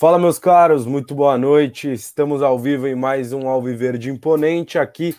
Fala, 0.00 0.18
meus 0.18 0.38
caros, 0.38 0.86
muito 0.86 1.14
boa 1.14 1.36
noite. 1.36 1.92
Estamos 1.92 2.40
ao 2.40 2.58
vivo 2.58 2.88
em 2.88 2.94
mais 2.94 3.34
um 3.34 3.46
Alviverde 3.46 4.08
Imponente 4.08 4.78
aqui 4.78 5.14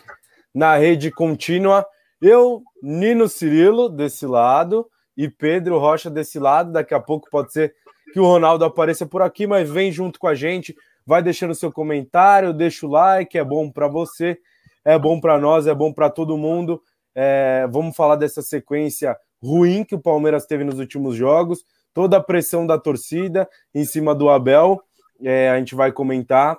na 0.52 0.74
rede 0.76 1.08
contínua. 1.08 1.86
Eu, 2.20 2.64
Nino 2.82 3.28
Cirilo, 3.28 3.88
desse 3.88 4.26
lado, 4.26 4.84
e 5.16 5.28
Pedro 5.28 5.78
Rocha 5.78 6.10
desse 6.10 6.36
lado. 6.40 6.72
Daqui 6.72 6.94
a 6.94 6.98
pouco 6.98 7.30
pode 7.30 7.52
ser 7.52 7.72
que 8.12 8.18
o 8.18 8.24
Ronaldo 8.24 8.64
apareça 8.64 9.06
por 9.06 9.22
aqui, 9.22 9.46
mas 9.46 9.70
vem 9.70 9.92
junto 9.92 10.18
com 10.18 10.26
a 10.26 10.34
gente. 10.34 10.74
Vai 11.06 11.22
deixando 11.22 11.54
seu 11.54 11.70
comentário, 11.70 12.52
deixa 12.52 12.84
o 12.84 12.90
like, 12.90 13.38
é 13.38 13.44
bom 13.44 13.70
para 13.70 13.86
você, 13.86 14.36
é 14.84 14.98
bom 14.98 15.20
para 15.20 15.38
nós, 15.38 15.68
é 15.68 15.74
bom 15.76 15.92
para 15.92 16.10
todo 16.10 16.36
mundo. 16.36 16.82
É, 17.14 17.68
vamos 17.70 17.94
falar 17.94 18.16
dessa 18.16 18.42
sequência 18.42 19.16
ruim 19.40 19.84
que 19.84 19.94
o 19.94 20.02
Palmeiras 20.02 20.44
teve 20.44 20.64
nos 20.64 20.80
últimos 20.80 21.14
jogos 21.14 21.64
toda 21.94 22.16
a 22.16 22.22
pressão 22.22 22.66
da 22.66 22.78
torcida 22.78 23.48
em 23.74 23.84
cima 23.84 24.14
do 24.14 24.28
Abel. 24.28 24.82
É, 25.20 25.50
a 25.50 25.58
gente 25.58 25.74
vai 25.74 25.92
comentar, 25.92 26.58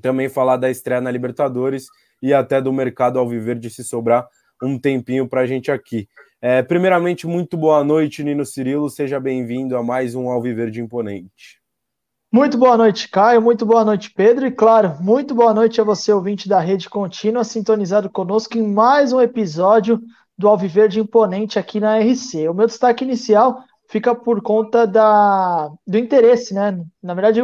também 0.00 0.28
falar 0.28 0.56
da 0.56 0.70
estreia 0.70 1.00
na 1.00 1.10
Libertadores 1.10 1.86
e 2.22 2.32
até 2.32 2.60
do 2.60 2.72
mercado 2.72 3.18
Alviverde, 3.18 3.68
se 3.68 3.84
sobrar 3.84 4.26
um 4.62 4.78
tempinho 4.78 5.28
para 5.28 5.40
a 5.42 5.46
gente 5.46 5.70
aqui. 5.70 6.08
É, 6.40 6.62
primeiramente, 6.62 7.26
muito 7.26 7.56
boa 7.56 7.84
noite, 7.84 8.22
Nino 8.22 8.44
Cirilo. 8.44 8.88
Seja 8.88 9.20
bem-vindo 9.20 9.76
a 9.76 9.82
mais 9.82 10.14
um 10.14 10.28
Alviverde 10.28 10.80
Imponente. 10.80 11.60
Muito 12.32 12.56
boa 12.56 12.76
noite, 12.76 13.08
Caio. 13.10 13.42
Muito 13.42 13.66
boa 13.66 13.84
noite, 13.84 14.10
Pedro. 14.10 14.46
E 14.46 14.50
claro, 14.50 14.96
muito 15.00 15.34
boa 15.34 15.52
noite 15.52 15.80
a 15.80 15.84
você, 15.84 16.12
ouvinte 16.12 16.48
da 16.48 16.60
Rede 16.60 16.88
Contínua, 16.88 17.44
sintonizado 17.44 18.08
conosco 18.08 18.56
em 18.56 18.66
mais 18.66 19.12
um 19.12 19.20
episódio 19.20 20.00
do 20.38 20.48
Alviverde 20.48 20.98
Imponente 20.98 21.58
aqui 21.58 21.78
na 21.78 21.98
RC. 21.98 22.48
O 22.48 22.54
meu 22.54 22.66
destaque 22.66 23.04
inicial 23.04 23.62
fica 23.92 24.14
por 24.14 24.40
conta 24.40 24.86
da, 24.86 25.70
do 25.86 25.98
interesse, 25.98 26.54
né? 26.54 26.82
Na 27.02 27.12
verdade, 27.12 27.42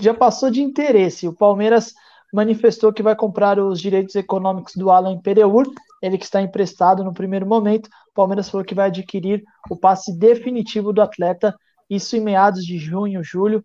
já 0.00 0.14
passou 0.14 0.48
de 0.48 0.62
interesse. 0.62 1.26
O 1.26 1.34
Palmeiras 1.34 1.92
manifestou 2.32 2.92
que 2.92 3.02
vai 3.02 3.16
comprar 3.16 3.58
os 3.58 3.80
direitos 3.80 4.14
econômicos 4.14 4.76
do 4.76 4.92
Alan 4.92 5.18
Pereur, 5.18 5.66
ele 6.00 6.16
que 6.16 6.24
está 6.24 6.40
emprestado 6.40 7.02
no 7.02 7.12
primeiro 7.12 7.44
momento. 7.44 7.86
O 8.10 8.14
Palmeiras 8.14 8.48
falou 8.48 8.64
que 8.64 8.76
vai 8.76 8.86
adquirir 8.86 9.42
o 9.68 9.76
passe 9.76 10.16
definitivo 10.16 10.92
do 10.92 11.02
atleta, 11.02 11.52
isso 11.90 12.16
em 12.16 12.20
meados 12.20 12.64
de 12.64 12.78
junho, 12.78 13.24
julho. 13.24 13.64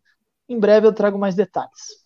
Em 0.50 0.59
breve 0.59 0.88
eu 0.88 0.94
trago 0.94 1.20
mais 1.20 1.36
detalhes. 1.36 2.02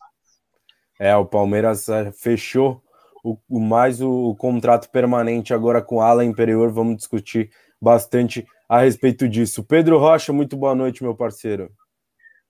É, 1.00 1.16
o 1.16 1.25
Palmeiras 1.25 1.88
é, 1.88 2.11
fechou 2.11 2.81
o, 3.23 3.38
o 3.48 3.61
mais 3.61 4.02
o, 4.02 4.11
o, 4.31 4.36
contrato 4.36 4.89
permanente 4.89 5.53
agora 5.53 5.81
com 5.81 5.98
o 5.98 6.02
Alan 6.02 6.25
Imperior. 6.25 6.70
Vamos 6.70 6.98
discutir 6.98 7.50
bastante 7.80 8.45
a 8.68 8.82
respeito 8.82 9.28
disso. 9.28 9.64
Pedro 9.64 9.98
Rocha, 9.98 10.34
muito 10.34 10.58
boa 10.58 10.76
noite, 10.76 11.04
meu 11.04 11.16
parceiro. 11.16 11.72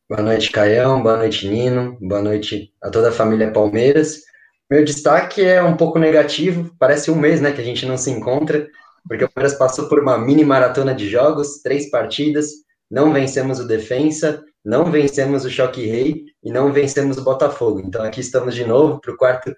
Boa 0.09 0.21
noite, 0.21 0.51
Caião. 0.51 1.03
Boa 1.03 1.17
noite, 1.17 1.47
Nino. 1.47 1.97
Boa 1.99 2.21
noite 2.21 2.73
a 2.81 2.89
toda 2.89 3.09
a 3.09 3.11
família 3.11 3.51
Palmeiras. 3.51 4.21
Meu 4.69 4.83
destaque 4.83 5.43
é 5.43 5.61
um 5.61 5.75
pouco 5.75 5.99
negativo. 5.99 6.73
Parece 6.79 7.11
um 7.11 7.15
mês, 7.15 7.41
né, 7.41 7.51
que 7.51 7.61
a 7.61 7.63
gente 7.63 7.85
não 7.85 7.97
se 7.97 8.09
encontra, 8.09 8.67
porque 9.07 9.25
o 9.25 9.29
Palmeiras 9.29 9.57
passou 9.57 9.87
por 9.87 9.99
uma 9.99 10.17
mini 10.17 10.43
maratona 10.43 10.95
de 10.95 11.09
jogos, 11.09 11.61
três 11.61 11.89
partidas, 11.89 12.51
não 12.89 13.13
vencemos 13.13 13.59
o 13.59 13.67
Defensa, 13.67 14.43
não 14.63 14.91
vencemos 14.91 15.45
o 15.45 15.49
Choque 15.49 15.85
Rei 15.85 16.25
e 16.43 16.51
não 16.51 16.71
vencemos 16.71 17.17
o 17.17 17.23
Botafogo. 17.23 17.81
Então 17.81 18.03
aqui 18.03 18.21
estamos 18.21 18.55
de 18.55 18.65
novo 18.65 18.99
para 18.99 19.13
o 19.13 19.17
quarto 19.17 19.55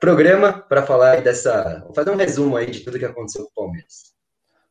programa 0.00 0.52
para 0.52 0.82
falar 0.82 1.22
dessa, 1.22 1.82
vou 1.84 1.94
fazer 1.94 2.10
um 2.10 2.16
resumo 2.16 2.56
aí 2.56 2.70
de 2.70 2.80
tudo 2.80 2.98
que 2.98 3.04
aconteceu 3.04 3.44
com 3.44 3.50
o 3.50 3.64
Palmeiras. 3.64 4.15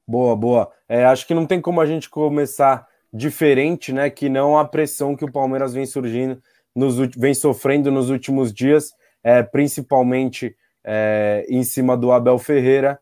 Boa, 0.07 0.35
boa. 0.35 0.71
É, 0.87 1.03
acho 1.05 1.25
que 1.25 1.33
não 1.33 1.47
tem 1.47 1.59
como 1.59 1.81
a 1.81 1.85
gente 1.85 2.09
começar 2.09 2.87
diferente, 3.11 3.91
né? 3.91 4.09
Que 4.09 4.29
não 4.29 4.57
a 4.57 4.65
pressão 4.65 5.15
que 5.15 5.25
o 5.25 5.31
Palmeiras 5.31 5.73
vem 5.73 5.85
surgindo, 5.85 6.41
nos, 6.75 6.95
vem 7.15 7.33
sofrendo 7.33 7.91
nos 7.91 8.09
últimos 8.09 8.53
dias, 8.53 8.93
é, 9.23 9.41
principalmente 9.41 10.55
é, 10.83 11.45
em 11.49 11.63
cima 11.63 11.97
do 11.97 12.11
Abel 12.11 12.37
Ferreira. 12.37 12.99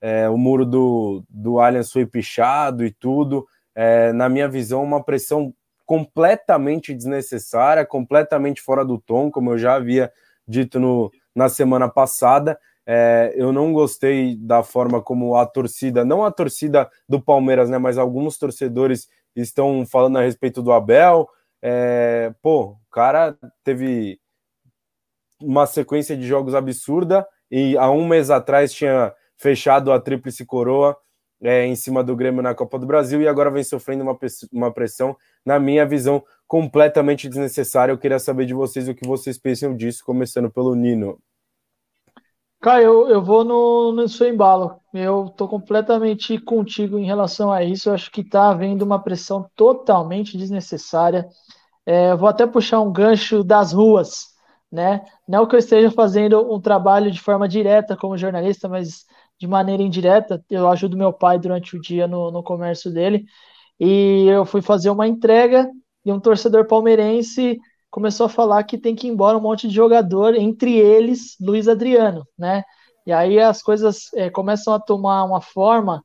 É, 0.00 0.28
o 0.28 0.36
muro 0.36 0.66
do, 0.66 1.24
do 1.30 1.58
Allianz 1.58 1.90
foi 1.90 2.04
pichado 2.04 2.84
e 2.84 2.90
tudo. 2.90 3.46
É, 3.74 4.12
na 4.12 4.28
minha 4.28 4.48
visão, 4.48 4.82
uma 4.82 5.02
pressão 5.02 5.54
completamente 5.86 6.92
desnecessária, 6.92 7.86
completamente 7.86 8.60
fora 8.60 8.84
do 8.84 8.98
tom, 8.98 9.30
como 9.30 9.52
eu 9.52 9.58
já 9.58 9.74
havia 9.74 10.12
dito 10.46 10.78
no, 10.78 11.10
na 11.34 11.48
semana 11.48 11.88
passada. 11.88 12.58
É, 12.86 13.32
eu 13.36 13.52
não 13.52 13.72
gostei 13.72 14.36
da 14.36 14.62
forma 14.62 15.00
como 15.00 15.36
a 15.36 15.46
torcida, 15.46 16.04
não 16.04 16.24
a 16.24 16.30
torcida 16.30 16.90
do 17.08 17.20
Palmeiras, 17.20 17.70
né, 17.70 17.78
mas 17.78 17.96
alguns 17.96 18.36
torcedores 18.36 19.08
estão 19.36 19.86
falando 19.86 20.18
a 20.18 20.22
respeito 20.22 20.62
do 20.62 20.72
Abel. 20.72 21.28
É, 21.62 22.34
pô, 22.42 22.70
o 22.70 22.90
cara 22.90 23.36
teve 23.62 24.18
uma 25.40 25.66
sequência 25.66 26.16
de 26.16 26.26
jogos 26.26 26.54
absurda 26.54 27.26
e 27.50 27.76
há 27.76 27.90
um 27.90 28.06
mês 28.06 28.30
atrás 28.30 28.72
tinha 28.72 29.12
fechado 29.36 29.92
a 29.92 30.00
tríplice 30.00 30.44
coroa 30.44 30.96
é, 31.42 31.66
em 31.66 31.74
cima 31.74 32.04
do 32.04 32.14
Grêmio 32.14 32.42
na 32.42 32.54
Copa 32.54 32.78
do 32.78 32.86
Brasil 32.86 33.20
e 33.20 33.28
agora 33.28 33.50
vem 33.50 33.64
sofrendo 33.64 34.02
uma, 34.04 34.16
uma 34.52 34.72
pressão, 34.72 35.16
na 35.44 35.58
minha 35.58 35.84
visão, 35.84 36.24
completamente 36.46 37.28
desnecessária. 37.28 37.92
Eu 37.92 37.98
queria 37.98 38.18
saber 38.18 38.46
de 38.46 38.54
vocês 38.54 38.88
o 38.88 38.94
que 38.94 39.06
vocês 39.06 39.36
pensam 39.38 39.76
disso, 39.76 40.04
começando 40.04 40.50
pelo 40.50 40.74
Nino. 40.74 41.18
Cara, 42.62 42.80
eu, 42.82 43.08
eu 43.08 43.22
vou 43.22 43.44
no, 43.44 43.92
no 43.92 44.08
seu 44.08 44.28
embalo. 44.28 44.80
Eu 44.94 45.28
tô 45.36 45.48
completamente 45.48 46.38
contigo 46.38 46.98
em 46.98 47.04
relação 47.04 47.50
a 47.52 47.62
isso. 47.64 47.88
Eu 47.90 47.94
acho 47.94 48.10
que 48.10 48.22
tá 48.22 48.50
havendo 48.50 48.84
uma 48.84 49.02
pressão 49.02 49.50
totalmente 49.56 50.36
desnecessária. 50.38 51.28
É, 51.86 52.14
vou 52.16 52.28
até 52.28 52.46
puxar 52.46 52.80
um 52.80 52.92
gancho 52.92 53.44
das 53.44 53.72
ruas, 53.72 54.28
né? 54.72 55.04
Não 55.28 55.46
que 55.46 55.54
eu 55.56 55.60
esteja 55.60 55.90
fazendo 55.90 56.52
um 56.54 56.60
trabalho 56.60 57.10
de 57.10 57.20
forma 57.20 57.48
direta 57.48 57.96
como 57.96 58.18
jornalista, 58.18 58.68
mas 58.68 59.06
de 59.40 59.46
maneira 59.48 59.82
indireta. 59.82 60.44
Eu 60.50 60.68
ajudo 60.68 60.96
meu 60.96 61.12
pai 61.12 61.38
durante 61.38 61.76
o 61.76 61.80
dia 61.82 62.06
no, 62.08 62.30
no 62.32 62.42
comércio 62.44 62.92
dele. 62.92 63.24
E 63.80 64.26
eu 64.28 64.44
fui 64.44 64.62
fazer 64.62 64.90
uma 64.90 65.06
entrega 65.08 65.68
e 66.04 66.12
um 66.12 66.20
torcedor 66.20 66.66
palmeirense 66.66 67.58
começou 67.92 68.24
a 68.24 68.30
falar 68.30 68.64
que 68.64 68.78
tem 68.78 68.96
que 68.96 69.06
ir 69.06 69.10
embora 69.10 69.36
um 69.36 69.40
monte 69.42 69.68
de 69.68 69.74
jogador, 69.74 70.34
entre 70.34 70.74
eles 70.78 71.36
Luiz 71.38 71.68
Adriano, 71.68 72.26
né? 72.38 72.64
E 73.06 73.12
aí 73.12 73.38
as 73.38 73.62
coisas 73.62 74.12
é, 74.14 74.30
começam 74.30 74.72
a 74.72 74.80
tomar 74.80 75.22
uma 75.24 75.42
forma 75.42 76.02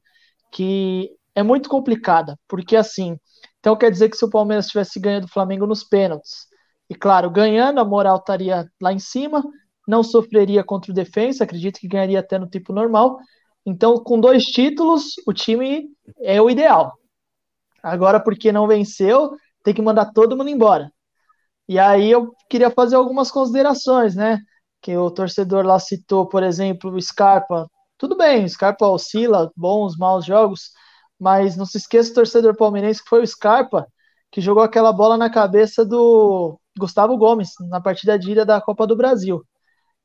que 0.51 1.09
é 1.33 1.41
muito 1.41 1.69
complicada, 1.69 2.37
porque 2.47 2.75
assim, 2.75 3.17
então 3.59 3.75
quer 3.75 3.89
dizer 3.89 4.09
que 4.09 4.17
se 4.17 4.25
o 4.25 4.29
Palmeiras 4.29 4.67
tivesse 4.67 4.99
ganho 4.99 5.21
do 5.21 5.29
Flamengo 5.29 5.65
nos 5.65 5.83
pênaltis, 5.83 6.47
e 6.89 6.95
claro, 6.95 7.29
ganhando, 7.29 7.79
a 7.79 7.85
moral 7.85 8.17
estaria 8.17 8.69
lá 8.81 8.91
em 8.91 8.99
cima, 8.99 9.41
não 9.87 10.03
sofreria 10.03 10.65
contra 10.65 10.91
o 10.91 10.95
defensa, 10.95 11.45
acredito 11.45 11.79
que 11.79 11.87
ganharia 11.87 12.19
até 12.19 12.37
no 12.37 12.47
tipo 12.47 12.73
normal. 12.73 13.17
Então, 13.65 13.95
com 14.03 14.19
dois 14.19 14.43
títulos, 14.43 15.13
o 15.25 15.33
time 15.33 15.87
é 16.19 16.41
o 16.41 16.49
ideal. 16.49 16.93
Agora, 17.81 18.19
porque 18.19 18.51
não 18.51 18.67
venceu, 18.67 19.31
tem 19.63 19.73
que 19.73 19.81
mandar 19.81 20.11
todo 20.13 20.35
mundo 20.35 20.49
embora. 20.49 20.91
E 21.67 21.79
aí 21.79 22.11
eu 22.11 22.33
queria 22.49 22.71
fazer 22.71 22.95
algumas 22.95 23.31
considerações, 23.31 24.15
né? 24.15 24.39
Que 24.81 24.95
o 24.97 25.11
torcedor 25.11 25.65
lá 25.65 25.79
citou, 25.79 26.27
por 26.27 26.43
exemplo, 26.43 26.91
o 26.93 27.01
Scarpa. 27.01 27.69
Tudo 27.97 28.15
bem, 28.17 28.45
o 28.45 28.49
Scarpa 28.49 28.87
oscila, 28.87 29.51
bons, 29.55 29.97
maus 29.97 30.25
jogos, 30.25 30.71
mas 31.19 31.57
não 31.57 31.65
se 31.65 31.77
esqueça 31.77 32.11
o 32.11 32.15
torcedor 32.15 32.55
palmeirense 32.55 33.03
que 33.03 33.09
foi 33.09 33.21
o 33.23 33.27
Scarpa 33.27 33.87
que 34.31 34.41
jogou 34.41 34.63
aquela 34.63 34.91
bola 34.91 35.17
na 35.17 35.29
cabeça 35.29 35.85
do 35.85 36.59
Gustavo 36.77 37.17
Gomes 37.17 37.51
na 37.69 37.81
partida 37.81 38.17
de 38.19 38.31
ida 38.31 38.45
da 38.45 38.61
Copa 38.61 38.85
do 38.85 38.95
Brasil. 38.95 39.43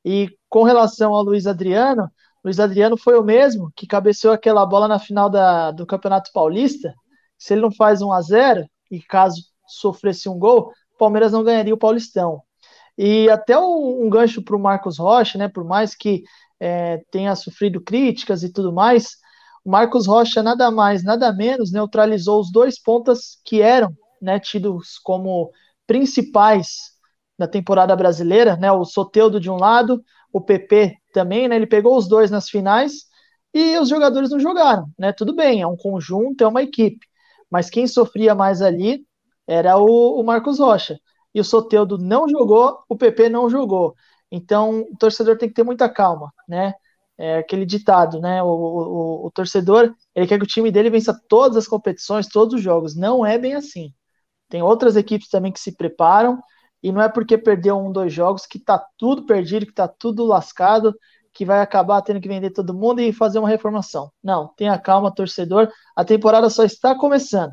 E 0.05 0.29
com 0.49 0.62
relação 0.62 1.15
ao 1.15 1.23
Luiz 1.23 1.47
Adriano, 1.47 2.11
Luiz 2.44 2.59
Adriano 2.59 2.97
foi 2.97 3.19
o 3.19 3.23
mesmo 3.23 3.71
que 3.77 3.87
cabeceou 3.87 4.33
aquela 4.34 4.67
bola 4.67 4.89
na 4.89 4.99
final 4.99 5.31
da, 5.31 5.71
do 5.71 5.87
Campeonato 5.87 6.31
Paulista. 6.33 6.93
Se 7.39 7.55
ele 7.55 7.62
não 7.62 7.73
faz 7.73 8.03
1 8.03 8.12
a 8.12 8.21
0 8.21 8.67
e 8.91 9.00
caso 9.03 9.43
sofresse 9.67 10.29
um 10.29 10.39
gol, 10.39 10.73
Palmeiras 11.03 11.32
não 11.32 11.43
ganharia 11.43 11.75
o 11.75 11.79
Paulistão. 11.79 12.43
E 12.97 13.29
até 13.29 13.59
um, 13.59 14.05
um 14.06 14.09
gancho 14.09 14.41
para 14.41 14.55
o 14.55 14.61
Marcos 14.61 14.99
Rocha, 14.99 15.37
né? 15.37 15.49
Por 15.49 15.65
mais 15.65 15.97
que 15.97 16.23
é, 16.61 16.99
tenha 17.11 17.35
sofrido 17.35 17.81
críticas 17.81 18.44
e 18.44 18.53
tudo 18.53 18.73
mais, 18.73 19.17
o 19.65 19.71
Marcos 19.71 20.06
Rocha 20.06 20.44
nada 20.44 20.71
mais, 20.71 21.03
nada 21.03 21.32
menos 21.32 21.73
neutralizou 21.73 22.41
os 22.41 22.53
dois 22.53 22.81
pontas 22.81 23.41
que 23.44 23.61
eram 23.61 23.93
né, 24.21 24.38
tidos 24.38 24.97
como 25.03 25.50
principais 25.88 26.93
da 27.37 27.49
temporada 27.49 27.97
brasileira, 27.97 28.56
né? 28.56 28.71
O 28.71 28.85
Soteudo 28.85 29.41
de 29.41 29.50
um 29.50 29.56
lado, 29.56 30.05
o 30.32 30.41
PP 30.41 30.97
também, 31.12 31.49
né? 31.49 31.56
Ele 31.56 31.67
pegou 31.67 31.97
os 31.97 32.06
dois 32.09 32.31
nas 32.31 32.49
finais 32.49 32.93
e 33.53 33.76
os 33.79 33.88
jogadores 33.88 34.31
não 34.31 34.38
jogaram, 34.38 34.87
né? 34.97 35.12
Tudo 35.12 35.35
bem, 35.35 35.62
é 35.62 35.67
um 35.67 35.76
conjunto, 35.76 36.44
é 36.44 36.47
uma 36.47 36.62
equipe, 36.62 37.05
mas 37.50 37.69
quem 37.69 37.88
sofria 37.88 38.37
mais 38.37 38.62
ali 38.62 39.05
era 39.47 39.76
o, 39.79 40.21
o 40.21 40.25
Marcos 40.25 40.59
Rocha. 40.59 40.99
E 41.34 41.40
o 41.40 41.44
Soteudo 41.44 41.99
não 41.99 42.29
jogou, 42.29 42.82
o 42.88 42.96
PP 42.96 43.29
não 43.29 43.49
jogou. 43.49 43.94
Então, 44.31 44.81
o 44.90 44.96
torcedor 44.96 45.37
tem 45.37 45.49
que 45.49 45.55
ter 45.55 45.62
muita 45.62 45.88
calma, 45.88 46.32
né? 46.49 46.75
É 47.19 47.38
aquele 47.38 47.67
ditado, 47.67 48.20
né? 48.20 48.43
O, 48.43 48.46
o, 48.49 49.26
o, 49.26 49.31
torcedor, 49.31 49.94
ele 50.14 50.26
quer 50.26 50.38
que 50.38 50.44
o 50.44 50.46
time 50.46 50.70
dele 50.70 50.90
vença 50.90 51.19
todas 51.29 51.56
as 51.56 51.69
competições, 51.69 52.29
todos 52.29 52.55
os 52.55 52.62
jogos. 52.62 52.96
Não 52.96 53.25
é 53.25 53.38
bem 53.38 53.55
assim. 53.55 53.93
Tem 54.49 54.62
outras 54.62 54.96
equipes 54.96 55.29
também 55.29 55.52
que 55.52 55.61
se 55.61 55.76
preparam. 55.76 56.43
E 56.82 56.90
não 56.90 57.00
é 57.00 57.08
porque 57.08 57.38
perdeu 57.38 57.78
um, 57.78 57.93
dois 57.93 58.12
jogos 58.12 58.44
que 58.46 58.58
tá 58.58 58.85
tudo 58.99 59.25
perdido, 59.25 59.67
que 59.67 59.73
tá 59.73 59.87
tudo 59.87 60.25
lascado, 60.25 60.94
que 61.32 61.44
vai 61.44 61.61
acabar 61.61 62.02
tendo 62.02 62.20
que 62.20 62.28
vender 62.28 62.50
todo 62.50 62.75
mundo 62.75 63.00
e 63.00 63.12
fazer 63.12 63.38
uma 63.38 63.49
reformação. 63.49 64.11
Não, 64.23 64.49
tenha 64.56 64.78
calma, 64.78 65.14
torcedor. 65.14 65.70
A 65.96 66.05
temporada 66.05 66.50
só 66.50 66.64
está 66.64 66.94
começando. 66.94 67.52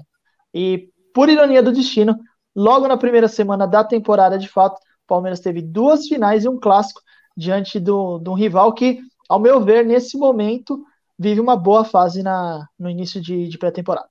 E, 0.54 0.90
por 1.14 1.30
ironia 1.30 1.62
do 1.62 1.72
destino, 1.72 2.18
logo 2.56 2.88
na 2.88 2.98
primeira 2.98 3.28
semana 3.28 3.68
da 3.68 3.84
temporada, 3.84 4.38
de 4.38 4.48
fato, 4.48 4.76
o 4.78 5.08
Palmeiras 5.08 5.40
teve 5.40 5.62
duas 5.62 6.08
finais 6.08 6.46
e 6.46 6.50
um 6.50 6.60
clássico 6.60 7.02
diante 7.36 7.80
de 7.80 7.92
um 7.92 8.34
rival 8.34 8.74
que, 8.74 9.00
ao 9.28 9.40
meu 9.40 9.64
ver, 9.64 9.86
nesse 9.86 10.18
momento, 10.18 10.84
vive 11.18 11.40
uma 11.40 11.56
boa 11.56 11.84
fase 11.84 12.22
na, 12.22 12.68
no 12.78 12.90
início 12.90 13.22
de, 13.22 13.48
de 13.48 13.58
pré-temporada. 13.58 14.08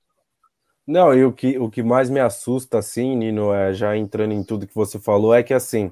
Não, 0.87 1.13
e 1.13 1.23
o 1.23 1.31
que, 1.31 1.59
o 1.59 1.69
que 1.69 1.83
mais 1.83 2.09
me 2.09 2.19
assusta, 2.19 2.79
assim, 2.79 3.15
Nino, 3.15 3.53
é, 3.53 3.73
já 3.73 3.95
entrando 3.95 4.33
em 4.33 4.43
tudo 4.43 4.65
que 4.65 4.73
você 4.73 4.99
falou, 4.99 5.33
é 5.33 5.43
que, 5.43 5.53
assim, 5.53 5.91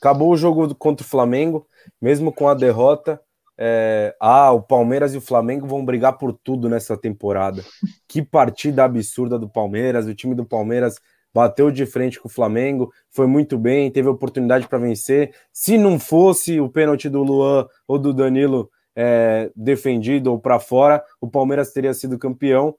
acabou 0.00 0.30
o 0.32 0.36
jogo 0.36 0.74
contra 0.74 1.06
o 1.06 1.08
Flamengo, 1.08 1.64
mesmo 2.00 2.32
com 2.32 2.48
a 2.48 2.54
derrota, 2.54 3.20
é, 3.56 4.16
ah, 4.18 4.50
o 4.50 4.60
Palmeiras 4.60 5.14
e 5.14 5.18
o 5.18 5.20
Flamengo 5.20 5.68
vão 5.68 5.84
brigar 5.84 6.18
por 6.18 6.32
tudo 6.32 6.68
nessa 6.68 6.96
temporada. 6.96 7.62
Que 8.08 8.20
partida 8.20 8.82
absurda 8.82 9.38
do 9.38 9.48
Palmeiras, 9.48 10.06
o 10.06 10.14
time 10.14 10.34
do 10.34 10.44
Palmeiras 10.44 10.96
bateu 11.34 11.70
de 11.70 11.86
frente 11.86 12.20
com 12.20 12.28
o 12.28 12.30
Flamengo, 12.30 12.92
foi 13.10 13.26
muito 13.26 13.58
bem, 13.58 13.90
teve 13.90 14.08
oportunidade 14.08 14.68
para 14.68 14.78
vencer. 14.78 15.34
Se 15.52 15.78
não 15.78 15.98
fosse 15.98 16.60
o 16.60 16.68
pênalti 16.68 17.08
do 17.08 17.22
Luan 17.22 17.66
ou 17.86 17.98
do 17.98 18.12
Danilo 18.12 18.70
é, 18.94 19.50
defendido 19.56 20.30
ou 20.30 20.38
para 20.38 20.58
fora, 20.58 21.02
o 21.20 21.28
Palmeiras 21.28 21.72
teria 21.72 21.94
sido 21.94 22.18
campeão 22.18 22.74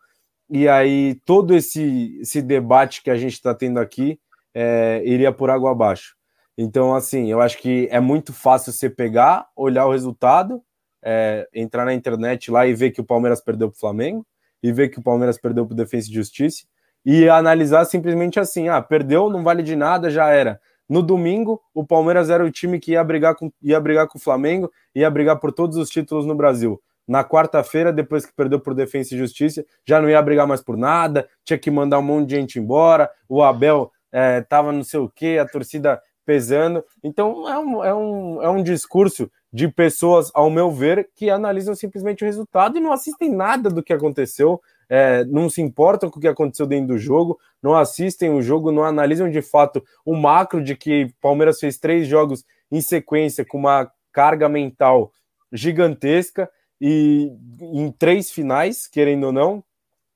e 0.50 0.68
aí 0.68 1.16
todo 1.26 1.56
esse, 1.56 2.18
esse 2.22 2.42
debate 2.42 3.02
que 3.02 3.10
a 3.10 3.18
gente 3.18 3.34
está 3.34 3.54
tendo 3.56 3.80
aqui 3.80 4.20
é, 4.54 5.02
iria 5.04 5.32
por 5.32 5.50
água 5.50 5.72
abaixo. 5.72 6.16
Então, 6.56 6.94
assim, 6.94 7.32
eu 7.32 7.42
acho 7.42 7.58
que 7.58 7.88
é 7.90 8.00
muito 8.00 8.32
fácil 8.32 8.72
você 8.72 8.90
pegar, 8.90 9.48
olhar 9.56 9.88
o 9.88 9.92
resultado, 9.92 10.62
é, 11.02 11.48
entrar 11.54 11.86
na 11.86 11.94
internet 11.94 12.52
lá 12.52 12.68
e 12.68 12.74
ver 12.74 12.92
que 12.92 13.02
o 13.02 13.04
Palmeiras 13.04 13.42
perdeu 13.42 13.70
para 13.70 13.76
o 13.76 13.80
Flamengo, 13.80 14.26
e 14.62 14.72
ver 14.72 14.90
que 14.90 15.00
o 15.00 15.04
Palmeiras 15.04 15.38
perdeu 15.38 15.66
para 15.66 15.74
o 15.74 15.76
Defesa 15.76 16.10
e 16.10 16.14
Justiça, 16.14 16.66
e 17.06 17.28
analisar 17.30 17.86
simplesmente 17.86 18.40
assim: 18.40 18.70
ah, 18.70 18.82
perdeu, 18.82 19.30
não 19.30 19.44
vale 19.44 19.64
de 19.64 19.76
nada, 19.76 20.10
já 20.10 20.30
era. 20.30 20.60
No 20.88 21.02
domingo, 21.02 21.62
o 21.74 21.86
Palmeiras 21.86 22.30
era 22.30 22.44
o 22.44 22.52
time 22.52 22.80
que 22.80 22.92
ia 22.92 23.04
brigar 23.04 23.36
com, 23.36 23.52
ia 23.62 23.80
brigar 23.80 24.08
com 24.08 24.18
o 24.18 24.22
Flamengo, 24.22 24.72
ia 24.94 25.10
brigar 25.10 25.40
por 25.40 25.52
todos 25.52 25.78
os 25.78 25.90
títulos 25.90 26.26
no 26.26 26.36
Brasil. 26.36 26.82
Na 27.08 27.24
quarta-feira, 27.24 27.92
depois 27.92 28.26
que 28.26 28.34
perdeu 28.34 28.60
por 28.60 28.74
Defesa 28.74 29.14
e 29.14 29.18
Justiça, 29.18 29.66
já 29.86 30.02
não 30.02 30.10
ia 30.10 30.22
brigar 30.22 30.48
mais 30.48 30.62
por 30.62 30.78
nada, 30.78 31.28
tinha 31.44 31.58
que 31.58 31.72
mandar 31.72 32.00
um 32.00 32.04
monte 32.04 32.30
de 32.30 32.36
gente 32.36 32.60
embora. 32.60 33.10
O 33.28 33.42
Abel 33.44 33.92
é, 34.12 34.42
tava 34.42 34.72
não 34.72 34.84
sei 34.84 35.00
o 35.00 35.10
que, 35.10 35.38
a 35.38 35.46
torcida 35.46 36.02
pesando. 36.26 36.84
Então 37.04 37.50
é 37.50 37.60
um, 37.60 37.84
é, 37.84 37.94
um, 37.94 38.44
é 38.44 38.50
um 38.50 38.64
discurso 38.64 39.30
de 39.52 39.68
pessoas, 39.68 40.32
ao 40.34 40.50
meu 40.50 40.72
ver, 40.72 41.10
que 41.16 41.30
analisam 41.30 41.76
simplesmente 41.76 42.24
o 42.24 42.26
resultado 42.26 42.78
e 42.78 42.82
não 42.82 42.92
assistem 42.92 43.32
nada 43.32 43.70
do 43.70 43.84
que 43.84 43.94
aconteceu, 43.94 44.60
é, 44.90 45.24
não 45.26 45.50
se 45.50 45.62
importam 45.62 46.10
com 46.10 46.20
o 46.20 46.22
que 46.22 46.28
aconteceu 46.28 46.66
dentro 46.66 46.88
do 46.88 46.98
jogo, 46.98 47.40
não 47.62 47.76
assistem 47.76 48.30
o 48.30 48.42
jogo, 48.42 48.72
não 48.72 48.84
analisam 48.84 49.30
de 49.30 49.42
fato 49.42 49.84
o 50.06 50.16
macro 50.16 50.64
de 50.64 50.76
que 50.76 51.14
Palmeiras 51.22 51.60
fez 51.60 51.78
três 51.78 52.08
jogos 52.08 52.44
em 52.72 52.82
sequência 52.82 53.46
com 53.46 53.58
uma 53.58 53.92
carga 54.12 54.48
mental 54.50 55.12
gigantesca 55.52 56.50
e 56.80 57.32
em 57.62 57.92
três 57.92 58.32
finais, 58.32 58.88
querendo 58.88 59.26
ou 59.26 59.32
não, 59.32 59.64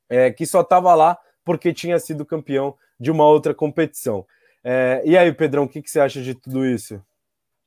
é, 0.09 0.31
que 0.31 0.45
só 0.45 0.61
estava 0.61 0.93
lá 0.95 1.17
porque 1.45 1.73
tinha 1.73 1.97
sido 1.99 2.25
campeão 2.25 2.75
de 2.99 3.09
uma 3.09 3.25
outra 3.25 3.53
competição. 3.53 4.25
É, 4.63 5.01
e 5.05 5.17
aí, 5.17 5.31
Pedrão, 5.31 5.63
o 5.63 5.69
que, 5.69 5.81
que 5.81 5.89
você 5.89 5.99
acha 5.99 6.21
de 6.21 6.33
tudo 6.33 6.65
isso? 6.65 7.01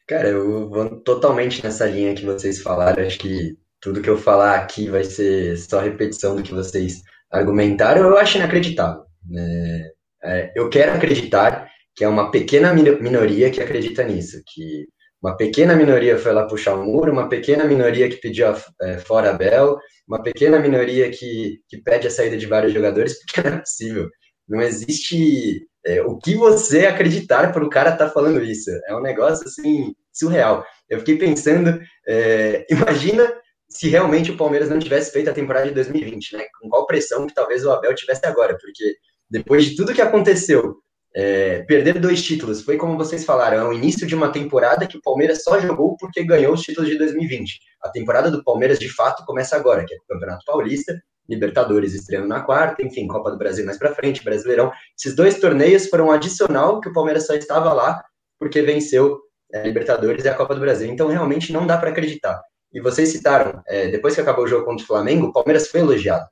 Cara, 0.07 0.29
eu 0.29 0.69
vou 0.69 0.97
totalmente 0.97 1.63
nessa 1.63 1.87
linha 1.87 2.15
que 2.15 2.27
vocês 2.27 2.61
falaram. 2.61 3.07
Acho 3.07 3.19
que 3.19 3.57
tudo 3.81 4.03
que 4.03 4.11
eu 4.11 4.19
falar 4.19 4.57
aqui 4.57 4.89
vai 4.89 5.05
ser 5.05 5.57
só 5.57 5.81
repetição 5.81 6.37
do 6.37 6.43
que 6.43 6.53
vocês 6.53 7.01
argumentaram. 7.31 8.03
Eu 8.03 8.19
acho 8.19 8.37
inacreditável. 8.37 9.03
Né? 9.29 9.89
É, 10.23 10.53
eu 10.55 10.69
quero 10.69 10.93
acreditar 10.93 11.69
que 11.95 12.05
é 12.05 12.09
uma 12.09 12.31
pequena 12.31 12.73
minoria 12.73 13.51
que 13.51 13.61
acredita 13.61 14.05
nisso, 14.05 14.41
que 14.47 14.87
uma 15.23 15.37
pequena 15.37 15.75
minoria 15.75 16.17
foi 16.19 16.33
lá 16.33 16.47
puxar 16.47 16.75
o 16.75 16.81
um 16.81 16.85
muro, 16.85 17.13
uma 17.13 17.29
pequena 17.29 17.65
minoria 17.65 18.09
que 18.09 18.17
pediu 18.17 18.49
a, 18.49 18.59
é, 18.83 18.99
fora 18.99 19.31
a 19.31 19.33
Bel, 19.35 19.77
uma 20.09 20.23
pequena 20.23 20.59
minoria 20.59 21.11
que, 21.11 21.59
que 21.69 21.83
pede 21.83 22.07
a 22.07 22.11
saída 22.11 22.37
de 22.37 22.47
vários 22.47 22.73
jogadores, 22.73 23.19
porque 23.25 23.49
não 23.49 23.57
é 23.57 23.61
possível. 23.61 24.09
Não 24.49 24.61
existe 24.61 25.67
é, 25.87 26.03
o 26.03 26.19
que 26.19 26.35
você 26.35 26.87
acreditar 26.87 27.53
para 27.53 27.65
o 27.65 27.71
cara 27.71 27.91
estar 27.91 28.07
tá 28.07 28.13
falando 28.13 28.43
isso. 28.43 28.71
É 28.87 28.97
um 28.97 29.03
negócio, 29.03 29.47
assim, 29.47 29.95
surreal. 30.13 30.65
Eu 30.89 30.99
fiquei 31.01 31.19
pensando, 31.19 31.81
é, 32.09 32.67
imagina 32.71 33.31
se 33.71 33.89
realmente 33.89 34.33
o 34.33 34.37
Palmeiras 34.37 34.69
não 34.69 34.79
tivesse 34.79 35.13
feito 35.13 35.31
a 35.31 35.33
temporada 35.33 35.69
de 35.69 35.75
2020, 35.75 36.37
né? 36.37 36.45
Com 36.61 36.69
qual 36.69 36.87
pressão 36.87 37.27
que 37.27 37.35
talvez 37.35 37.65
o 37.65 37.71
Abel 37.71 37.95
tivesse 37.95 38.27
agora, 38.27 38.59
porque 38.61 38.97
depois 39.31 39.65
de 39.65 39.77
tudo 39.77 39.95
que 39.95 40.03
aconteceu, 40.03 40.77
é, 41.15 41.63
perder 41.63 41.99
dois 41.99 42.23
títulos 42.23 42.63
foi 42.63 42.77
como 42.77 42.97
vocês 42.97 43.25
falaram, 43.25 43.59
é 43.59 43.65
o 43.65 43.73
início 43.73 44.07
de 44.07 44.15
uma 44.15 44.31
temporada 44.31 44.87
que 44.87 44.97
o 44.97 45.03
Palmeiras 45.03 45.43
só 45.43 45.59
jogou 45.59 45.97
porque 45.97 46.25
ganhou 46.25 46.53
os 46.53 46.63
títulos 46.63 46.91
de 46.91 46.99
2020. 46.99 47.61
A 47.83 47.89
temporada 47.91 48.31
do 48.31 48.43
Palmeiras 48.43 48.79
de 48.79 48.89
fato 48.89 49.25
começa 49.25 49.57
agora, 49.57 49.85
que 49.85 49.95
é 49.95 49.97
o 49.97 50.07
Campeonato 50.09 50.45
Paulista, 50.45 51.01
Libertadores 51.29 51.95
estreando 51.95 52.27
na 52.27 52.41
quarta, 52.41 52.85
enfim, 52.85 53.07
Copa 53.07 53.31
do 53.31 53.39
Brasil 53.39 53.65
mais 53.65 53.79
para 53.79 53.95
frente, 53.95 54.25
Brasileirão. 54.25 54.73
Esses 54.99 55.15
dois 55.15 55.39
torneios 55.39 55.87
foram 55.87 56.11
adicional 56.11 56.81
que 56.81 56.89
o 56.89 56.93
Palmeiras 56.93 57.25
só 57.25 57.35
estava 57.35 57.73
lá 57.73 58.03
porque 58.39 58.63
venceu 58.63 59.21
é, 59.53 59.63
Libertadores 59.63 60.25
e 60.25 60.29
a 60.29 60.35
Copa 60.35 60.55
do 60.57 60.61
Brasil. 60.61 60.91
Então 60.91 61.07
realmente 61.07 61.53
não 61.53 61.67
dá 61.67 61.79
para 61.79 61.91
acreditar. 61.91 62.41
E 62.73 62.81
vocês 62.81 63.11
citaram, 63.11 63.63
é, 63.67 63.89
depois 63.89 64.15
que 64.15 64.21
acabou 64.21 64.45
o 64.45 64.49
jogo 64.49 64.65
contra 64.65 64.85
o 64.85 64.87
Flamengo, 64.87 65.27
o 65.27 65.33
Palmeiras 65.33 65.69
foi 65.69 65.81
elogiado 65.81 66.27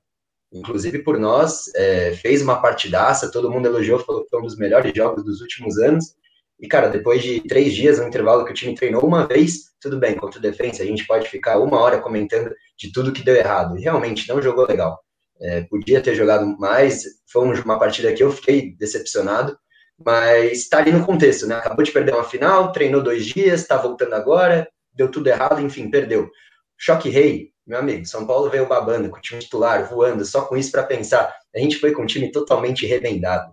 inclusive 0.53 1.01
por 1.01 1.19
nós, 1.19 1.73
é, 1.75 2.13
fez 2.15 2.43
uma 2.43 2.61
partidaça, 2.61 3.31
todo 3.31 3.51
mundo 3.51 3.67
elogiou, 3.67 3.99
falou 3.99 4.25
que 4.25 4.31
foi 4.31 4.41
um 4.41 4.45
dos 4.45 4.57
melhores 4.57 4.93
jogos 4.95 5.25
dos 5.25 5.41
últimos 5.41 5.79
anos. 5.79 6.17
E, 6.59 6.67
cara, 6.67 6.89
depois 6.89 7.23
de 7.23 7.41
três 7.43 7.75
dias, 7.75 7.99
um 7.99 8.09
intervalo 8.09 8.45
que 8.45 8.51
o 8.51 8.55
time 8.55 8.75
treinou 8.75 9.05
uma 9.05 9.27
vez, 9.27 9.73
tudo 9.81 9.99
bem, 9.99 10.17
contra 10.17 10.39
o 10.39 10.43
defensa, 10.43 10.83
a 10.83 10.87
gente 10.87 11.07
pode 11.07 11.29
ficar 11.29 11.59
uma 11.59 11.79
hora 11.79 12.01
comentando 12.01 12.53
de 12.77 12.91
tudo 12.93 13.13
que 13.13 13.23
deu 13.23 13.37
errado. 13.37 13.79
E 13.79 13.83
realmente 13.83 14.29
não 14.29 14.43
jogou 14.43 14.67
legal. 14.67 14.99
É, 15.41 15.63
podia 15.63 16.01
ter 16.01 16.17
jogado 16.17 16.45
mais, 16.59 17.05
foi 17.31 17.45
uma 17.45 17.79
partida 17.79 18.13
que 18.13 18.23
eu 18.23 18.33
fiquei 18.33 18.75
decepcionado, 18.77 19.57
mas 20.05 20.63
está 20.63 20.79
ali 20.79 20.91
no 20.91 21.07
contexto, 21.07 21.47
né? 21.47 21.57
Acabou 21.57 21.85
de 21.85 21.93
perder 21.93 22.13
uma 22.15 22.25
final, 22.25 22.73
treinou 22.73 23.03
dois 23.03 23.27
dias, 23.27 23.61
está 23.61 23.77
voltando 23.77 24.15
agora, 24.15 24.69
deu 24.99 25.09
tudo 25.11 25.29
errado, 25.29 25.61
enfim, 25.61 25.89
perdeu. 25.89 26.29
Choque 26.77 27.09
rei, 27.09 27.53
meu 27.65 27.79
amigo, 27.79 28.05
São 28.05 28.27
Paulo 28.27 28.51
veio 28.51 28.67
babando 28.67 29.09
com 29.09 29.17
o 29.17 29.21
time 29.21 29.41
titular, 29.41 29.89
voando, 29.89 30.25
só 30.25 30.43
com 30.43 30.57
isso 30.57 30.73
para 30.73 30.83
pensar. 30.83 31.33
A 31.55 31.59
gente 31.59 31.79
foi 31.79 31.93
com 31.93 32.03
um 32.03 32.07
time 32.07 32.31
totalmente 32.33 32.85
remendado. 32.85 33.53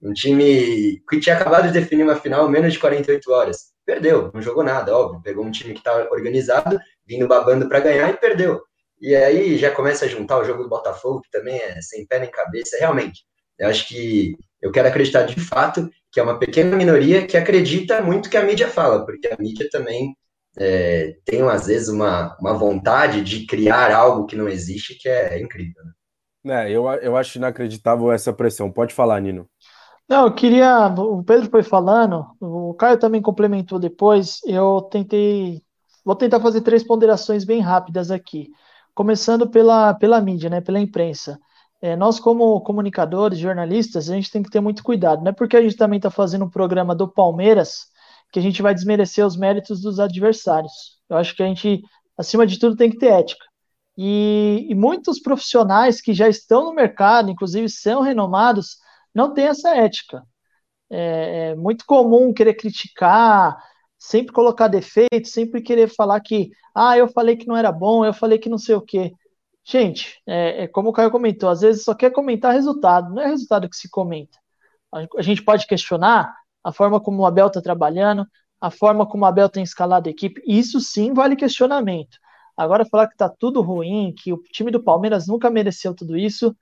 Um 0.00 0.12
time 0.12 1.02
que 1.08 1.20
tinha 1.20 1.36
acabado 1.36 1.68
de 1.68 1.72
definir 1.72 2.02
uma 2.02 2.16
final 2.16 2.48
menos 2.48 2.74
de 2.74 2.78
48 2.78 3.32
horas. 3.32 3.72
Perdeu, 3.86 4.30
não 4.34 4.42
jogou 4.42 4.62
nada, 4.62 4.96
óbvio. 4.96 5.22
Pegou 5.22 5.44
um 5.44 5.50
time 5.50 5.72
que 5.72 5.80
estava 5.80 6.08
organizado, 6.10 6.78
vindo 7.06 7.26
babando 7.26 7.68
para 7.68 7.80
ganhar 7.80 8.10
e 8.10 8.16
perdeu. 8.16 8.60
E 9.00 9.14
aí 9.14 9.56
já 9.56 9.70
começa 9.70 10.04
a 10.04 10.08
juntar 10.08 10.38
o 10.38 10.44
jogo 10.44 10.62
do 10.62 10.68
Botafogo, 10.68 11.22
que 11.22 11.30
também 11.30 11.56
é 11.56 11.80
sem 11.80 12.06
pé 12.06 12.18
nem 12.18 12.30
cabeça. 12.30 12.76
Realmente, 12.78 13.24
eu 13.58 13.68
acho 13.68 13.88
que 13.88 14.36
eu 14.60 14.70
quero 14.70 14.88
acreditar 14.88 15.22
de 15.22 15.40
fato 15.40 15.88
que 16.10 16.20
é 16.20 16.22
uma 16.22 16.38
pequena 16.38 16.76
minoria 16.76 17.26
que 17.26 17.36
acredita 17.36 18.02
muito 18.02 18.28
que 18.28 18.36
a 18.36 18.44
mídia 18.44 18.68
fala, 18.68 19.04
porque 19.06 19.28
a 19.28 19.36
mídia 19.38 19.68
também 19.70 20.14
é, 20.58 21.16
tenham, 21.24 21.48
às 21.48 21.66
vezes, 21.66 21.88
uma, 21.88 22.36
uma 22.40 22.54
vontade 22.54 23.22
de 23.22 23.46
criar 23.46 23.94
algo 23.94 24.26
que 24.26 24.36
não 24.36 24.48
existe, 24.48 24.98
que 24.98 25.08
é, 25.08 25.40
incrível. 25.40 25.82
Né? 26.44 26.64
É, 26.64 26.70
eu, 26.70 26.86
eu 26.86 27.16
acho 27.16 27.38
inacreditável 27.38 28.12
essa 28.12 28.32
pressão. 28.32 28.70
Pode 28.70 28.94
falar, 28.94 29.20
Nino. 29.20 29.48
Não, 30.08 30.26
eu 30.26 30.34
queria. 30.34 30.88
O 30.88 31.22
Pedro 31.22 31.48
foi 31.48 31.62
falando, 31.62 32.26
o 32.40 32.74
Caio 32.74 32.98
também 32.98 33.22
complementou 33.22 33.78
depois. 33.78 34.40
Eu 34.44 34.82
tentei. 34.82 35.62
Vou 36.04 36.16
tentar 36.16 36.40
fazer 36.40 36.60
três 36.62 36.82
ponderações 36.82 37.44
bem 37.44 37.60
rápidas 37.60 38.10
aqui. 38.10 38.48
Começando 38.94 39.48
pela, 39.48 39.94
pela 39.94 40.20
mídia, 40.20 40.50
né, 40.50 40.60
pela 40.60 40.80
imprensa. 40.80 41.38
É, 41.80 41.96
nós, 41.96 42.20
como 42.20 42.60
comunicadores, 42.60 43.38
jornalistas, 43.38 44.10
a 44.10 44.14
gente 44.14 44.30
tem 44.30 44.42
que 44.42 44.50
ter 44.50 44.60
muito 44.60 44.82
cuidado. 44.82 45.22
Não 45.22 45.30
é 45.30 45.32
porque 45.32 45.56
a 45.56 45.62
gente 45.62 45.76
também 45.76 45.96
está 45.96 46.10
fazendo 46.10 46.44
um 46.44 46.50
programa 46.50 46.94
do 46.94 47.08
Palmeiras 47.08 47.86
que 48.32 48.38
a 48.38 48.42
gente 48.42 48.62
vai 48.62 48.74
desmerecer 48.74 49.24
os 49.26 49.36
méritos 49.36 49.80
dos 49.82 50.00
adversários. 50.00 50.98
Eu 51.08 51.18
acho 51.18 51.36
que 51.36 51.42
a 51.42 51.46
gente, 51.46 51.82
acima 52.16 52.46
de 52.46 52.58
tudo, 52.58 52.76
tem 52.76 52.90
que 52.90 52.98
ter 52.98 53.12
ética. 53.12 53.44
E, 53.96 54.66
e 54.70 54.74
muitos 54.74 55.20
profissionais 55.20 56.00
que 56.00 56.14
já 56.14 56.28
estão 56.28 56.64
no 56.64 56.74
mercado, 56.74 57.30
inclusive 57.30 57.68
são 57.68 58.00
renomados, 58.00 58.78
não 59.14 59.34
têm 59.34 59.46
essa 59.46 59.76
ética. 59.76 60.22
É, 60.90 61.50
é 61.50 61.54
muito 61.54 61.84
comum 61.86 62.32
querer 62.32 62.54
criticar, 62.54 63.56
sempre 63.98 64.32
colocar 64.32 64.68
defeitos, 64.68 65.32
sempre 65.32 65.60
querer 65.62 65.88
falar 65.88 66.20
que, 66.20 66.50
ah, 66.74 66.96
eu 66.96 67.08
falei 67.08 67.36
que 67.36 67.46
não 67.46 67.56
era 67.56 67.70
bom, 67.70 68.04
eu 68.04 68.14
falei 68.14 68.38
que 68.38 68.48
não 68.48 68.58
sei 68.58 68.74
o 68.74 68.80
quê. 68.80 69.12
Gente, 69.64 70.20
é, 70.26 70.64
é, 70.64 70.68
como 70.68 70.88
o 70.88 70.92
Caio 70.92 71.10
comentou, 71.10 71.48
às 71.48 71.60
vezes 71.60 71.84
só 71.84 71.94
quer 71.94 72.10
comentar 72.10 72.52
resultado, 72.52 73.14
não 73.14 73.22
é 73.22 73.26
resultado 73.28 73.68
que 73.68 73.76
se 73.76 73.88
comenta. 73.90 74.38
A 75.16 75.22
gente 75.22 75.42
pode 75.42 75.66
questionar, 75.66 76.34
a 76.64 76.72
forma 76.72 77.00
como 77.00 77.22
o 77.22 77.26
Abel 77.26 77.48
está 77.48 77.60
trabalhando, 77.60 78.26
a 78.60 78.70
forma 78.70 79.06
como 79.06 79.24
o 79.24 79.26
Abel 79.26 79.48
tem 79.48 79.62
escalado 79.62 80.08
a 80.08 80.12
equipe, 80.12 80.42
isso 80.46 80.80
sim 80.80 81.12
vale 81.12 81.36
questionamento. 81.36 82.16
Agora 82.56 82.84
falar 82.84 83.08
que 83.08 83.14
está 83.14 83.28
tudo 83.28 83.60
ruim, 83.60 84.14
que 84.16 84.32
o 84.32 84.42
time 84.52 84.70
do 84.70 84.82
Palmeiras 84.82 85.26
nunca 85.26 85.50
mereceu 85.50 85.94
tudo 85.94 86.16
isso, 86.16 86.54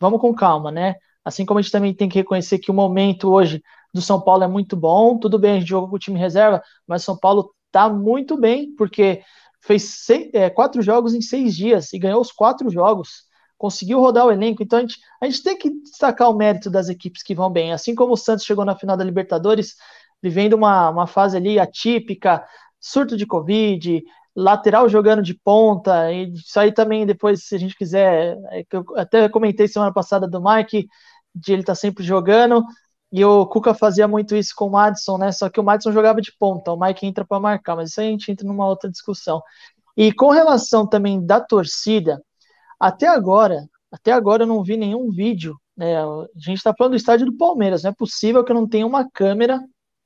vamos 0.00 0.20
com 0.20 0.34
calma, 0.34 0.70
né? 0.70 0.94
Assim 1.24 1.44
como 1.44 1.58
a 1.58 1.62
gente 1.62 1.72
também 1.72 1.94
tem 1.94 2.08
que 2.08 2.18
reconhecer 2.18 2.58
que 2.58 2.70
o 2.70 2.74
momento 2.74 3.30
hoje 3.30 3.62
do 3.92 4.00
São 4.00 4.20
Paulo 4.20 4.44
é 4.44 4.48
muito 4.48 4.76
bom, 4.76 5.18
tudo 5.18 5.38
bem, 5.38 5.52
a 5.56 5.58
gente 5.60 5.68
jogou 5.68 5.88
com 5.90 5.96
o 5.96 5.98
time 5.98 6.18
reserva, 6.18 6.62
mas 6.86 7.04
São 7.04 7.16
Paulo 7.18 7.52
está 7.66 7.88
muito 7.88 8.36
bem, 8.36 8.74
porque 8.76 9.22
fez 9.60 9.84
seis, 10.04 10.30
é, 10.32 10.50
quatro 10.50 10.82
jogos 10.82 11.14
em 11.14 11.20
seis 11.20 11.54
dias 11.54 11.92
e 11.92 11.98
ganhou 11.98 12.20
os 12.20 12.32
quatro 12.32 12.70
jogos 12.70 13.24
conseguiu 13.62 14.00
rodar 14.00 14.26
o 14.26 14.32
elenco. 14.32 14.60
Então 14.60 14.80
a 14.80 14.82
gente, 14.82 14.98
a 15.20 15.26
gente 15.26 15.40
tem 15.40 15.56
que 15.56 15.70
destacar 15.70 16.28
o 16.28 16.34
mérito 16.34 16.68
das 16.68 16.88
equipes 16.88 17.22
que 17.22 17.32
vão 17.32 17.48
bem. 17.48 17.72
Assim 17.72 17.94
como 17.94 18.12
o 18.12 18.16
Santos 18.16 18.44
chegou 18.44 18.64
na 18.64 18.74
final 18.74 18.96
da 18.96 19.04
Libertadores, 19.04 19.76
vivendo 20.20 20.54
uma, 20.54 20.90
uma 20.90 21.06
fase 21.06 21.36
ali 21.36 21.60
atípica, 21.60 22.44
surto 22.80 23.16
de 23.16 23.24
Covid, 23.24 24.02
lateral 24.34 24.88
jogando 24.88 25.22
de 25.22 25.34
ponta, 25.34 26.10
e 26.10 26.32
isso 26.32 26.58
aí 26.58 26.72
também 26.72 27.06
depois, 27.06 27.44
se 27.44 27.54
a 27.54 27.58
gente 27.58 27.76
quiser, 27.76 28.36
é 28.50 28.64
eu 28.72 28.84
até 28.96 29.28
comentei 29.28 29.68
semana 29.68 29.92
passada 29.92 30.26
do 30.26 30.42
Mike, 30.42 30.88
de 31.32 31.52
ele 31.52 31.62
estar 31.62 31.74
tá 31.74 31.76
sempre 31.76 32.02
jogando, 32.02 32.64
e 33.12 33.24
o 33.24 33.46
Cuca 33.46 33.74
fazia 33.74 34.08
muito 34.08 34.34
isso 34.34 34.54
com 34.56 34.66
o 34.66 34.72
Madison, 34.72 35.18
né? 35.18 35.30
Só 35.30 35.48
que 35.48 35.60
o 35.60 35.62
Madison 35.62 35.92
jogava 35.92 36.20
de 36.20 36.32
ponta, 36.36 36.72
o 36.72 36.80
Mike 36.80 37.06
entra 37.06 37.24
para 37.24 37.38
marcar, 37.38 37.76
mas 37.76 37.90
isso 37.90 38.00
aí 38.00 38.08
a 38.08 38.10
gente 38.10 38.32
entra 38.32 38.44
numa 38.46 38.66
outra 38.66 38.90
discussão. 38.90 39.40
E 39.96 40.12
com 40.12 40.30
relação 40.30 40.84
também 40.84 41.24
da 41.24 41.40
torcida, 41.40 42.20
até 42.82 43.06
agora, 43.06 43.68
até 43.92 44.10
agora 44.10 44.42
eu 44.42 44.46
não 44.48 44.64
vi 44.64 44.76
nenhum 44.76 45.08
vídeo. 45.08 45.56
Né? 45.76 45.96
A 45.96 46.26
gente 46.36 46.56
está 46.56 46.74
falando 46.76 46.94
do 46.94 46.96
estádio 46.96 47.26
do 47.26 47.36
Palmeiras, 47.36 47.84
não 47.84 47.90
é 47.92 47.94
possível 47.94 48.42
que 48.44 48.50
eu 48.50 48.56
não 48.56 48.68
tenha 48.68 48.84
uma 48.84 49.08
câmera, 49.08 49.60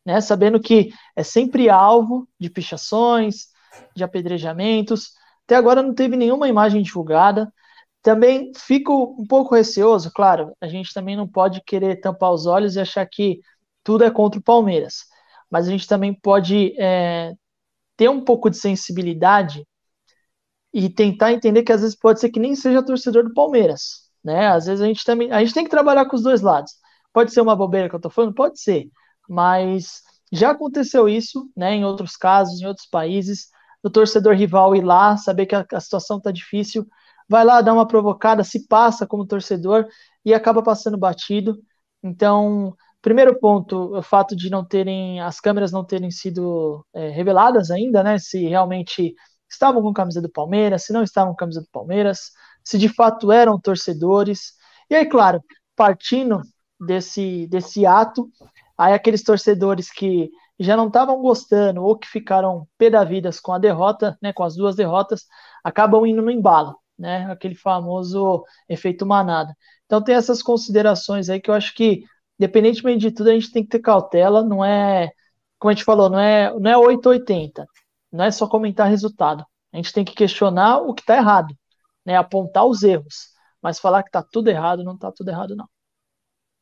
né? 0.05 0.21
Sabendo 0.21 0.61
que 0.61 0.93
é 1.17 1.23
sempre 1.23 1.71
alvo 1.71 2.29
de 2.39 2.51
pichações, 2.51 3.47
de 3.95 4.05
apedrejamentos. 4.05 5.13
Até 5.47 5.57
agora 5.57 5.83
não 5.83 5.95
teve 5.95 6.17
nenhuma 6.17 6.49
imagem 6.49 6.83
divulgada. 6.83 7.51
Também 8.03 8.53
fico 8.55 9.17
um 9.19 9.27
pouco 9.27 9.55
receoso, 9.55 10.13
claro, 10.15 10.53
a 10.61 10.69
gente 10.69 10.93
também 10.93 11.17
não 11.17 11.27
pode 11.27 11.63
querer 11.65 11.97
tampar 11.97 12.31
os 12.33 12.45
olhos 12.45 12.77
e 12.77 12.81
achar 12.81 13.07
que 13.07 13.41
tudo 13.83 14.05
é 14.05 14.11
contra 14.11 14.39
o 14.39 14.43
Palmeiras. 14.43 15.07
Mas 15.51 15.67
a 15.67 15.71
gente 15.71 15.89
também 15.89 16.13
pode 16.13 16.75
é, 16.79 17.33
ter 17.97 18.11
um 18.11 18.23
pouco 18.23 18.51
de 18.51 18.59
sensibilidade 18.59 19.67
e 20.79 20.91
tentar 20.91 21.33
entender 21.33 21.63
que 21.63 21.73
às 21.73 21.81
vezes 21.81 21.97
pode 21.97 22.21
ser 22.21 22.29
que 22.29 22.39
nem 22.39 22.55
seja 22.55 22.85
torcedor 22.85 23.25
do 23.25 23.33
Palmeiras, 23.33 24.11
né? 24.23 24.49
Às 24.49 24.67
vezes 24.67 24.83
a 24.83 24.87
gente 24.87 25.03
também, 25.07 25.33
a 25.33 25.41
gente 25.43 25.55
tem 25.55 25.65
que 25.65 25.71
trabalhar 25.71 26.05
com 26.05 26.15
os 26.15 26.23
dois 26.23 26.43
lados. 26.43 26.71
Pode 27.15 27.33
ser 27.33 27.41
uma 27.41 27.57
bobeira 27.57 27.89
que 27.89 27.95
eu 27.95 28.01
tô 28.01 28.11
falando, 28.11 28.35
pode 28.35 28.61
ser, 28.61 28.91
mas 29.27 30.03
já 30.31 30.51
aconteceu 30.51 31.09
isso, 31.09 31.51
né, 31.57 31.75
em 31.77 31.85
outros 31.85 32.15
casos, 32.15 32.61
em 32.61 32.67
outros 32.67 32.87
países, 32.89 33.49
o 33.83 33.89
torcedor 33.89 34.35
rival 34.35 34.77
ir 34.77 34.83
lá, 34.85 35.17
saber 35.17 35.47
que 35.47 35.55
a, 35.55 35.65
a 35.73 35.81
situação 35.81 36.21
tá 36.21 36.31
difícil, 36.31 36.87
vai 37.27 37.43
lá 37.43 37.63
dar 37.63 37.73
uma 37.73 37.89
provocada, 37.89 38.45
se 38.45 38.67
passa 38.69 39.07
como 39.07 39.27
torcedor 39.27 39.87
e 40.27 40.35
acaba 40.35 40.63
passando 40.63 40.99
batido. 40.99 41.57
Então, 42.03 42.77
primeiro 43.01 43.39
ponto, 43.41 43.97
o 43.97 44.03
fato 44.03 44.37
de 44.37 44.51
não 44.51 44.63
terem 44.63 45.23
as 45.23 45.41
câmeras 45.41 45.73
não 45.73 45.85
terem 45.87 46.11
sido 46.11 46.85
é, 46.93 47.09
reveladas 47.09 47.71
ainda, 47.71 48.03
né? 48.03 48.19
Se 48.19 48.47
realmente 48.47 49.15
estavam 49.49 49.83
com 49.83 49.93
camisa 49.93 50.21
do 50.21 50.31
Palmeiras, 50.31 50.85
se 50.85 50.93
não 50.93 51.03
estavam 51.03 51.33
com 51.33 51.39
camisa 51.39 51.61
do 51.61 51.69
Palmeiras, 51.71 52.33
se 52.65 52.79
de 52.79 52.89
fato 52.89 53.31
eram 53.33 53.61
torcedores. 53.61 54.55
E 54.91 54.95
aí, 54.95 55.07
claro, 55.07 55.43
partindo 55.75 56.43
desse, 56.81 57.47
desse 57.49 57.87
ato, 57.87 58.29
aí 58.77 58.93
aqueles 58.93 59.23
torcedores 59.23 59.91
que 59.91 60.31
já 60.59 60.77
não 60.77 60.89
estavam 60.89 61.21
gostando 61.21 61.83
ou 61.83 61.97
que 61.97 62.09
ficaram 62.09 62.67
pé 62.79 62.91
da 62.91 63.07
com 63.43 63.53
a 63.53 63.59
derrota, 63.59 64.19
né, 64.23 64.33
com 64.33 64.43
as 64.43 64.57
duas 64.57 64.75
derrotas, 64.75 65.27
acabam 65.63 66.07
indo 66.07 66.23
no 66.23 66.31
embalo, 66.31 66.77
né, 66.99 67.31
aquele 67.31 67.55
famoso 67.55 68.45
efeito 68.69 69.07
manada. 69.07 69.55
Então 69.85 70.03
tem 70.03 70.15
essas 70.15 70.43
considerações 70.43 71.29
aí 71.29 71.41
que 71.41 71.51
eu 71.51 71.55
acho 71.55 71.75
que, 71.75 72.05
independentemente 72.39 73.01
de 73.01 73.11
tudo, 73.13 73.31
a 73.31 73.35
gente 73.35 73.53
tem 73.53 73.63
que 73.63 73.69
ter 73.69 73.81
cautela, 73.81 74.43
não 74.43 74.65
é, 74.65 75.11
como 75.59 75.71
a 75.71 75.75
gente 75.75 75.85
falou, 75.85 76.09
não 76.11 76.19
é, 76.19 76.53
não 76.59 76.71
é 76.71 76.77
880 76.77 77.67
não 78.17 78.25
é 78.25 78.31
só 78.31 78.49
comentar 78.49 78.89
resultado. 78.89 79.45
A 79.73 79.77
gente 79.77 79.93
tem 79.93 80.05
que 80.05 80.15
questionar 80.15 80.79
o 80.79 80.95
que 80.95 81.03
está 81.03 81.17
errado, 81.17 81.55
né? 82.05 82.17
apontar 82.17 82.65
os 82.65 82.83
erros. 82.83 83.29
Mas 83.63 83.79
falar 83.79 84.03
que 84.03 84.09
está 84.09 84.23
tudo 84.23 84.49
errado, 84.49 84.83
não 84.83 84.95
está 84.95 85.13
tudo 85.13 85.29
errado, 85.29 85.55
não. 85.55 85.69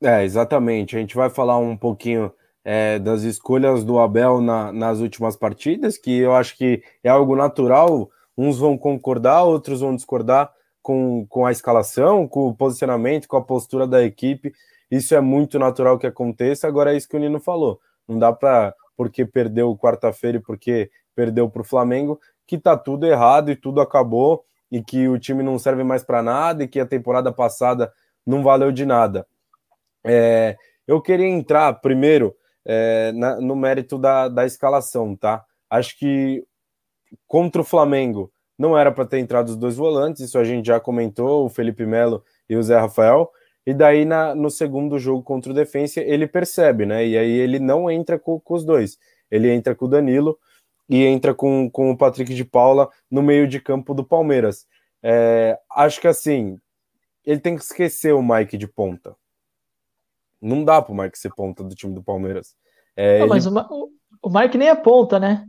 É, 0.02 0.24
exatamente. 0.24 0.96
A 0.96 1.00
gente 1.00 1.14
vai 1.14 1.30
falar 1.30 1.58
um 1.58 1.76
pouquinho 1.76 2.32
é, 2.64 2.98
das 2.98 3.22
escolhas 3.22 3.84
do 3.84 3.98
Abel 3.98 4.40
na, 4.40 4.72
nas 4.72 5.00
últimas 5.00 5.36
partidas, 5.36 5.96
que 5.96 6.18
eu 6.18 6.34
acho 6.34 6.56
que 6.56 6.82
é 7.02 7.08
algo 7.08 7.36
natural. 7.36 8.10
Uns 8.36 8.58
vão 8.58 8.76
concordar, 8.76 9.44
outros 9.44 9.80
vão 9.80 9.94
discordar 9.94 10.52
com, 10.82 11.26
com 11.28 11.46
a 11.46 11.52
escalação, 11.52 12.26
com 12.26 12.48
o 12.48 12.54
posicionamento, 12.54 13.28
com 13.28 13.36
a 13.36 13.44
postura 13.44 13.86
da 13.86 14.02
equipe. 14.02 14.52
Isso 14.90 15.14
é 15.14 15.20
muito 15.20 15.58
natural 15.58 15.98
que 15.98 16.06
aconteça. 16.06 16.66
Agora 16.66 16.92
é 16.92 16.96
isso 16.96 17.08
que 17.08 17.16
o 17.16 17.20
Nino 17.20 17.40
falou. 17.40 17.80
Não 18.08 18.18
dá 18.18 18.32
para, 18.32 18.74
porque 18.96 19.24
perdeu 19.24 19.76
quarta-feira 19.76 20.38
e 20.38 20.40
porque 20.40 20.90
perdeu 21.14 21.48
para 21.48 21.62
o 21.62 21.64
Flamengo, 21.64 22.20
que 22.46 22.58
tá 22.58 22.76
tudo 22.76 23.06
errado 23.06 23.50
e 23.50 23.56
tudo 23.56 23.80
acabou 23.80 24.44
e 24.70 24.82
que 24.82 25.08
o 25.08 25.18
time 25.18 25.42
não 25.42 25.58
serve 25.58 25.84
mais 25.84 26.02
para 26.02 26.22
nada 26.22 26.64
e 26.64 26.68
que 26.68 26.80
a 26.80 26.86
temporada 26.86 27.32
passada 27.32 27.92
não 28.26 28.42
valeu 28.42 28.72
de 28.72 28.84
nada. 28.84 29.26
É, 30.04 30.56
eu 30.86 31.00
queria 31.00 31.28
entrar 31.28 31.72
primeiro 31.74 32.34
é, 32.64 33.12
na, 33.12 33.40
no 33.40 33.54
mérito 33.54 33.98
da, 33.98 34.28
da 34.28 34.44
escalação, 34.44 35.16
tá? 35.16 35.44
Acho 35.68 35.98
que 35.98 36.44
contra 37.26 37.60
o 37.60 37.64
Flamengo 37.64 38.32
não 38.58 38.76
era 38.76 38.92
para 38.92 39.06
ter 39.06 39.18
entrado 39.18 39.48
os 39.48 39.56
dois 39.56 39.76
volantes, 39.76 40.22
isso 40.22 40.38
a 40.38 40.44
gente 40.44 40.66
já 40.66 40.78
comentou, 40.78 41.44
o 41.44 41.48
Felipe 41.48 41.84
Melo 41.84 42.24
e 42.48 42.56
o 42.56 42.62
Zé 42.62 42.78
Rafael. 42.78 43.30
E 43.66 43.72
daí 43.72 44.04
na, 44.04 44.34
no 44.34 44.50
segundo 44.50 44.98
jogo 44.98 45.22
contra 45.22 45.50
o 45.50 45.54
Defensa 45.54 46.00
ele 46.00 46.26
percebe, 46.26 46.84
né? 46.84 47.06
E 47.06 47.16
aí 47.16 47.30
ele 47.30 47.58
não 47.58 47.90
entra 47.90 48.18
com, 48.18 48.38
com 48.38 48.54
os 48.54 48.64
dois, 48.64 48.98
ele 49.30 49.50
entra 49.50 49.74
com 49.74 49.86
o 49.86 49.88
Danilo 49.88 50.38
e 50.88 51.04
entra 51.04 51.34
com, 51.34 51.70
com 51.70 51.90
o 51.90 51.96
Patrick 51.96 52.34
de 52.34 52.44
Paula 52.44 52.90
no 53.10 53.22
meio 53.22 53.48
de 53.48 53.60
campo 53.60 53.94
do 53.94 54.04
Palmeiras. 54.04 54.66
É, 55.02 55.58
acho 55.70 56.00
que 56.00 56.08
assim, 56.08 56.58
ele 57.24 57.40
tem 57.40 57.56
que 57.56 57.62
esquecer 57.62 58.12
o 58.12 58.22
Mike 58.22 58.56
de 58.56 58.66
ponta. 58.66 59.16
Não 60.40 60.64
dá 60.64 60.80
pro 60.82 60.94
Mike 60.94 61.18
ser 61.18 61.34
ponta 61.34 61.64
do 61.64 61.74
time 61.74 61.94
do 61.94 62.02
Palmeiras. 62.02 62.54
É, 62.96 63.20
não, 63.20 63.28
mas 63.28 63.46
o, 63.46 63.90
o 64.22 64.30
Mike 64.30 64.58
nem 64.58 64.68
é 64.68 64.74
ponta, 64.74 65.18
né? 65.18 65.46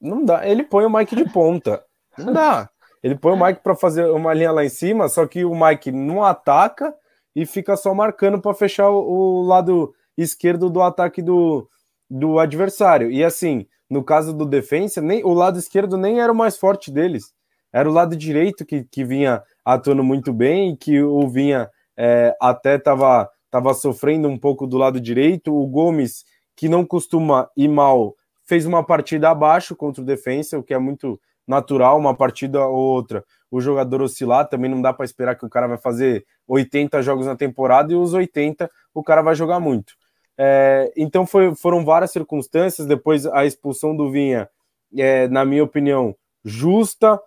Não 0.00 0.24
dá. 0.24 0.46
Ele 0.46 0.62
põe 0.62 0.84
o 0.84 0.90
Mike 0.90 1.16
de 1.16 1.24
ponta. 1.30 1.82
Não 2.18 2.32
dá. 2.32 2.68
Ele 3.02 3.14
põe 3.14 3.32
o 3.32 3.44
Mike 3.44 3.60
para 3.62 3.74
fazer 3.74 4.06
uma 4.10 4.34
linha 4.34 4.52
lá 4.52 4.64
em 4.64 4.68
cima, 4.68 5.08
só 5.08 5.26
que 5.26 5.44
o 5.44 5.54
Mike 5.54 5.92
não 5.92 6.24
ataca 6.24 6.94
e 7.34 7.46
fica 7.46 7.76
só 7.76 7.94
marcando 7.94 8.40
para 8.40 8.54
fechar 8.54 8.90
o, 8.90 8.98
o, 8.98 9.42
lado 9.42 9.94
esquerdo 10.16 10.68
do 10.70 10.82
ataque 10.82 11.20
do, 11.20 11.68
do 12.08 12.38
adversário. 12.38 13.10
E 13.10 13.24
assim, 13.24 13.66
no 13.88 14.02
caso 14.02 14.32
do 14.32 14.44
defensa, 14.44 15.00
nem 15.00 15.24
o 15.24 15.32
lado 15.32 15.58
esquerdo 15.58 15.96
nem 15.96 16.20
era 16.20 16.32
o 16.32 16.36
mais 16.36 16.56
forte 16.56 16.90
deles. 16.90 17.32
Era 17.72 17.88
o 17.88 17.92
lado 17.92 18.16
direito 18.16 18.64
que, 18.64 18.84
que 18.84 19.04
vinha 19.04 19.42
atuando 19.64 20.02
muito 20.02 20.32
bem 20.32 20.76
que 20.76 21.02
o 21.02 21.28
Vinha 21.28 21.68
é, 21.96 22.34
até 22.40 22.76
estava 22.76 23.28
tava 23.50 23.72
sofrendo 23.74 24.28
um 24.28 24.38
pouco 24.38 24.66
do 24.66 24.76
lado 24.76 25.00
direito. 25.00 25.54
O 25.54 25.66
Gomes, 25.66 26.24
que 26.54 26.68
não 26.68 26.84
costuma 26.84 27.48
ir 27.56 27.68
mal, 27.68 28.14
fez 28.44 28.66
uma 28.66 28.84
partida 28.84 29.30
abaixo 29.30 29.74
contra 29.74 30.02
o 30.02 30.06
defensa, 30.06 30.58
o 30.58 30.62
que 30.62 30.74
é 30.74 30.78
muito 30.78 31.20
natural, 31.46 31.98
uma 31.98 32.14
partida 32.14 32.66
ou 32.66 32.76
outra. 32.76 33.24
O 33.50 33.60
jogador 33.60 34.02
oscilar, 34.02 34.48
também 34.48 34.70
não 34.70 34.82
dá 34.82 34.92
para 34.92 35.04
esperar 35.04 35.36
que 35.36 35.46
o 35.46 35.50
cara 35.50 35.66
vai 35.66 35.78
fazer 35.78 36.24
80 36.46 37.02
jogos 37.02 37.26
na 37.26 37.36
temporada 37.36 37.92
e 37.92 37.96
os 37.96 38.12
80 38.12 38.70
o 38.94 39.02
cara 39.02 39.22
vai 39.22 39.34
jogar 39.34 39.60
muito. 39.60 39.94
É, 40.38 40.92
então 40.96 41.26
foi, 41.26 41.54
foram 41.54 41.84
várias 41.84 42.12
circunstâncias. 42.12 42.86
Depois 42.86 43.26
a 43.26 43.44
expulsão 43.44 43.96
do 43.96 44.10
Vinha, 44.10 44.48
é, 44.96 45.28
na 45.28 45.44
minha 45.44 45.64
opinião, 45.64 46.14
justa, 46.44 47.20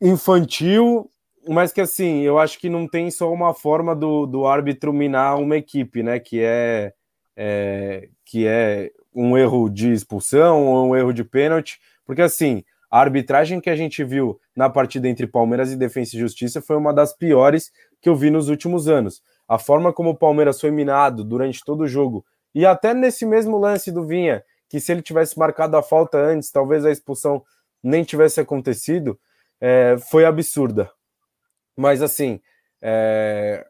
infantil, 0.00 1.10
mas 1.48 1.72
que 1.72 1.80
assim, 1.80 2.20
eu 2.20 2.38
acho 2.38 2.58
que 2.58 2.68
não 2.68 2.88
tem 2.88 3.10
só 3.10 3.32
uma 3.32 3.54
forma 3.54 3.94
do, 3.94 4.26
do 4.26 4.46
árbitro 4.46 4.92
minar 4.92 5.38
uma 5.38 5.56
equipe, 5.56 6.02
né? 6.02 6.18
Que 6.18 6.40
é, 6.42 6.92
é 7.36 8.08
que 8.24 8.46
é 8.46 8.90
um 9.14 9.36
erro 9.36 9.68
de 9.68 9.92
expulsão 9.92 10.66
ou 10.66 10.88
um 10.88 10.96
erro 10.96 11.12
de 11.12 11.24
pênalti, 11.24 11.78
porque 12.04 12.22
assim. 12.22 12.64
A 12.92 12.98
arbitragem 12.98 13.60
que 13.60 13.70
a 13.70 13.76
gente 13.76 14.02
viu 14.02 14.40
na 14.56 14.68
partida 14.68 15.08
entre 15.08 15.24
Palmeiras 15.24 15.70
e 15.70 15.76
Defensa 15.76 16.16
e 16.16 16.18
Justiça 16.18 16.60
foi 16.60 16.76
uma 16.76 16.92
das 16.92 17.16
piores 17.16 17.70
que 18.02 18.08
eu 18.08 18.16
vi 18.16 18.32
nos 18.32 18.48
últimos 18.48 18.88
anos 18.88 19.22
a 19.50 19.58
forma 19.58 19.92
como 19.92 20.10
o 20.10 20.14
Palmeiras 20.14 20.60
foi 20.60 20.70
minado 20.70 21.24
durante 21.24 21.64
todo 21.64 21.80
o 21.80 21.88
jogo, 21.88 22.24
e 22.54 22.64
até 22.64 22.94
nesse 22.94 23.26
mesmo 23.26 23.58
lance 23.58 23.90
do 23.90 24.06
Vinha, 24.06 24.44
que 24.68 24.78
se 24.78 24.92
ele 24.92 25.02
tivesse 25.02 25.36
marcado 25.36 25.76
a 25.76 25.82
falta 25.82 26.16
antes, 26.18 26.52
talvez 26.52 26.84
a 26.84 26.90
expulsão 26.92 27.42
nem 27.82 28.04
tivesse 28.04 28.40
acontecido, 28.40 29.18
é, 29.60 29.96
foi 30.08 30.24
absurda. 30.24 30.88
Mas 31.76 32.00
assim, 32.00 32.40
é, 32.80 33.66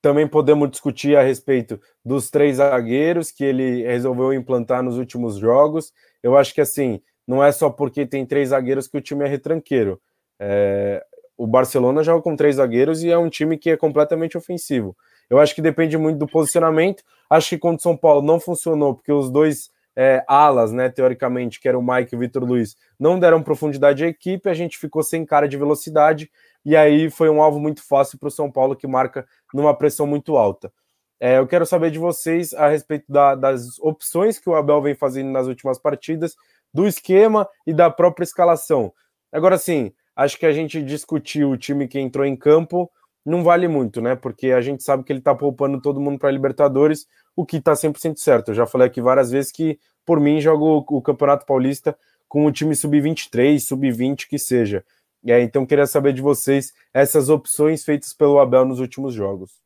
também 0.00 0.28
podemos 0.28 0.70
discutir 0.70 1.16
a 1.16 1.22
respeito 1.22 1.80
dos 2.04 2.30
três 2.30 2.58
zagueiros 2.58 3.32
que 3.32 3.42
ele 3.42 3.82
resolveu 3.82 4.32
implantar 4.32 4.84
nos 4.84 4.98
últimos 4.98 5.34
jogos. 5.36 5.92
Eu 6.22 6.36
acho 6.36 6.54
que 6.54 6.60
assim, 6.60 7.02
não 7.26 7.42
é 7.42 7.50
só 7.50 7.68
porque 7.68 8.06
tem 8.06 8.24
três 8.24 8.50
zagueiros 8.50 8.86
que 8.86 8.98
o 8.98 9.00
time 9.00 9.24
é 9.24 9.28
retranqueiro. 9.28 10.00
É, 10.38 11.04
o 11.36 11.44
Barcelona 11.44 12.04
joga 12.04 12.22
com 12.22 12.36
três 12.36 12.54
zagueiros 12.54 13.02
e 13.02 13.10
é 13.10 13.18
um 13.18 13.28
time 13.28 13.58
que 13.58 13.70
é 13.70 13.76
completamente 13.76 14.38
ofensivo. 14.38 14.96
Eu 15.34 15.40
acho 15.40 15.54
que 15.54 15.62
depende 15.62 15.98
muito 15.98 16.18
do 16.18 16.26
posicionamento. 16.26 17.02
Acho 17.28 17.50
que 17.50 17.58
contra 17.58 17.78
o 17.78 17.82
São 17.82 17.96
Paulo 17.96 18.22
não 18.22 18.38
funcionou, 18.38 18.94
porque 18.94 19.12
os 19.12 19.30
dois 19.30 19.70
é, 19.96 20.24
alas, 20.26 20.72
né, 20.72 20.88
teoricamente, 20.88 21.60
que 21.60 21.68
era 21.68 21.78
o 21.78 21.82
Mike 21.82 22.14
e 22.14 22.16
o 22.16 22.20
Vitor 22.20 22.44
Luiz, 22.44 22.76
não 22.98 23.18
deram 23.18 23.42
profundidade 23.42 24.04
à 24.04 24.08
equipe, 24.08 24.48
a 24.48 24.54
gente 24.54 24.78
ficou 24.78 25.02
sem 25.02 25.24
cara 25.24 25.48
de 25.48 25.56
velocidade, 25.56 26.30
e 26.64 26.76
aí 26.76 27.10
foi 27.10 27.28
um 27.28 27.42
alvo 27.42 27.60
muito 27.60 27.82
fácil 27.82 28.18
para 28.18 28.28
o 28.28 28.30
São 28.30 28.50
Paulo, 28.50 28.76
que 28.76 28.86
marca 28.86 29.26
numa 29.52 29.76
pressão 29.76 30.06
muito 30.06 30.36
alta. 30.36 30.72
É, 31.20 31.38
eu 31.38 31.46
quero 31.46 31.64
saber 31.64 31.90
de 31.90 31.98
vocês 31.98 32.52
a 32.52 32.68
respeito 32.68 33.10
da, 33.10 33.34
das 33.34 33.78
opções 33.78 34.38
que 34.38 34.48
o 34.48 34.54
Abel 34.54 34.82
vem 34.82 34.94
fazendo 34.94 35.30
nas 35.30 35.46
últimas 35.46 35.78
partidas, 35.78 36.34
do 36.72 36.86
esquema 36.88 37.48
e 37.66 37.72
da 37.72 37.88
própria 37.88 38.24
escalação. 38.24 38.92
Agora 39.32 39.56
sim, 39.56 39.92
acho 40.16 40.36
que 40.38 40.44
a 40.44 40.52
gente 40.52 40.82
discutiu 40.82 41.50
o 41.50 41.56
time 41.56 41.86
que 41.86 42.00
entrou 42.00 42.26
em 42.26 42.34
campo, 42.34 42.90
não 43.24 43.42
vale 43.42 43.66
muito, 43.66 44.00
né? 44.00 44.14
Porque 44.14 44.52
a 44.52 44.60
gente 44.60 44.82
sabe 44.82 45.02
que 45.02 45.12
ele 45.12 45.20
tá 45.20 45.34
poupando 45.34 45.80
todo 45.80 46.00
mundo 46.00 46.18
para 46.18 46.30
Libertadores, 46.30 47.08
o 47.34 47.44
que 47.44 47.60
tá 47.60 47.72
100% 47.72 48.16
certo. 48.18 48.50
Eu 48.50 48.54
já 48.54 48.66
falei 48.66 48.86
aqui 48.86 49.00
várias 49.00 49.30
vezes 49.30 49.50
que, 49.50 49.78
por 50.04 50.20
mim, 50.20 50.40
jogo 50.40 50.84
o 50.88 51.00
Campeonato 51.00 51.46
Paulista 51.46 51.96
com 52.28 52.44
o 52.44 52.52
time 52.52 52.74
sub-23, 52.74 53.58
sub-20 53.60 54.28
que 54.28 54.38
seja. 54.38 54.84
E 55.22 55.32
aí, 55.32 55.42
então, 55.42 55.64
queria 55.64 55.86
saber 55.86 56.12
de 56.12 56.20
vocês 56.20 56.74
essas 56.92 57.30
opções 57.30 57.82
feitas 57.82 58.12
pelo 58.12 58.38
Abel 58.38 58.64
nos 58.64 58.78
últimos 58.78 59.14
jogos. 59.14 59.62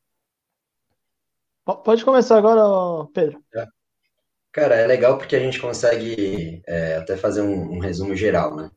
Pode 1.65 2.05
começar 2.05 2.39
agora, 2.39 3.07
Pedro. 3.13 3.43
É. 3.55 3.67
Cara, 4.53 4.77
é 4.77 4.87
legal 4.87 5.19
porque 5.19 5.37
a 5.37 5.41
gente 5.41 5.61
consegue 5.61 6.63
é, 6.67 6.97
até 6.97 7.17
fazer 7.17 7.43
um, 7.43 7.77
um 7.77 7.79
resumo 7.79 8.15
geral, 8.15 8.57
né? 8.57 8.71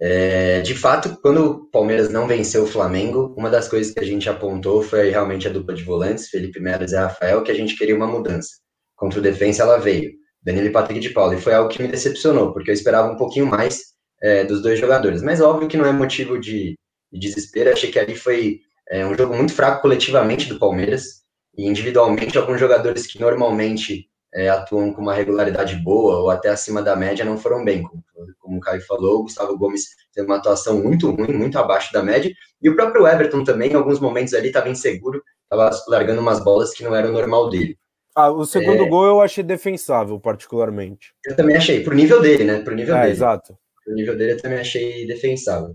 É, 0.00 0.60
de 0.60 0.74
fato, 0.74 1.18
quando 1.22 1.44
o 1.44 1.70
Palmeiras 1.70 2.10
não 2.10 2.26
venceu 2.26 2.64
o 2.64 2.66
Flamengo, 2.66 3.34
uma 3.36 3.48
das 3.48 3.66
coisas 3.66 3.92
que 3.92 4.00
a 4.00 4.04
gente 4.04 4.28
apontou 4.28 4.82
foi 4.82 5.10
realmente 5.10 5.48
a 5.48 5.50
dupla 5.50 5.74
de 5.74 5.82
volantes, 5.82 6.28
Felipe 6.28 6.60
Melo 6.60 6.84
e 6.84 6.94
Rafael, 6.94 7.42
que 7.42 7.50
a 7.50 7.54
gente 7.54 7.76
queria 7.76 7.96
uma 7.96 8.06
mudança. 8.06 8.48
Contra 8.94 9.18
o 9.18 9.22
defensa 9.22 9.62
ela 9.62 9.78
veio, 9.78 10.12
Danilo 10.42 10.66
e 10.66 10.72
Patrick 10.72 11.00
de 11.00 11.10
Paula, 11.10 11.34
e 11.34 11.40
foi 11.40 11.54
algo 11.54 11.70
que 11.70 11.82
me 11.82 11.88
decepcionou, 11.88 12.52
porque 12.52 12.70
eu 12.70 12.74
esperava 12.74 13.10
um 13.10 13.16
pouquinho 13.16 13.46
mais 13.46 13.80
é, 14.22 14.44
dos 14.44 14.62
dois 14.62 14.78
jogadores. 14.78 15.22
Mas 15.22 15.40
óbvio 15.40 15.68
que 15.68 15.76
não 15.76 15.86
é 15.86 15.92
motivo 15.92 16.38
de, 16.38 16.76
de 17.10 17.18
desespero, 17.18 17.72
achei 17.72 17.90
que 17.90 17.98
ali 17.98 18.14
foi 18.14 18.60
é, 18.90 19.04
um 19.06 19.16
jogo 19.16 19.34
muito 19.34 19.54
fraco 19.54 19.82
coletivamente 19.82 20.48
do 20.48 20.58
Palmeiras, 20.58 21.24
e 21.56 21.66
individualmente 21.66 22.36
alguns 22.36 22.60
jogadores 22.60 23.06
que 23.06 23.18
normalmente 23.18 24.06
é, 24.34 24.48
atuam 24.50 24.92
com 24.92 25.00
uma 25.00 25.14
regularidade 25.14 25.76
boa 25.76 26.18
ou 26.18 26.30
até 26.30 26.50
acima 26.50 26.82
da 26.82 26.94
média 26.94 27.24
não 27.24 27.38
foram 27.38 27.64
bem. 27.64 27.82
Como, 27.82 28.04
como 28.46 28.58
o 28.58 28.60
Caio 28.60 28.80
falou, 28.82 29.20
o 29.20 29.22
Gustavo 29.24 29.58
Gomes 29.58 29.84
teve 30.14 30.26
uma 30.26 30.36
atuação 30.36 30.82
muito 30.82 31.10
ruim, 31.10 31.32
muito 31.32 31.58
abaixo 31.58 31.92
da 31.92 32.02
média, 32.02 32.32
e 32.62 32.70
o 32.70 32.76
próprio 32.76 33.06
Everton 33.06 33.44
também, 33.44 33.72
em 33.72 33.74
alguns 33.74 34.00
momentos 34.00 34.32
ali, 34.32 34.48
estava 34.48 34.68
inseguro, 34.68 35.22
estava 35.42 35.70
largando 35.88 36.20
umas 36.20 36.42
bolas 36.42 36.72
que 36.72 36.82
não 36.82 36.94
era 36.94 37.08
o 37.08 37.12
normal 37.12 37.50
dele. 37.50 37.76
Ah, 38.14 38.30
o 38.30 38.46
segundo 38.46 38.84
é... 38.84 38.88
gol 38.88 39.04
eu 39.04 39.20
achei 39.20 39.44
defensável, 39.44 40.18
particularmente. 40.18 41.12
Eu 41.26 41.36
também 41.36 41.56
achei, 41.56 41.82
pro 41.82 41.94
nível 41.94 42.22
dele, 42.22 42.44
né? 42.44 42.60
Pro 42.62 42.74
nível 42.74 42.96
é, 42.96 43.02
dele. 43.02 43.12
Exato. 43.12 43.54
Pro 43.84 43.94
nível 43.94 44.16
dele 44.16 44.32
eu 44.32 44.40
também 44.40 44.58
achei 44.58 45.06
defensável. 45.06 45.74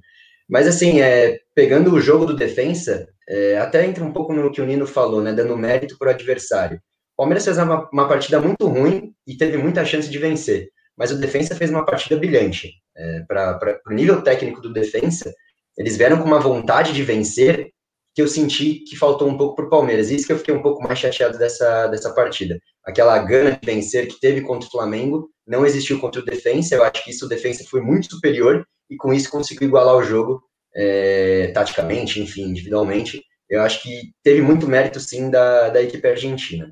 Mas 0.49 0.67
assim, 0.67 1.01
é, 1.01 1.37
pegando 1.53 1.93
o 1.93 2.01
jogo 2.01 2.25
do 2.25 2.35
defensa, 2.35 3.07
é, 3.29 3.57
até 3.59 3.85
entra 3.85 4.03
um 4.03 4.11
pouco 4.11 4.33
no 4.33 4.51
que 4.51 4.59
o 4.59 4.65
Nino 4.65 4.87
falou, 4.87 5.21
né? 5.21 5.33
Dando 5.33 5.55
mérito 5.55 5.97
pro 5.99 6.09
adversário. 6.09 6.81
Palmeiras 7.15 7.45
fez 7.45 7.57
uma, 7.59 7.87
uma, 7.93 8.07
partida 8.07 8.39
muito 8.41 8.67
ruim 8.67 9.13
e 9.27 9.37
teve 9.37 9.55
muita 9.57 9.85
chance 9.85 10.09
de 10.09 10.17
vencer, 10.17 10.69
mas 11.01 11.09
o 11.09 11.17
defensa 11.17 11.55
fez 11.55 11.71
uma 11.71 11.83
partida 11.83 12.15
brilhante. 12.15 12.75
É, 12.95 13.21
Para 13.21 13.81
o 13.87 13.91
nível 13.91 14.21
técnico 14.21 14.61
do 14.61 14.71
defensa, 14.71 15.33
eles 15.75 15.97
vieram 15.97 16.19
com 16.19 16.25
uma 16.25 16.39
vontade 16.39 16.93
de 16.93 17.01
vencer 17.01 17.71
que 18.13 18.21
eu 18.21 18.27
senti 18.27 18.83
que 18.87 18.95
faltou 18.95 19.27
um 19.27 19.35
pouco 19.35 19.55
para 19.55 19.65
o 19.65 19.69
Palmeiras. 19.69 20.11
Isso 20.11 20.27
que 20.27 20.33
eu 20.33 20.37
fiquei 20.37 20.53
um 20.53 20.61
pouco 20.61 20.83
mais 20.83 20.99
chateado 20.99 21.39
dessa, 21.39 21.87
dessa 21.87 22.13
partida. 22.13 22.59
Aquela 22.85 23.17
gana 23.17 23.57
de 23.59 23.65
vencer 23.65 24.07
que 24.07 24.19
teve 24.19 24.41
contra 24.41 24.67
o 24.67 24.71
Flamengo 24.71 25.27
não 25.47 25.65
existiu 25.65 25.99
contra 25.99 26.21
o 26.21 26.25
defensa. 26.25 26.75
Eu 26.75 26.83
acho 26.83 27.03
que 27.03 27.09
isso 27.09 27.25
o 27.25 27.29
defensa 27.29 27.65
foi 27.67 27.81
muito 27.81 28.05
superior 28.07 28.63
e 28.87 28.95
com 28.95 29.11
isso 29.11 29.31
conseguiu 29.31 29.69
igualar 29.69 29.95
o 29.95 30.03
jogo 30.03 30.39
é, 30.75 31.47
taticamente, 31.51 32.21
enfim, 32.21 32.43
individualmente. 32.43 33.23
Eu 33.49 33.63
acho 33.63 33.81
que 33.81 34.11
teve 34.23 34.43
muito 34.43 34.67
mérito 34.67 34.99
sim 34.99 35.31
da, 35.31 35.69
da 35.69 35.81
equipe 35.81 36.07
argentina. 36.07 36.71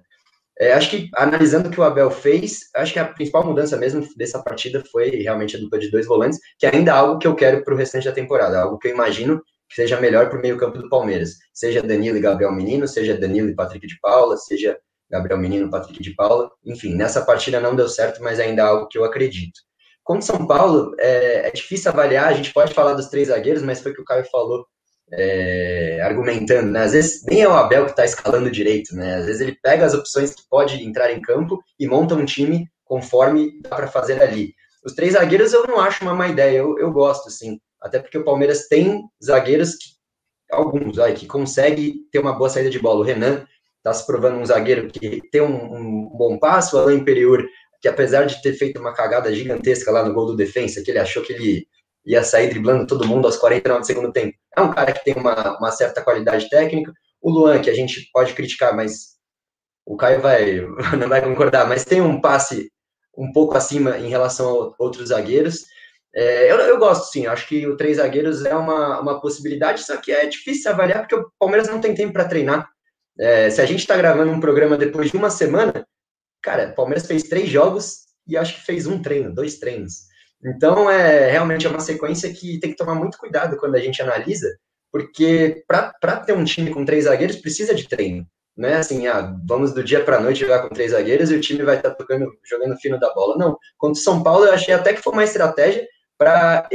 É, 0.62 0.74
acho 0.74 0.90
que, 0.90 1.10
analisando 1.16 1.70
o 1.70 1.72
que 1.72 1.80
o 1.80 1.84
Abel 1.84 2.12
fez, 2.12 2.70
acho 2.76 2.92
que 2.92 3.00
a 3.00 3.06
principal 3.06 3.46
mudança 3.46 3.78
mesmo 3.78 4.06
dessa 4.18 4.44
partida 4.44 4.84
foi 4.92 5.10
realmente 5.10 5.56
a 5.56 5.60
dupla 5.60 5.80
de 5.80 5.90
dois 5.90 6.06
volantes, 6.06 6.38
que 6.58 6.66
ainda 6.66 6.92
é 6.92 6.94
algo 6.94 7.18
que 7.18 7.26
eu 7.26 7.34
quero 7.34 7.64
para 7.64 7.74
o 7.74 7.78
restante 7.78 8.06
da 8.06 8.12
temporada, 8.12 8.62
algo 8.62 8.78
que 8.78 8.90
eu 8.90 8.94
imagino 8.94 9.42
que 9.70 9.76
seja 9.76 10.02
melhor 10.02 10.30
para 10.30 10.38
o 10.38 10.42
meio-campo 10.42 10.78
do 10.78 10.90
Palmeiras. 10.90 11.36
Seja 11.54 11.82
Danilo 11.82 12.18
e 12.18 12.22
Gabriel 12.22 12.52
Menino, 12.52 12.88
seja 12.88 13.18
Danilo 13.18 13.50
e 13.50 13.56
Patrick 13.56 13.88
de 13.88 13.98
Paula, 14.02 14.36
seja 14.36 14.78
Gabriel 15.10 15.40
Menino 15.40 15.68
e 15.68 15.70
Patrick 15.70 16.04
de 16.04 16.14
Paula. 16.14 16.52
Enfim, 16.66 16.94
nessa 16.94 17.22
partida 17.24 17.62
não 17.62 17.76
deu 17.76 17.88
certo, 17.88 18.22
mas 18.22 18.40
ainda 18.40 18.64
é 18.64 18.66
algo 18.66 18.88
que 18.88 18.98
eu 18.98 19.06
acredito. 19.06 19.62
Contra 20.04 20.24
São 20.24 20.46
Paulo, 20.46 20.94
é, 21.00 21.48
é 21.48 21.52
difícil 21.52 21.90
avaliar, 21.90 22.28
a 22.28 22.34
gente 22.34 22.52
pode 22.52 22.74
falar 22.74 22.96
dos 22.96 23.08
três 23.08 23.30
zagueiros, 23.30 23.64
mas 23.64 23.80
foi 23.80 23.92
o 23.92 23.96
que 23.96 24.02
o 24.02 24.06
Caio 24.06 24.26
falou 24.30 24.66
é, 25.14 26.02
argumentando, 26.02 26.72
né? 26.72 26.84
Às 26.84 26.94
vezes 26.94 27.24
nem 27.26 27.42
é 27.42 27.48
o 27.48 27.54
Abel 27.54 27.86
que 27.86 27.92
está 27.92 28.06
escalando 28.06 28.52
direito, 28.52 28.96
né? 28.96 29.16
Às 29.16 29.26
vezes 29.26 29.42
ele 29.42 29.58
pega 29.62 29.86
as 29.86 29.94
opções 29.94 30.34
que 30.34 30.44
pode 30.50 30.84
entrar 30.84 31.12
em 31.12 31.22
campo 31.22 31.62
e 31.80 31.88
monta 31.88 32.16
um 32.16 32.26
time 32.26 32.68
conforme 32.86 33.60
dá 33.62 33.76
para 33.76 33.88
fazer 33.88 34.22
ali. 34.22 34.54
Os 34.84 34.94
três 34.94 35.14
zagueiros 35.14 35.54
eu 35.54 35.66
não 35.68 35.80
acho 35.80 36.04
uma 36.04 36.14
má 36.14 36.28
ideia, 36.28 36.58
eu, 36.58 36.78
eu 36.78 36.92
gosto, 36.92 37.30
sim. 37.30 37.60
Até 37.82 38.00
porque 38.00 38.18
o 38.18 38.24
Palmeiras 38.24 38.68
tem 38.68 39.04
zagueiros 39.24 39.76
que, 39.76 39.90
alguns, 40.52 41.00
aí, 41.00 41.14
que 41.14 41.28
consegue 41.28 41.96
ter 42.12 42.20
uma 42.20 42.34
boa 42.34 42.50
saída 42.50 42.70
de 42.70 42.80
bola. 42.80 43.00
O 43.00 43.04
Renan 43.04 43.46
está 43.78 43.94
se 43.94 44.06
provando 44.06 44.38
um 44.38 44.46
zagueiro 44.46 44.90
que 44.90 45.22
tem 45.32 45.42
um, 45.42 45.76
um 45.76 46.10
bom 46.18 46.38
passo, 46.38 46.76
o 46.76 46.80
Alain 46.80 46.98
Imperiur, 46.98 47.46
que 47.82 47.88
apesar 47.88 48.26
de 48.26 48.42
ter 48.42 48.54
feito 48.54 48.80
uma 48.80 48.94
cagada 48.94 49.34
gigantesca 49.34 49.92
lá 49.92 50.04
no 50.04 50.14
gol 50.14 50.26
do 50.26 50.36
defensa, 50.36 50.82
que 50.84 50.92
ele 50.92 51.00
achou 51.00 51.24
que 51.24 51.34
ele 51.34 51.68
ia 52.06 52.24
sair 52.24 52.50
driblando 52.50 52.88
todo 52.88 53.08
mundo 53.08 53.26
aos 53.26 53.38
49 53.38 53.82
do 53.82 53.86
segundo 53.86 54.12
tempo. 54.12 54.36
É 54.56 54.62
um 54.62 54.72
cara 54.72 54.92
que 54.92 55.04
tem 55.04 55.14
uma, 55.16 55.58
uma 55.58 55.72
certa 55.72 56.02
qualidade 56.02 56.50
técnica. 56.50 56.94
O 57.22 57.30
Luan, 57.30 57.60
que 57.60 57.70
a 57.70 57.74
gente 57.74 58.10
pode 58.12 58.34
criticar, 58.34 58.76
mas 58.76 59.18
o 59.86 59.98
Caio 59.98 60.22
vai, 60.22 60.62
não 61.00 61.10
vai 61.10 61.22
concordar, 61.22 61.68
mas 61.68 61.86
tem 61.86 62.02
um 62.02 62.22
passe 62.22 62.72
um 63.18 63.32
pouco 63.32 63.58
acima 63.58 63.98
em 63.98 64.08
relação 64.08 64.48
a 64.48 64.84
outros 64.84 65.10
zagueiros. 65.10 65.66
É, 66.16 66.52
eu, 66.52 66.58
eu, 66.58 66.80
gosto, 66.80 67.12
sim, 67.12 67.28
acho 67.28 67.48
que 67.48 67.68
o 67.68 67.78
três 67.78 67.98
zagueiros 67.98 68.46
é 68.46 68.56
uma, 68.56 69.00
uma 69.00 69.22
possibilidade, 69.22 69.84
só 69.84 69.98
que 69.98 70.12
é 70.12 70.26
difícil 70.26 70.72
avaliar 70.72 71.02
porque 71.02 71.16
o 71.16 71.30
Palmeiras 71.38 71.68
não 71.68 71.82
tem 71.82 71.94
tempo 71.94 72.14
para 72.14 72.28
treinar. 72.28 72.68
É, 73.20 73.50
se 73.50 73.62
a 73.62 73.66
gente 73.66 73.80
está 73.80 73.98
gravando 73.98 74.32
um 74.32 74.40
programa 74.40 74.78
depois 74.78 75.12
de 75.12 75.18
uma 75.18 75.30
semana, 75.30 75.86
cara, 76.42 76.70
o 76.70 76.76
Palmeiras 76.76 77.06
fez 77.06 77.24
três 77.24 77.50
jogos 77.50 78.06
e 78.28 78.38
acho 78.38 78.56
que 78.56 78.66
fez 78.66 78.88
um 78.88 79.02
treino, 79.02 79.34
dois 79.34 79.60
treinos. 79.60 80.09
Então, 80.44 80.90
é 80.90 81.30
realmente 81.30 81.68
é 81.68 81.70
uma 81.70 81.80
sequência 81.80 82.34
que 82.34 82.60
tem 82.60 82.72
que 82.72 82.78
tomar 82.78 82.96
muito 82.96 83.18
cuidado 83.18 83.58
quando 83.58 83.76
a 83.76 83.80
gente 83.80 84.02
analisa, 84.02 84.48
porque 84.92 85.64
para 85.68 86.18
ter 86.18 86.34
um 86.34 86.44
time 86.44 86.72
com 86.72 86.86
três 86.86 87.06
zagueiros 87.06 87.36
precisa 87.38 87.76
de 87.76 87.88
treino. 87.88 88.26
Não 88.56 88.68
é 88.68 88.76
assim, 88.76 89.08
ah, 89.08 89.34
vamos 89.46 89.74
do 89.74 89.82
dia 89.84 90.04
para 90.04 90.18
a 90.18 90.20
noite 90.20 90.42
jogar 90.42 90.62
com 90.62 90.74
três 90.74 90.92
zagueiros 90.92 91.32
e 91.32 91.36
o 91.36 91.40
time 91.40 91.64
vai 91.64 91.78
estar 91.78 91.92
tá 91.92 91.96
tocando, 91.96 92.30
jogando 92.44 92.78
fino 92.78 93.00
da 93.00 93.14
bola. 93.14 93.38
Não. 93.38 93.58
Contra 93.78 94.00
o 94.00 94.04
São 94.04 94.22
Paulo, 94.22 94.46
eu 94.46 94.54
achei 94.54 94.74
até 94.74 94.94
que 94.94 95.02
foi 95.02 95.14
uma 95.14 95.24
estratégia 95.24 95.88
para 96.18 96.68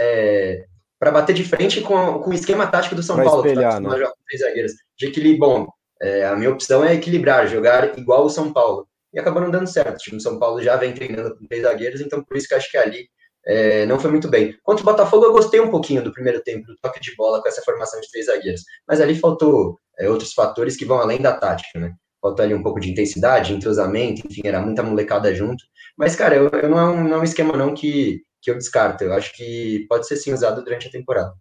é, 0.00 0.64
para 0.98 1.12
bater 1.12 1.32
de 1.32 1.44
frente 1.44 1.80
com, 1.80 2.18
com 2.18 2.30
o 2.30 2.34
esquema 2.34 2.66
tático 2.66 2.96
do 2.96 3.04
São 3.04 3.14
pra 3.14 3.24
Paulo, 3.24 3.46
espelhar, 3.46 3.76
que 3.76 3.84
tá 3.84 3.90
jogar 3.90 4.10
com 4.10 4.22
três 4.26 4.42
zagueiros. 4.42 4.72
De 4.96 5.06
equilíbrio, 5.06 5.38
bom, 5.38 5.68
é, 6.02 6.26
a 6.26 6.34
minha 6.34 6.50
opção 6.50 6.84
é 6.84 6.94
equilibrar, 6.94 7.46
jogar 7.46 7.96
igual 7.96 8.24
o 8.24 8.30
São 8.30 8.52
Paulo 8.52 8.88
e 9.12 9.18
acabou 9.18 9.42
não 9.42 9.50
dando 9.50 9.66
certo. 9.66 9.96
O 9.96 9.98
time 9.98 10.16
do 10.16 10.22
São 10.22 10.38
Paulo 10.38 10.62
já 10.62 10.76
vem 10.76 10.92
treinando 10.92 11.36
com 11.36 11.46
três 11.46 11.62
zagueiros, 11.62 12.00
então 12.00 12.22
por 12.22 12.36
isso 12.36 12.48
que 12.48 12.54
acho 12.54 12.70
que 12.70 12.76
ali 12.76 13.08
é, 13.46 13.86
não 13.86 13.98
foi 13.98 14.10
muito 14.10 14.28
bem. 14.28 14.56
Contra 14.62 14.82
o 14.82 14.84
Botafogo, 14.84 15.24
eu 15.24 15.32
gostei 15.32 15.60
um 15.60 15.70
pouquinho 15.70 16.02
do 16.02 16.12
primeiro 16.12 16.42
tempo, 16.42 16.66
do 16.66 16.76
toque 16.76 17.00
de 17.00 17.14
bola 17.16 17.40
com 17.40 17.48
essa 17.48 17.62
formação 17.62 18.00
de 18.00 18.10
três 18.10 18.26
zagueiros, 18.26 18.62
mas 18.86 19.00
ali 19.00 19.14
faltou 19.14 19.78
é, 19.98 20.08
outros 20.08 20.32
fatores 20.32 20.76
que 20.76 20.84
vão 20.84 20.98
além 20.98 21.20
da 21.20 21.32
tática, 21.32 21.78
né? 21.78 21.94
Faltou 22.20 22.44
ali 22.44 22.52
um 22.52 22.62
pouco 22.62 22.80
de 22.80 22.90
intensidade, 22.90 23.54
entrosamento, 23.54 24.26
enfim, 24.26 24.42
era 24.44 24.60
muita 24.60 24.82
molecada 24.82 25.32
junto. 25.34 25.64
Mas, 25.96 26.16
cara, 26.16 26.34
eu, 26.34 26.48
eu 26.48 26.68
não, 26.68 26.78
é 26.78 26.84
um, 26.84 27.04
não 27.04 27.16
é 27.16 27.20
um 27.20 27.24
esquema 27.24 27.56
não 27.56 27.74
que, 27.74 28.22
que 28.42 28.50
eu 28.50 28.54
descarto. 28.54 29.04
Eu 29.04 29.12
acho 29.12 29.32
que 29.34 29.86
pode 29.88 30.06
ser 30.06 30.16
sim 30.16 30.32
usado 30.32 30.62
durante 30.62 30.88
a 30.88 30.90
temporada. 30.90 31.32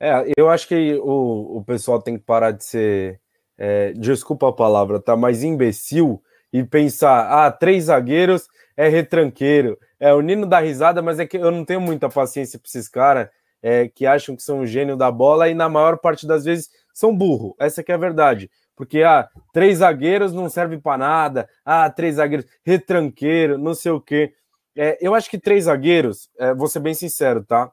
É, 0.00 0.32
eu 0.36 0.48
acho 0.48 0.66
que 0.66 0.94
o, 0.94 1.58
o 1.58 1.64
pessoal 1.64 2.00
tem 2.00 2.16
que 2.16 2.24
parar 2.24 2.52
de 2.52 2.64
ser, 2.64 3.20
é, 3.56 3.92
desculpa 3.92 4.48
a 4.48 4.52
palavra, 4.52 4.98
tá? 4.98 5.14
Mas 5.14 5.42
imbecil 5.42 6.22
e 6.54 6.62
pensar, 6.62 7.46
ah, 7.46 7.50
três 7.50 7.86
zagueiros 7.86 8.46
é 8.76 8.88
retranqueiro. 8.88 9.76
É, 9.98 10.14
o 10.14 10.20
Nino 10.20 10.46
dá 10.46 10.60
risada, 10.60 11.02
mas 11.02 11.18
é 11.18 11.26
que 11.26 11.36
eu 11.36 11.50
não 11.50 11.64
tenho 11.64 11.80
muita 11.80 12.08
paciência 12.08 12.60
para 12.60 12.68
esses 12.68 12.88
caras 12.88 13.28
é, 13.60 13.88
que 13.88 14.06
acham 14.06 14.36
que 14.36 14.42
são 14.42 14.60
o 14.60 14.66
gênio 14.66 14.96
da 14.96 15.10
bola 15.10 15.48
e 15.48 15.54
na 15.54 15.68
maior 15.68 15.98
parte 15.98 16.28
das 16.28 16.44
vezes 16.44 16.70
são 16.92 17.16
burro. 17.16 17.56
Essa 17.58 17.82
que 17.82 17.90
é 17.90 17.96
a 17.96 17.98
verdade. 17.98 18.48
Porque, 18.76 19.02
ah, 19.02 19.28
três 19.52 19.78
zagueiros 19.78 20.32
não 20.32 20.48
serve 20.48 20.78
para 20.78 20.96
nada, 20.96 21.48
ah, 21.64 21.90
três 21.90 22.16
zagueiros, 22.16 22.46
retranqueiro, 22.64 23.58
não 23.58 23.74
sei 23.74 23.90
o 23.90 24.00
quê. 24.00 24.32
É, 24.76 24.96
eu 25.00 25.12
acho 25.12 25.28
que 25.28 25.38
três 25.40 25.64
zagueiros, 25.64 26.30
é, 26.38 26.54
vou 26.54 26.68
ser 26.68 26.78
bem 26.78 26.94
sincero, 26.94 27.44
tá? 27.44 27.68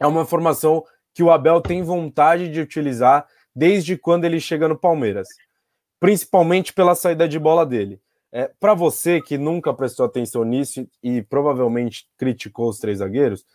É 0.00 0.06
uma 0.06 0.24
formação 0.24 0.82
que 1.12 1.22
o 1.22 1.30
Abel 1.30 1.60
tem 1.60 1.82
vontade 1.82 2.48
de 2.48 2.62
utilizar 2.62 3.26
desde 3.54 3.94
quando 3.98 4.24
ele 4.24 4.40
chega 4.40 4.66
no 4.66 4.78
Palmeiras, 4.78 5.28
principalmente 6.00 6.72
pela 6.72 6.94
saída 6.94 7.28
de 7.28 7.38
bola 7.38 7.66
dele. 7.66 8.00
É, 8.38 8.50
para 8.60 8.74
você 8.74 9.18
que 9.18 9.38
nunca 9.38 9.72
prestou 9.72 10.04
atenção 10.04 10.44
nisso 10.44 10.86
e 11.02 11.22
provavelmente 11.22 12.06
criticou 12.18 12.68
os 12.68 12.78
três 12.78 12.98
zagueiros, 12.98 13.46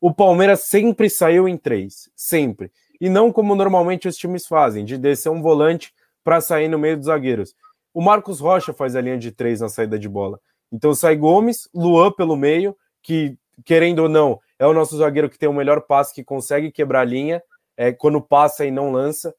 o 0.00 0.14
Palmeiras 0.14 0.60
sempre 0.60 1.10
saiu 1.10 1.48
em 1.48 1.56
três, 1.56 2.08
sempre. 2.14 2.70
E 3.00 3.10
não 3.10 3.32
como 3.32 3.56
normalmente 3.56 4.06
os 4.06 4.16
times 4.16 4.46
fazem, 4.46 4.84
de 4.84 4.96
descer 4.96 5.28
um 5.28 5.42
volante 5.42 5.92
para 6.22 6.40
sair 6.40 6.68
no 6.68 6.78
meio 6.78 6.96
dos 6.96 7.06
zagueiros. 7.06 7.52
O 7.92 8.00
Marcos 8.00 8.38
Rocha 8.38 8.72
faz 8.72 8.94
a 8.94 9.00
linha 9.00 9.18
de 9.18 9.32
três 9.32 9.60
na 9.60 9.68
saída 9.68 9.98
de 9.98 10.08
bola. 10.08 10.38
Então 10.70 10.94
sai 10.94 11.16
Gomes, 11.16 11.68
Luan 11.74 12.12
pelo 12.12 12.36
meio, 12.36 12.76
que 13.02 13.36
querendo 13.64 14.04
ou 14.04 14.08
não, 14.08 14.38
é 14.56 14.64
o 14.64 14.72
nosso 14.72 14.96
zagueiro 14.96 15.28
que 15.28 15.36
tem 15.36 15.48
o 15.48 15.52
melhor 15.52 15.80
passe, 15.80 16.14
que 16.14 16.22
consegue 16.22 16.70
quebrar 16.70 17.00
a 17.00 17.04
linha 17.04 17.42
é, 17.76 17.92
quando 17.92 18.20
passa 18.20 18.64
e 18.64 18.70
não 18.70 18.92
lança. 18.92 19.34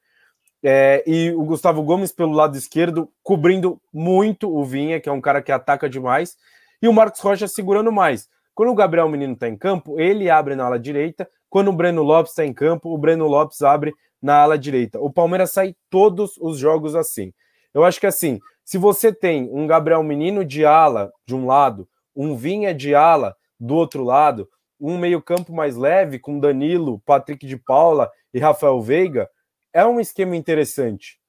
É, 0.64 1.04
e 1.08 1.32
o 1.32 1.44
Gustavo 1.44 1.82
Gomes 1.84 2.12
pelo 2.12 2.34
lado 2.34 2.58
esquerdo, 2.58 3.10
cobrindo 3.24 3.80
muito 3.94 4.54
o 4.54 4.64
Vinha, 4.64 5.00
que 5.00 5.08
é 5.08 5.12
um 5.12 5.22
cara 5.22 5.42
que 5.42 5.52
ataca 5.52 5.90
demais, 5.90 6.36
e 6.82 6.88
o 6.88 6.94
Marcos 6.94 7.22
Rocha 7.22 7.48
segurando 7.48 7.92
mais. 7.92 8.28
Quando 8.54 8.72
o 8.72 8.76
Gabriel 8.76 9.08
Menino 9.08 9.34
está 9.34 9.48
em 9.48 9.56
campo, 9.56 10.00
ele 10.00 10.30
abre 10.30 10.56
na 10.56 10.66
ala 10.66 10.78
direita. 10.78 11.30
Quando 11.50 11.70
o 11.70 11.74
Breno 11.74 12.04
Lopes 12.04 12.34
está 12.34 12.46
em 12.46 12.54
campo, 12.54 12.94
o 12.94 12.98
Breno 12.98 13.26
Lopes 13.26 13.62
abre 13.62 13.94
na 14.22 14.42
ala 14.42 14.58
direita. 14.58 15.00
O 15.00 15.10
Palmeiras 15.10 15.52
sai 15.52 15.76
todos 15.90 16.38
os 16.38 16.58
jogos 16.58 16.94
assim. 16.94 17.34
Eu 17.74 17.86
acho 17.86 18.00
que 18.00 18.08
assim, 18.08 18.40
se 18.66 18.78
você 18.78 19.14
tem 19.14 19.50
um 19.52 19.66
Gabriel 19.66 20.04
Menino 20.04 20.44
de 20.44 20.66
ala 20.66 21.12
de 21.26 21.34
um 21.34 21.46
lado, 21.46 21.88
um 22.16 22.36
Vinha 22.36 22.74
de 22.74 22.94
ala 22.94 23.36
do 23.60 23.76
outro 23.76 24.04
lado, 24.04 24.48
um 24.80 24.98
meio-campo 24.98 25.54
mais 25.54 25.76
leve 25.76 26.20
com 26.20 26.40
Danilo, 26.40 27.02
Patrick 27.06 27.46
de 27.48 27.58
Paula 27.58 28.12
e 28.34 28.40
Rafael 28.40 28.82
Veiga, 28.82 29.30
é 29.74 29.86
um 29.86 30.00
esquema 30.00 30.36
interessante. 30.36 31.20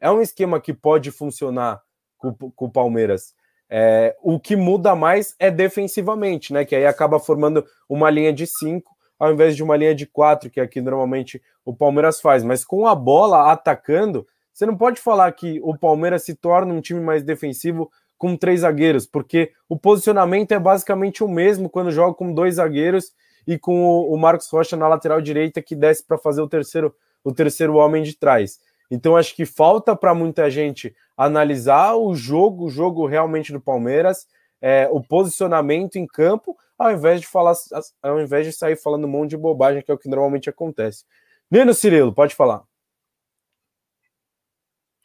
É 0.00 0.10
um 0.10 0.20
esquema 0.20 0.60
que 0.60 0.72
pode 0.72 1.10
funcionar 1.10 1.80
com, 2.18 2.32
com 2.32 2.64
o 2.66 2.70
Palmeiras. 2.70 3.34
É, 3.70 4.16
o 4.22 4.38
que 4.38 4.56
muda 4.56 4.94
mais 4.94 5.34
é 5.38 5.50
defensivamente, 5.50 6.52
né? 6.52 6.64
Que 6.64 6.76
aí 6.76 6.86
acaba 6.86 7.18
formando 7.18 7.64
uma 7.88 8.10
linha 8.10 8.32
de 8.32 8.46
cinco 8.46 8.92
ao 9.22 9.32
invés 9.32 9.54
de 9.54 9.62
uma 9.62 9.76
linha 9.76 9.94
de 9.94 10.04
quatro, 10.04 10.50
que 10.50 10.60
aqui 10.60 10.80
normalmente 10.80 11.40
o 11.64 11.72
Palmeiras 11.72 12.20
faz. 12.20 12.42
Mas 12.42 12.64
com 12.64 12.88
a 12.88 12.94
bola 12.96 13.52
atacando, 13.52 14.26
você 14.52 14.66
não 14.66 14.76
pode 14.76 15.00
falar 15.00 15.30
que 15.30 15.60
o 15.62 15.78
Palmeiras 15.78 16.24
se 16.24 16.34
torna 16.34 16.74
um 16.74 16.80
time 16.80 17.00
mais 17.00 17.22
defensivo 17.22 17.88
com 18.18 18.36
três 18.36 18.62
zagueiros, 18.62 19.06
porque 19.06 19.52
o 19.68 19.78
posicionamento 19.78 20.50
é 20.50 20.58
basicamente 20.58 21.22
o 21.22 21.28
mesmo 21.28 21.70
quando 21.70 21.92
joga 21.92 22.14
com 22.14 22.34
dois 22.34 22.56
zagueiros 22.56 23.12
e 23.46 23.56
com 23.56 24.00
o 24.00 24.16
Marcos 24.16 24.48
Rocha 24.50 24.76
na 24.76 24.88
lateral 24.88 25.20
direita 25.20 25.62
que 25.62 25.76
desce 25.76 26.04
para 26.04 26.18
fazer 26.18 26.42
o 26.42 26.48
terceiro 26.48 26.92
o 27.24 27.32
terceiro 27.32 27.76
homem 27.76 28.02
de 28.02 28.16
trás. 28.16 28.60
Então 28.90 29.16
acho 29.16 29.34
que 29.34 29.46
falta 29.46 29.96
para 29.96 30.14
muita 30.14 30.50
gente 30.50 30.94
analisar 31.16 31.94
o 31.94 32.14
jogo, 32.14 32.66
o 32.66 32.70
jogo 32.70 33.06
realmente 33.06 33.52
do 33.52 33.60
Palmeiras, 33.60 34.26
é, 34.60 34.88
o 34.90 35.02
posicionamento 35.02 35.96
em 35.96 36.06
campo, 36.06 36.56
ao 36.78 36.92
invés 36.92 37.20
de 37.20 37.26
falar, 37.26 37.54
ao 38.02 38.20
invés 38.20 38.46
de 38.46 38.52
sair 38.52 38.76
falando 38.76 39.04
um 39.06 39.10
monte 39.10 39.30
de 39.30 39.36
bobagem, 39.36 39.82
que 39.82 39.90
é 39.90 39.94
o 39.94 39.98
que 39.98 40.08
normalmente 40.08 40.50
acontece. 40.50 41.04
Nino 41.50 41.72
Cirilo, 41.72 42.12
pode 42.12 42.34
falar. 42.34 42.62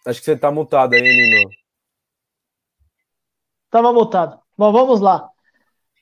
Acho 0.06 0.20
que 0.20 0.26
você 0.26 0.34
está 0.34 0.52
mutado 0.52 0.94
aí, 0.94 1.02
Nino. 1.02 1.50
Estava 3.66 3.92
mutado. 3.92 4.40
Bom, 4.58 4.72
vamos 4.72 5.02
lá. 5.02 5.30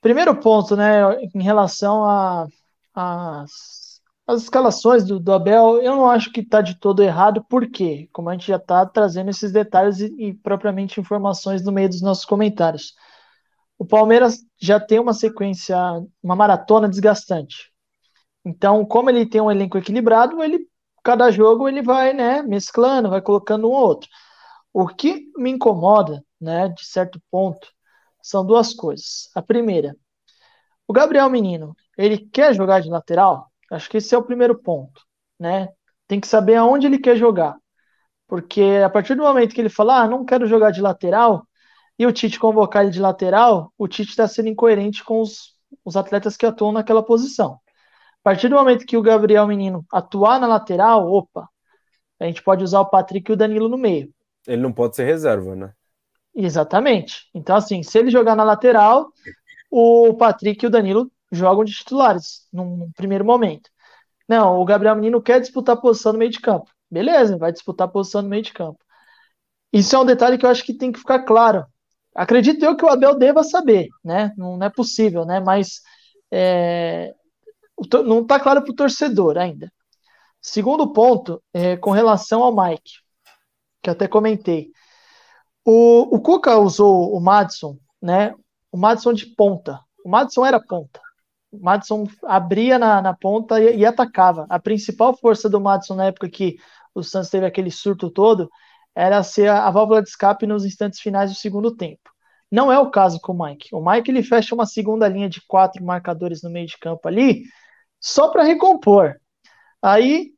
Primeiro 0.02 0.36
ponto, 0.40 0.76
né, 0.76 1.02
em 1.34 1.42
relação 1.42 2.06
a 2.06 2.48
as 4.28 4.44
escalações 4.44 5.04
do, 5.04 5.20
do, 5.20 5.34
Abel, 5.34 5.82
eu 5.82 5.96
não 5.96 6.10
acho 6.10 6.32
que 6.32 6.42
está 6.42 6.62
de 6.62 6.80
todo 6.80 7.04
errado, 7.04 7.46
porque, 7.48 8.10
como 8.12 8.30
a 8.30 8.34
gente 8.34 8.48
já 8.48 8.58
está 8.58 8.86
trazendo 8.86 9.30
esses 9.30 9.52
detalhes 9.52 10.00
e, 10.00 10.14
e, 10.18 10.34
propriamente 10.34 11.00
informações 11.00 11.64
no 11.64 11.72
meio 11.72 11.90
dos 11.90 12.02
nossos 12.02 12.26
comentários. 12.26 12.94
O 13.78 13.86
Palmeiras 13.86 14.40
já 14.60 14.80
tem 14.80 15.00
uma 15.00 15.14
sequência, 15.14 15.78
uma 16.24 16.36
maratona 16.36 16.90
desgastante. 16.90 17.72
Então, 18.44 18.86
como 18.86 19.10
ele 19.10 19.28
tem 19.28 19.42
um 19.42 19.52
elenco 19.52 19.78
equilibrado, 19.78 20.44
ele 20.44 20.68
cada 21.04 21.30
jogo 21.32 21.70
ele 21.70 21.84
vai, 21.84 22.14
né, 22.14 22.42
mesclando, 22.42 23.10
vai 23.12 23.22
colocando 23.22 23.68
um 23.68 23.72
ou 23.72 23.78
outro. 23.78 24.10
O 24.74 24.88
que 24.88 25.32
me 25.38 25.52
incomoda, 25.52 26.24
né, 26.42 26.70
de 26.70 26.86
certo 26.86 27.22
ponto, 27.32 27.68
são 28.24 28.46
duas 28.46 28.74
coisas. 28.74 29.30
A 29.36 29.42
primeira, 29.42 29.96
o 30.88 30.94
Gabriel 30.94 31.30
Menino, 31.30 31.76
ele 31.98 32.18
quer 32.18 32.56
jogar 32.56 32.82
de 32.82 32.90
lateral? 32.90 33.52
Acho 33.72 33.90
que 33.90 33.98
esse 33.98 34.14
é 34.14 34.18
o 34.18 34.24
primeiro 34.24 34.58
ponto, 34.58 35.02
né? 35.40 35.70
Tem 36.08 36.20
que 36.20 36.28
saber 36.28 36.56
aonde 36.56 36.88
ele 36.88 37.00
quer 37.00 37.16
jogar. 37.16 37.56
Porque 38.28 38.82
a 38.84 38.90
partir 38.90 39.16
do 39.16 39.24
momento 39.24 39.54
que 39.54 39.62
ele 39.62 39.70
fala, 39.70 40.02
ah, 40.02 40.08
não 40.08 40.26
quero 40.26 40.48
jogar 40.48 40.72
de 40.72 40.82
lateral, 40.82 41.48
e 41.98 42.06
o 42.06 42.12
Tite 42.12 42.40
convocar 42.40 42.84
ele 42.84 42.92
de 42.92 43.00
lateral, 43.00 43.72
o 43.78 43.88
Tite 43.88 44.10
está 44.10 44.28
sendo 44.28 44.50
incoerente 44.50 45.04
com 45.04 45.22
os, 45.22 45.56
os 45.84 45.96
atletas 45.96 46.36
que 46.36 46.46
atuam 46.46 46.72
naquela 46.72 47.04
posição. 47.04 47.54
A 47.54 48.24
partir 48.24 48.50
do 48.50 48.56
momento 48.56 48.86
que 48.86 48.98
o 48.98 49.02
Gabriel 49.02 49.48
Menino 49.48 49.86
atuar 49.92 50.40
na 50.40 50.48
lateral, 50.48 51.08
opa, 51.12 51.48
a 52.20 52.26
gente 52.26 52.42
pode 52.42 52.64
usar 52.64 52.82
o 52.82 52.90
Patrick 52.90 53.30
e 53.30 53.34
o 53.34 53.38
Danilo 53.38 53.70
no 53.70 53.78
meio. 53.78 54.12
Ele 54.48 54.62
não 54.62 54.74
pode 54.74 54.96
ser 54.96 55.06
reserva, 55.06 55.56
né? 55.56 55.74
Exatamente. 56.34 57.30
Então, 57.34 57.56
assim, 57.56 57.82
se 57.82 57.98
ele 57.98 58.12
jogar 58.12 58.36
na 58.36 58.44
lateral, 58.44 59.10
o 59.72 60.14
Patrick 60.16 60.64
e 60.64 60.68
o 60.68 60.72
Danilo 60.72 61.10
jogam 61.36 61.64
de 61.64 61.74
titulares 61.74 62.48
num 62.52 62.92
primeiro 62.96 63.26
momento. 63.26 63.70
Não, 64.28 64.60
o 64.60 64.66
Gabriel 64.66 64.96
Menino 64.96 65.22
quer 65.22 65.40
disputar 65.40 65.80
posição 65.80 66.14
no 66.14 66.20
meio 66.20 66.32
de 66.32 66.40
campo. 66.40 66.70
Beleza, 66.90 67.38
vai 67.38 67.52
disputar 67.52 67.88
posição 67.90 68.22
no 68.22 68.30
meio 68.30 68.44
de 68.44 68.54
campo. 68.54 68.80
Isso 69.72 69.96
é 69.96 70.00
um 70.00 70.06
detalhe 70.06 70.38
que 70.38 70.46
eu 70.46 70.50
acho 70.50 70.64
que 70.64 70.74
tem 70.74 70.92
que 70.92 71.00
ficar 71.00 71.20
claro. 71.24 71.66
Acredito 72.16 72.64
eu 72.64 72.78
que 72.78 72.86
o 72.86 72.90
Abel 72.90 73.18
deva 73.18 73.44
saber, 73.44 73.90
né? 74.04 74.32
Não, 74.38 74.62
é 74.64 74.70
possível, 74.70 75.26
né? 75.26 75.40
Mas 75.40 75.82
é, 76.32 77.14
não 78.06 78.22
está 78.22 78.40
claro 78.40 78.62
para 78.62 78.72
o 78.72 78.76
torcedor 78.76 79.38
ainda. 79.38 79.72
Segundo 80.42 80.94
ponto, 80.94 81.44
é, 81.54 81.76
com 81.76 81.92
relação 81.92 82.44
ao 82.44 82.56
Mike, 82.56 83.00
que 83.82 83.90
até 83.90 84.08
comentei. 84.08 84.72
O, 85.66 86.16
o 86.16 86.22
Cuca 86.22 86.58
usou 86.58 87.16
o 87.16 87.20
Madison, 87.20 87.78
né? 88.02 88.34
O 88.72 88.78
Madison 88.78 89.12
de 89.12 89.26
ponta. 89.26 89.80
O 90.04 90.10
Madison 90.10 90.46
era 90.46 90.60
ponta. 90.60 91.02
Madison 91.62 92.08
abria 92.24 92.78
na, 92.80 93.02
na 93.02 93.14
ponta 93.14 93.60
e, 93.62 93.78
e, 93.78 93.86
atacava. 93.86 94.46
A 94.50 94.60
principal 94.60 95.16
força 95.16 95.50
do 95.50 95.60
Madison 95.60 95.96
na 95.96 96.06
época 96.06 96.30
que 96.30 96.58
o 96.94 97.04
Santos 97.04 97.30
teve 97.30 97.46
aquele 97.46 97.72
surto 97.72 98.10
todo 98.10 98.50
era 98.96 99.22
ser 99.24 99.48
a, 99.50 99.68
a, 99.68 99.72
válvula 99.72 100.02
de 100.02 100.10
escape 100.10 100.48
nos 100.48 100.66
instantes 100.66 101.00
finais 101.00 101.32
do 101.32 101.36
segundo 101.36 101.76
tempo. 101.76 102.10
Não 102.52 102.72
é 102.72 102.80
o 102.80 102.90
caso 102.90 103.20
com 103.20 103.34
o 103.34 103.46
Mike. 103.46 103.70
O 103.74 103.84
Mike 103.84 104.10
ele 104.10 104.24
fecha 104.24 104.56
uma 104.56 104.66
segunda 104.66 105.08
linha 105.08 105.28
de 105.28 105.42
quatro 105.46 105.84
marcadores 105.84 106.42
no 106.42 106.50
meio 106.50 106.68
de 106.68 106.78
campo 106.78 107.08
ali, 107.08 107.44
só 108.00 108.30
para 108.30 108.44
recompor. 108.44 109.16
Aí 109.82 110.32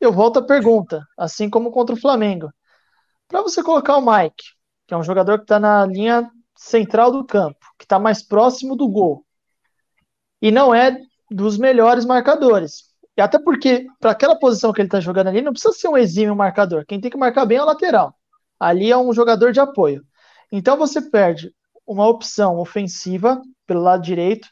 eu 0.00 0.12
volto 0.12 0.38
à 0.38 0.46
pergunta, 0.46 1.06
assim 1.16 1.48
como 1.48 1.70
contra 1.70 1.94
o 1.94 2.00
Flamengo. 2.00 2.50
Para 3.28 3.42
você 3.42 3.62
colocar 3.62 3.96
o 3.96 4.04
Mike, 4.04 4.44
que 4.86 4.94
é 4.94 4.96
um 4.96 5.02
jogador 5.02 5.38
que 5.38 5.44
está 5.44 5.58
na 5.58 5.86
linha 5.86 6.30
central 6.56 7.10
do 7.10 7.24
campo, 7.24 7.58
que 7.78 7.84
está 7.84 7.98
mais 7.98 8.22
próximo 8.22 8.76
do 8.76 8.88
gol, 8.88 9.24
e 10.44 10.50
não 10.50 10.74
é 10.74 11.00
dos 11.30 11.56
melhores 11.56 12.04
marcadores. 12.04 12.84
E 13.16 13.22
até 13.22 13.38
porque, 13.38 13.86
para 13.98 14.10
aquela 14.10 14.38
posição 14.38 14.74
que 14.74 14.80
ele 14.82 14.88
está 14.88 15.00
jogando 15.00 15.28
ali, 15.28 15.40
não 15.40 15.52
precisa 15.52 15.72
ser 15.72 15.88
um 15.88 15.96
exímio 15.96 16.36
marcador. 16.36 16.84
Quem 16.86 17.00
tem 17.00 17.10
que 17.10 17.16
marcar 17.16 17.46
bem 17.46 17.56
é 17.56 17.62
o 17.62 17.64
lateral. 17.64 18.14
Ali 18.60 18.90
é 18.90 18.96
um 18.96 19.10
jogador 19.14 19.52
de 19.52 19.60
apoio. 19.60 20.04
Então 20.52 20.76
você 20.76 21.00
perde 21.00 21.50
uma 21.86 22.06
opção 22.06 22.58
ofensiva 22.58 23.40
pelo 23.66 23.80
lado 23.80 24.02
direito. 24.02 24.46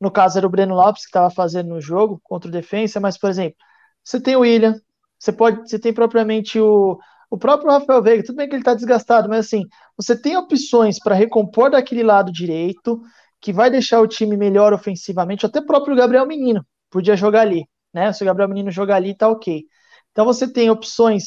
No 0.00 0.10
caso 0.10 0.38
era 0.38 0.46
o 0.46 0.50
Breno 0.50 0.74
Lopes 0.74 1.02
que 1.02 1.08
estava 1.08 1.30
fazendo 1.30 1.68
no 1.68 1.80
jogo 1.80 2.20
contra 2.24 2.48
o 2.48 2.52
defensa, 2.52 2.98
mas, 2.98 3.16
por 3.16 3.30
exemplo, 3.30 3.58
você 4.02 4.20
tem 4.20 4.34
o 4.34 4.40
William, 4.40 4.74
você 5.20 5.30
pode, 5.30 5.70
você 5.70 5.78
tem 5.78 5.92
propriamente 5.92 6.58
o, 6.58 6.98
o 7.30 7.38
próprio 7.38 7.70
Rafael 7.70 8.02
Veiga, 8.02 8.24
tudo 8.24 8.36
bem 8.36 8.48
que 8.48 8.56
ele 8.56 8.62
está 8.62 8.74
desgastado, 8.74 9.28
mas 9.28 9.46
assim, 9.46 9.62
você 9.96 10.20
tem 10.20 10.36
opções 10.36 10.98
para 10.98 11.14
recompor 11.14 11.70
daquele 11.70 12.02
lado 12.02 12.32
direito 12.32 13.00
que 13.40 13.52
vai 13.52 13.70
deixar 13.70 14.00
o 14.00 14.08
time 14.08 14.36
melhor 14.36 14.72
ofensivamente, 14.72 15.46
até 15.46 15.60
próprio 15.60 15.96
Gabriel 15.96 16.26
Menino 16.26 16.64
podia 16.90 17.16
jogar 17.16 17.42
ali, 17.42 17.68
né? 17.92 18.12
Se 18.12 18.22
o 18.22 18.26
Gabriel 18.26 18.48
Menino 18.48 18.70
jogar 18.70 18.96
ali, 18.96 19.14
tá 19.16 19.28
ok. 19.28 19.64
Então 20.12 20.24
você 20.24 20.50
tem 20.50 20.70
opções 20.70 21.24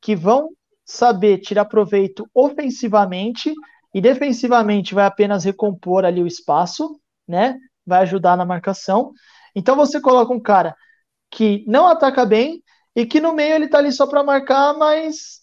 que 0.00 0.16
vão 0.16 0.50
saber 0.84 1.38
tirar 1.38 1.66
proveito 1.66 2.28
ofensivamente 2.34 3.52
e 3.94 4.00
defensivamente 4.00 4.94
vai 4.94 5.06
apenas 5.06 5.44
recompor 5.44 6.04
ali 6.04 6.22
o 6.22 6.26
espaço, 6.26 6.98
né? 7.26 7.56
Vai 7.86 8.02
ajudar 8.02 8.36
na 8.36 8.44
marcação. 8.44 9.12
Então 9.54 9.76
você 9.76 10.00
coloca 10.00 10.32
um 10.32 10.40
cara 10.40 10.74
que 11.30 11.64
não 11.66 11.86
ataca 11.86 12.24
bem 12.26 12.62
e 12.96 13.06
que 13.06 13.20
no 13.20 13.32
meio 13.34 13.54
ele 13.54 13.68
tá 13.68 13.78
ali 13.78 13.92
só 13.92 14.06
para 14.06 14.24
marcar, 14.24 14.74
mas 14.76 15.40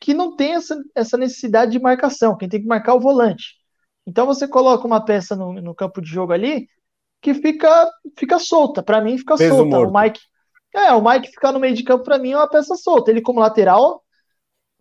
que 0.00 0.14
não 0.14 0.34
tem 0.34 0.54
essa, 0.54 0.76
essa 0.94 1.16
necessidade 1.16 1.72
de 1.72 1.78
marcação, 1.78 2.36
quem 2.36 2.48
tem 2.48 2.60
que 2.60 2.66
marcar 2.66 2.92
é 2.92 2.94
o 2.96 3.00
volante. 3.00 3.61
Então 4.06 4.26
você 4.26 4.48
coloca 4.48 4.86
uma 4.86 5.04
peça 5.04 5.36
no, 5.36 5.52
no 5.54 5.74
campo 5.74 6.00
de 6.00 6.08
jogo 6.08 6.32
ali 6.32 6.68
que 7.20 7.34
fica, 7.34 7.90
fica 8.18 8.38
solta. 8.38 8.82
Para 8.82 9.00
mim, 9.00 9.16
fica 9.16 9.36
Peso 9.36 9.56
solta. 9.56 9.76
Morto. 9.76 9.90
O 9.90 10.00
Mike. 10.00 10.20
É, 10.74 10.92
o 10.92 11.04
Mike 11.04 11.30
ficar 11.30 11.52
no 11.52 11.60
meio 11.60 11.74
de 11.74 11.84
campo, 11.84 12.04
para 12.04 12.18
mim, 12.18 12.32
é 12.32 12.36
uma 12.36 12.48
peça 12.48 12.74
solta. 12.74 13.10
Ele, 13.10 13.20
como 13.20 13.40
lateral, 13.40 14.02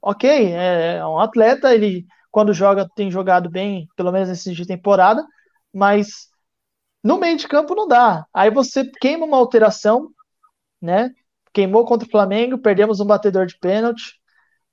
ok, 0.02 0.54
é, 0.54 0.98
é 0.98 1.06
um 1.06 1.20
atleta, 1.20 1.74
ele, 1.74 2.06
quando 2.32 2.54
joga, 2.54 2.90
tem 2.96 3.12
jogado 3.12 3.50
bem, 3.50 3.88
pelo 3.96 4.12
menos 4.12 4.30
nesse 4.30 4.54
de 4.54 4.66
temporada, 4.66 5.26
mas 5.74 6.30
no 7.04 7.20
meio 7.20 7.38
de 7.38 7.48
campo 7.48 7.76
não 7.76 7.88
dá. 7.88 8.26
Aí 8.34 8.50
você 8.50 8.90
queima 9.02 9.26
uma 9.26 9.38
alteração, 9.38 10.10
né? 10.82 11.12
Queimou 11.54 11.86
contra 11.86 12.08
o 12.08 12.12
Flamengo, 12.12 12.58
perdemos 12.58 13.00
um 13.00 13.06
batedor 13.06 13.46
de 13.46 13.58
pênalti. 13.60 14.20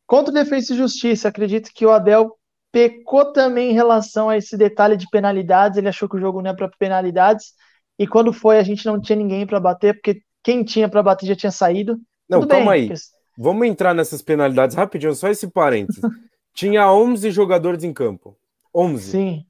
Contra 0.06 0.30
o 0.30 0.34
Defesa 0.34 0.72
e 0.72 0.76
Justiça, 0.76 1.28
acredito 1.28 1.70
que 1.74 1.84
o 1.84 1.90
Abel 1.90 2.37
pecou 2.72 3.32
também 3.32 3.70
em 3.70 3.74
relação 3.74 4.28
a 4.28 4.36
esse 4.36 4.56
detalhe 4.56 4.96
de 4.96 5.08
penalidades. 5.10 5.78
Ele 5.78 5.88
achou 5.88 6.08
que 6.08 6.16
o 6.16 6.20
jogo 6.20 6.42
não 6.42 6.50
é 6.50 6.54
para 6.54 6.70
penalidades. 6.78 7.52
E 7.98 8.06
quando 8.06 8.32
foi, 8.32 8.58
a 8.58 8.62
gente 8.62 8.86
não 8.86 9.00
tinha 9.00 9.16
ninguém 9.16 9.46
para 9.46 9.60
bater, 9.60 9.94
porque 9.94 10.22
quem 10.42 10.62
tinha 10.62 10.88
para 10.88 11.02
bater 11.02 11.26
já 11.26 11.36
tinha 11.36 11.50
saído. 11.50 11.98
Não, 12.28 12.40
Tudo 12.40 12.50
calma 12.50 12.72
bem, 12.72 12.90
aí. 12.90 12.96
Vamos 13.36 13.66
entrar 13.66 13.94
nessas 13.94 14.22
penalidades 14.22 14.76
rapidinho, 14.76 15.14
só 15.14 15.28
esse 15.28 15.48
parênteses. 15.48 16.02
tinha 16.54 16.92
11 16.92 17.30
jogadores 17.30 17.84
em 17.84 17.92
campo. 17.92 18.36
11. 18.74 19.10
Sim. 19.10 19.46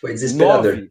Foi 0.00 0.12
desesperador. 0.12 0.74
9 0.74 0.90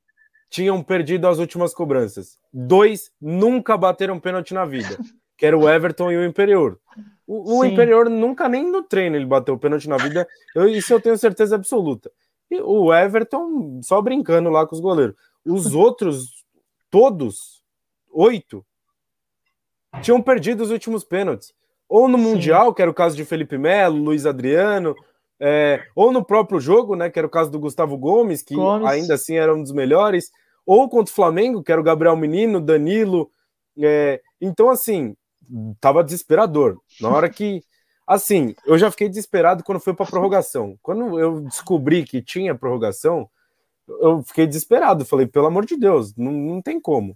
tinham 0.50 0.82
perdido 0.82 1.28
as 1.28 1.38
últimas 1.38 1.74
cobranças. 1.74 2.38
Dois 2.52 3.12
nunca 3.22 3.78
bateram 3.78 4.20
pênalti 4.20 4.54
na 4.54 4.66
vida, 4.66 4.98
que 5.40 5.46
era 5.46 5.58
o 5.58 5.68
Everton 5.68 6.12
e 6.12 6.18
o 6.18 6.26
Imperior. 6.26 6.78
O, 7.26 7.60
o 7.60 7.66
Imperior 7.66 8.10
nunca 8.10 8.50
nem 8.50 8.70
no 8.70 8.84
treino 8.84 9.16
ele 9.16 9.26
bateu 9.26 9.58
pênalti 9.58 9.88
na 9.88 9.98
vida, 9.98 10.28
eu, 10.54 10.68
isso 10.68 10.92
eu 10.94 11.00
tenho 11.00 11.18
certeza 11.18 11.56
absoluta. 11.56 12.12
E 12.52 12.60
o 12.62 12.94
Everton 12.94 13.80
só 13.82 14.02
brincando 14.02 14.50
lá 14.50 14.68
com 14.68 14.76
os 14.76 14.82
goleiros. 14.82 15.16
Os 15.46 15.74
outros, 15.76 16.44
todos, 16.90 17.64
oito, 18.12 18.66
tinham 20.02 20.22
perdido 20.22 20.62
os 20.62 20.72
últimos 20.72 21.04
pênaltis. 21.04 21.54
Ou 21.88 22.08
no 22.08 22.18
Sim. 22.18 22.24
Mundial, 22.24 22.74
que 22.74 22.82
era 22.82 22.92
o 22.92 22.94
caso 22.94 23.16
de 23.16 23.24
Felipe 23.24 23.58
Melo, 23.58 23.98
Luiz 23.98 24.26
Adriano, 24.26 24.96
é, 25.40 25.84
ou 25.96 26.12
no 26.12 26.24
próprio 26.24 26.60
jogo, 26.60 26.96
né, 26.96 27.10
que 27.10 27.18
era 27.18 27.28
o 27.28 27.32
caso 27.32 27.50
do 27.50 27.60
Gustavo 27.60 27.98
Gomes, 27.98 28.44
que 28.44 28.56
Gomes. 28.56 28.88
ainda 28.88 29.14
assim 29.14 29.38
era 29.38 29.56
um 29.56 29.64
dos 29.64 29.72
melhores, 29.72 30.32
ou 30.66 30.90
contra 30.90 31.12
o 31.12 31.16
Flamengo, 31.16 31.64
que 31.64 31.72
era 31.72 31.80
o 31.80 31.84
Gabriel 31.84 32.16
Menino, 32.16 32.60
Danilo. 32.60 33.32
É, 33.82 34.22
então, 34.42 34.70
assim, 34.70 35.16
tava 35.80 36.04
desesperador. 36.04 36.80
Na 37.02 37.10
hora 37.10 37.30
que. 37.30 37.64
Assim, 38.08 38.56
eu 38.66 38.78
já 38.78 38.90
fiquei 38.90 39.08
desesperado 39.08 39.64
quando 39.64 39.80
foi 39.80 39.94
para 39.94 40.06
prorrogação. 40.06 40.78
Quando 40.82 41.20
eu 41.20 41.42
descobri 41.42 42.04
que 42.04 42.24
tinha 42.24 42.56
prorrogação, 42.56 43.30
eu 43.88 44.24
fiquei 44.24 44.48
desesperado. 44.48 45.06
Falei, 45.06 45.28
pelo 45.28 45.46
amor 45.46 45.66
de 45.66 45.78
Deus, 45.78 46.16
não, 46.16 46.32
não 46.32 46.62
tem 46.62 46.80
como. 46.80 47.16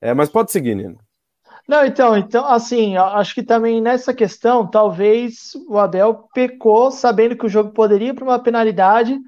É, 0.00 0.12
mas 0.12 0.28
pode 0.28 0.50
seguir, 0.50 0.74
Nino. 0.74 0.98
Não, 1.68 1.84
então, 1.84 2.16
então, 2.16 2.46
assim, 2.46 2.96
acho 2.96 3.34
que 3.34 3.42
também 3.42 3.80
nessa 3.80 4.14
questão, 4.14 4.68
talvez 4.68 5.52
o 5.68 5.78
Abel 5.78 6.28
pecou 6.32 6.92
sabendo 6.92 7.36
que 7.36 7.46
o 7.46 7.48
jogo 7.48 7.72
poderia 7.72 8.10
ir 8.10 8.14
para 8.14 8.24
uma 8.24 8.38
penalidade 8.38 9.18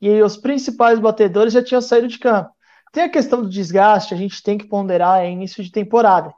e 0.00 0.22
os 0.22 0.36
principais 0.36 0.98
batedores 0.98 1.52
já 1.52 1.62
tinham 1.62 1.82
saído 1.82 2.08
de 2.08 2.18
campo. 2.18 2.50
Tem 2.92 3.04
a 3.04 3.10
questão 3.10 3.42
do 3.42 3.48
desgaste, 3.48 4.14
a 4.14 4.16
gente 4.16 4.42
tem 4.42 4.56
que 4.56 4.66
ponderar 4.66 5.20
é 5.20 5.30
início 5.30 5.62
de 5.62 5.70
temporada. 5.70 6.32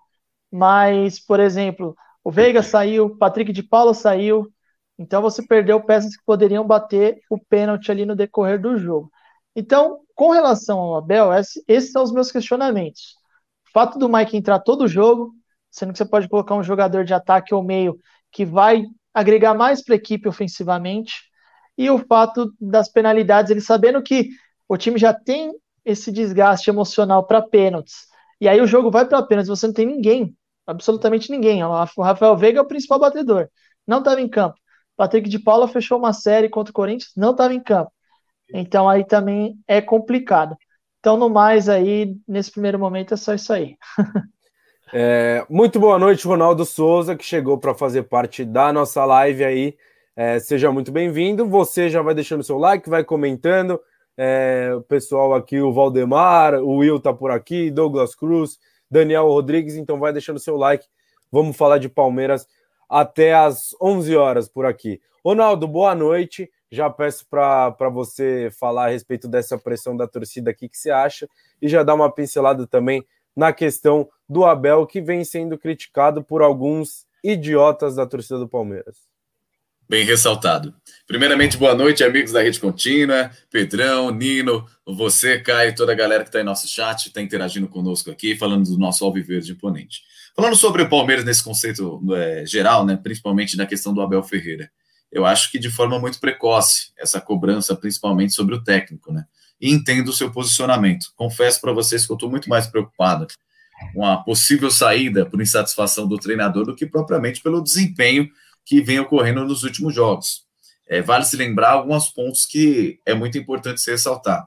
Mas, 0.56 1.18
por 1.18 1.40
exemplo, 1.40 1.96
o 2.22 2.30
Veiga 2.30 2.62
saiu, 2.62 3.16
Patrick 3.16 3.52
de 3.52 3.60
Paula 3.60 3.92
saiu, 3.92 4.48
então 4.96 5.20
você 5.20 5.44
perdeu 5.44 5.82
peças 5.82 6.16
que 6.16 6.24
poderiam 6.24 6.64
bater 6.64 7.18
o 7.28 7.36
pênalti 7.36 7.90
ali 7.90 8.06
no 8.06 8.14
decorrer 8.14 8.60
do 8.62 8.78
jogo. 8.78 9.10
Então, 9.56 10.02
com 10.14 10.30
relação 10.30 10.78
ao 10.78 10.94
Abel, 10.94 11.30
esses 11.66 11.90
são 11.90 12.04
os 12.04 12.12
meus 12.12 12.30
questionamentos. 12.30 13.16
O 13.66 13.72
fato 13.72 13.98
do 13.98 14.08
Mike 14.08 14.36
entrar 14.36 14.60
todo 14.60 14.82
o 14.82 14.88
jogo, 14.88 15.34
sendo 15.72 15.90
que 15.90 15.98
você 15.98 16.04
pode 16.04 16.28
colocar 16.28 16.54
um 16.54 16.62
jogador 16.62 17.04
de 17.04 17.12
ataque 17.12 17.52
ou 17.52 17.60
meio 17.60 17.98
que 18.30 18.44
vai 18.44 18.84
agregar 19.12 19.54
mais 19.54 19.82
para 19.82 19.96
a 19.96 19.98
equipe 19.98 20.28
ofensivamente, 20.28 21.14
e 21.76 21.90
o 21.90 21.98
fato 21.98 22.54
das 22.60 22.88
penalidades, 22.88 23.50
ele 23.50 23.60
sabendo 23.60 24.00
que 24.00 24.28
o 24.68 24.76
time 24.76 25.00
já 25.00 25.12
tem 25.12 25.52
esse 25.84 26.12
desgaste 26.12 26.70
emocional 26.70 27.26
para 27.26 27.42
pênaltis, 27.42 28.06
e 28.40 28.48
aí 28.48 28.60
o 28.60 28.68
jogo 28.68 28.88
vai 28.88 29.04
para 29.04 29.20
pênaltis, 29.20 29.48
você 29.48 29.66
não 29.66 29.74
tem 29.74 29.86
ninguém, 29.86 30.32
absolutamente 30.66 31.30
ninguém. 31.30 31.62
O 31.62 32.02
Rafael 32.02 32.36
Veiga 32.36 32.58
é 32.58 32.62
o 32.62 32.66
principal 32.66 32.98
batedor, 32.98 33.48
não 33.86 33.98
estava 33.98 34.20
em 34.20 34.28
campo. 34.28 34.56
Patrick 34.96 35.28
de 35.28 35.38
Paula 35.38 35.66
fechou 35.66 35.98
uma 35.98 36.12
série 36.12 36.48
contra 36.48 36.70
o 36.70 36.74
Corinthians, 36.74 37.12
não 37.16 37.32
estava 37.32 37.52
em 37.52 37.60
campo. 37.60 37.92
Então 38.52 38.88
aí 38.88 39.04
também 39.04 39.58
é 39.66 39.80
complicado. 39.80 40.56
Então, 41.04 41.18
no 41.18 41.28
mais, 41.28 41.68
aí, 41.68 42.16
nesse 42.26 42.50
primeiro 42.50 42.78
momento, 42.78 43.12
é 43.12 43.16
só 43.18 43.34
isso 43.34 43.52
aí. 43.52 43.76
É, 44.96 45.44
muito 45.50 45.80
boa 45.80 45.98
noite, 45.98 46.24
Ronaldo 46.24 46.64
Souza, 46.64 47.16
que 47.16 47.24
chegou 47.24 47.58
para 47.58 47.74
fazer 47.74 48.04
parte 48.04 48.44
da 48.44 48.72
nossa 48.72 49.04
live 49.04 49.42
aí. 49.42 49.76
É, 50.14 50.38
seja 50.38 50.70
muito 50.70 50.92
bem-vindo. 50.92 51.48
Você 51.48 51.88
já 51.90 52.00
vai 52.00 52.14
deixando 52.14 52.44
seu 52.44 52.58
like, 52.58 52.88
vai 52.88 53.02
comentando. 53.02 53.80
É, 54.16 54.72
o 54.76 54.82
pessoal 54.82 55.34
aqui, 55.34 55.60
o 55.60 55.72
Valdemar, 55.72 56.54
o 56.62 56.76
Will 56.76 57.00
tá 57.00 57.12
por 57.12 57.32
aqui, 57.32 57.72
Douglas 57.72 58.14
Cruz, 58.14 58.60
Daniel 58.90 59.26
Rodrigues, 59.26 59.76
então 59.76 59.98
vai 59.98 60.12
deixando 60.12 60.38
seu 60.38 60.56
like. 60.56 60.86
Vamos 61.30 61.56
falar 61.56 61.78
de 61.78 61.88
Palmeiras 61.88 62.46
até 62.88 63.34
às 63.34 63.74
11 63.80 64.16
horas 64.16 64.48
por 64.48 64.66
aqui. 64.66 65.00
Ronaldo, 65.24 65.66
boa 65.66 65.94
noite. 65.94 66.50
Já 66.70 66.90
peço 66.90 67.26
para 67.28 67.88
você 67.92 68.50
falar 68.58 68.86
a 68.86 68.90
respeito 68.90 69.28
dessa 69.28 69.56
pressão 69.56 69.96
da 69.96 70.06
torcida 70.08 70.50
aqui, 70.50 70.68
que 70.68 70.76
você 70.76 70.90
acha, 70.90 71.28
e 71.62 71.68
já 71.68 71.82
dar 71.82 71.94
uma 71.94 72.12
pincelada 72.12 72.66
também 72.66 73.04
na 73.34 73.52
questão 73.52 74.08
do 74.28 74.44
Abel, 74.44 74.86
que 74.86 75.00
vem 75.00 75.24
sendo 75.24 75.56
criticado 75.56 76.22
por 76.22 76.42
alguns 76.42 77.06
idiotas 77.22 77.96
da 77.96 78.06
torcida 78.06 78.38
do 78.38 78.48
Palmeiras. 78.48 79.13
Bem 79.88 80.04
ressaltado. 80.04 80.74
Primeiramente, 81.06 81.56
boa 81.56 81.74
noite, 81.74 82.02
amigos 82.02 82.32
da 82.32 82.42
Rede 82.42 82.58
Contínua, 82.58 83.30
Pedrão, 83.50 84.10
Nino, 84.10 84.66
você, 84.86 85.38
Caio, 85.38 85.74
toda 85.74 85.92
a 85.92 85.94
galera 85.94 86.22
que 86.22 86.30
está 86.30 86.40
em 86.40 86.44
nosso 86.44 86.66
chat, 86.66 87.06
está 87.06 87.20
interagindo 87.20 87.68
conosco 87.68 88.10
aqui, 88.10 88.34
falando 88.34 88.64
do 88.64 88.78
nosso 88.78 89.04
Alviverde 89.04 89.52
imponente. 89.52 90.00
Falando 90.34 90.56
sobre 90.56 90.82
o 90.82 90.88
Palmeiras 90.88 91.24
nesse 91.24 91.44
conceito 91.44 92.00
é, 92.14 92.44
geral, 92.46 92.86
né, 92.86 92.96
principalmente 92.96 93.56
na 93.56 93.66
questão 93.66 93.92
do 93.92 94.00
Abel 94.00 94.22
Ferreira, 94.22 94.70
eu 95.12 95.26
acho 95.26 95.50
que 95.50 95.58
de 95.58 95.70
forma 95.70 95.98
muito 95.98 96.18
precoce, 96.18 96.92
essa 96.96 97.20
cobrança, 97.20 97.76
principalmente 97.76 98.32
sobre 98.32 98.54
o 98.54 98.64
técnico, 98.64 99.12
né? 99.12 99.24
e 99.60 99.70
entendo 99.70 100.08
o 100.08 100.12
seu 100.12 100.30
posicionamento. 100.30 101.06
Confesso 101.16 101.60
para 101.60 101.72
vocês 101.72 102.04
que 102.04 102.12
eu 102.12 102.16
estou 102.16 102.30
muito 102.30 102.48
mais 102.48 102.66
preocupado 102.66 103.26
com 103.92 104.04
a 104.04 104.18
possível 104.18 104.70
saída 104.70 105.26
por 105.26 105.40
insatisfação 105.40 106.06
do 106.06 106.18
treinador 106.18 106.64
do 106.64 106.74
que 106.74 106.86
propriamente 106.86 107.42
pelo 107.42 107.62
desempenho 107.62 108.28
que 108.64 108.80
vem 108.80 108.98
ocorrendo 108.98 109.44
nos 109.44 109.62
últimos 109.62 109.94
jogos. 109.94 110.44
É, 110.88 111.00
vale 111.00 111.24
se 111.24 111.36
lembrar 111.36 111.72
alguns 111.72 112.10
pontos 112.10 112.46
que 112.46 112.98
é 113.06 113.14
muito 113.14 113.38
importante 113.38 113.80
se 113.80 113.90
ressaltar. 113.90 114.46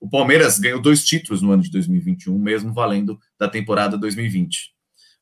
O 0.00 0.08
Palmeiras 0.08 0.58
ganhou 0.58 0.80
dois 0.80 1.04
títulos 1.04 1.42
no 1.42 1.52
ano 1.52 1.62
de 1.62 1.70
2021, 1.70 2.38
mesmo 2.38 2.72
valendo 2.72 3.18
da 3.38 3.48
temporada 3.48 3.98
2020. 3.98 4.72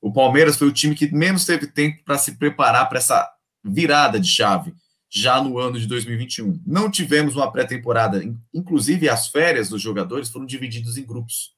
O 0.01 0.13
Palmeiras 0.13 0.57
foi 0.57 0.69
o 0.69 0.73
time 0.73 0.95
que 0.95 1.13
menos 1.13 1.45
teve 1.45 1.67
tempo 1.67 2.03
para 2.05 2.17
se 2.17 2.39
preparar 2.39 2.89
para 2.89 2.99
essa 2.99 3.29
virada 3.65 4.21
de 4.21 4.29
chave 4.29 4.73
já 5.11 5.43
no 5.43 5.59
ano 5.59 5.79
de 5.81 5.87
2021. 5.87 6.61
Não 6.67 6.91
tivemos 6.91 7.35
uma 7.35 7.51
pré-temporada, 7.51 8.23
inclusive 8.55 9.09
as 9.09 9.29
férias 9.29 9.69
dos 9.69 9.83
jogadores 9.83 10.29
foram 10.29 10.47
divididos 10.47 10.97
em 10.97 11.05
grupos, 11.05 11.53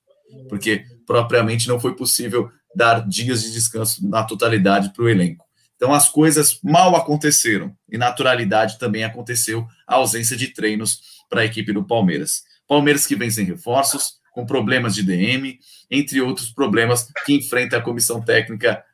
porque 0.48 0.84
propriamente 1.06 1.68
não 1.68 1.78
foi 1.78 1.94
possível 1.94 2.50
dar 2.74 3.06
dias 3.06 3.42
de 3.42 3.52
descanso 3.52 4.08
na 4.08 4.22
totalidade 4.24 4.92
para 4.94 5.04
o 5.04 5.08
elenco. 5.08 5.44
Então 5.80 5.94
as 5.94 6.10
coisas 6.10 6.60
mal 6.62 6.94
aconteceram 6.94 7.74
e 7.90 7.96
naturalidade 7.96 8.78
também 8.78 9.02
aconteceu 9.02 9.66
a 9.86 9.94
ausência 9.94 10.36
de 10.36 10.48
treinos 10.48 11.00
para 11.26 11.40
a 11.40 11.44
equipe 11.46 11.72
do 11.72 11.82
Palmeiras. 11.82 12.42
Palmeiras 12.68 13.06
que 13.06 13.16
vem 13.16 13.30
sem 13.30 13.46
reforços, 13.46 14.20
com 14.34 14.44
problemas 14.44 14.94
de 14.94 15.02
DM, 15.02 15.58
entre 15.90 16.20
outros 16.20 16.50
problemas 16.50 17.10
que 17.24 17.32
enfrenta 17.32 17.78
a 17.78 17.80
comissão 17.80 18.20
técnica 18.20 18.84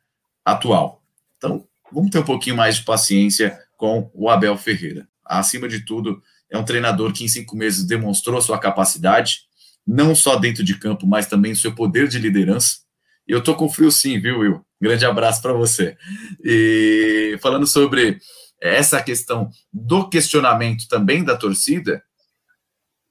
atual. 0.45 1.03
Então, 1.37 1.67
vamos 1.93 2.11
ter 2.11 2.21
um 2.21 2.25
pouquinho 2.25 2.55
mais 2.55 2.77
de 2.77 2.85
paciência 2.85 3.59
com 3.77 4.09
o 4.15 4.31
Abel 4.31 4.57
Ferreira. 4.57 5.09
Acima 5.25 5.69
de 5.69 5.81
tudo, 5.85 6.23
é 6.49 6.57
um 6.57 6.65
treinador 6.65 7.13
que 7.13 7.25
em 7.25 7.29
cinco 7.29 7.57
meses 7.57 7.85
demonstrou 7.85 8.41
sua 8.41 8.61
capacidade, 8.61 9.41
não 9.85 10.15
só 10.15 10.37
dentro 10.37 10.63
de 10.63 10.79
campo, 10.79 11.05
mas 11.05 11.27
também 11.27 11.53
seu 11.53 11.75
poder 11.75 12.07
de 12.07 12.21
liderança. 12.21 12.86
E 13.27 13.33
eu 13.33 13.43
tô 13.43 13.55
com 13.55 13.69
frio 13.69 13.91
sim, 13.91 14.21
viu, 14.21 14.41
Will? 14.41 14.67
Grande 14.81 15.05
abraço 15.05 15.43
para 15.43 15.53
você. 15.53 15.97
E 16.45 17.39
falando 17.41 17.67
sobre 17.67 18.19
essa 18.61 19.03
questão 19.03 19.51
do 19.73 20.09
questionamento 20.09 20.87
também 20.89 21.25
da 21.25 21.37
torcida, 21.37 22.03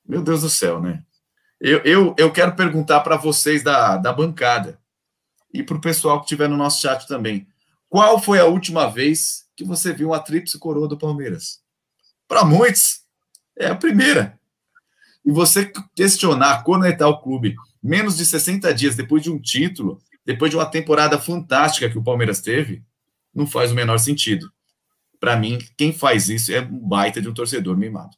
meu 0.07 0.21
Deus 0.21 0.41
do 0.41 0.49
céu, 0.49 0.81
né? 0.81 1.03
Eu, 1.59 1.79
eu, 1.79 2.15
eu 2.17 2.31
quero 2.31 2.55
perguntar 2.55 2.99
para 2.99 3.17
vocês 3.17 3.63
da, 3.63 3.97
da 3.97 4.13
bancada 4.13 4.79
e 5.53 5.63
para 5.63 5.77
o 5.77 5.81
pessoal 5.81 6.19
que 6.19 6.25
estiver 6.25 6.49
no 6.49 6.57
nosso 6.57 6.81
chat 6.81 7.07
também. 7.07 7.47
Qual 7.89 8.19
foi 8.19 8.39
a 8.39 8.45
última 8.45 8.87
vez 8.87 9.45
que 9.55 9.63
você 9.63 9.93
viu 9.93 10.09
uma 10.09 10.19
tríplice 10.19 10.59
coroa 10.59 10.87
do 10.87 10.97
Palmeiras. 10.97 11.59
Para 12.27 12.43
muitos, 12.43 13.01
é 13.57 13.67
a 13.67 13.75
primeira. 13.75 14.37
E 15.23 15.31
você 15.31 15.71
questionar, 15.95 16.63
conectar 16.63 17.07
o 17.07 17.21
clube 17.21 17.55
menos 17.81 18.17
de 18.17 18.25
60 18.25 18.73
dias 18.73 18.95
depois 18.95 19.23
de 19.23 19.31
um 19.31 19.39
título, 19.39 20.01
depois 20.25 20.49
de 20.49 20.57
uma 20.57 20.65
temporada 20.65 21.19
fantástica 21.19 21.89
que 21.89 21.97
o 21.97 22.03
Palmeiras 22.03 22.41
teve, 22.41 22.83
não 23.33 23.45
faz 23.45 23.71
o 23.71 23.75
menor 23.75 23.99
sentido. 23.99 24.51
Para 25.19 25.35
mim, 25.35 25.59
quem 25.77 25.93
faz 25.93 26.29
isso 26.29 26.51
é 26.53 26.61
um 26.61 26.79
baita 26.79 27.21
de 27.21 27.29
um 27.29 27.33
torcedor 27.33 27.77
mimado. 27.77 28.15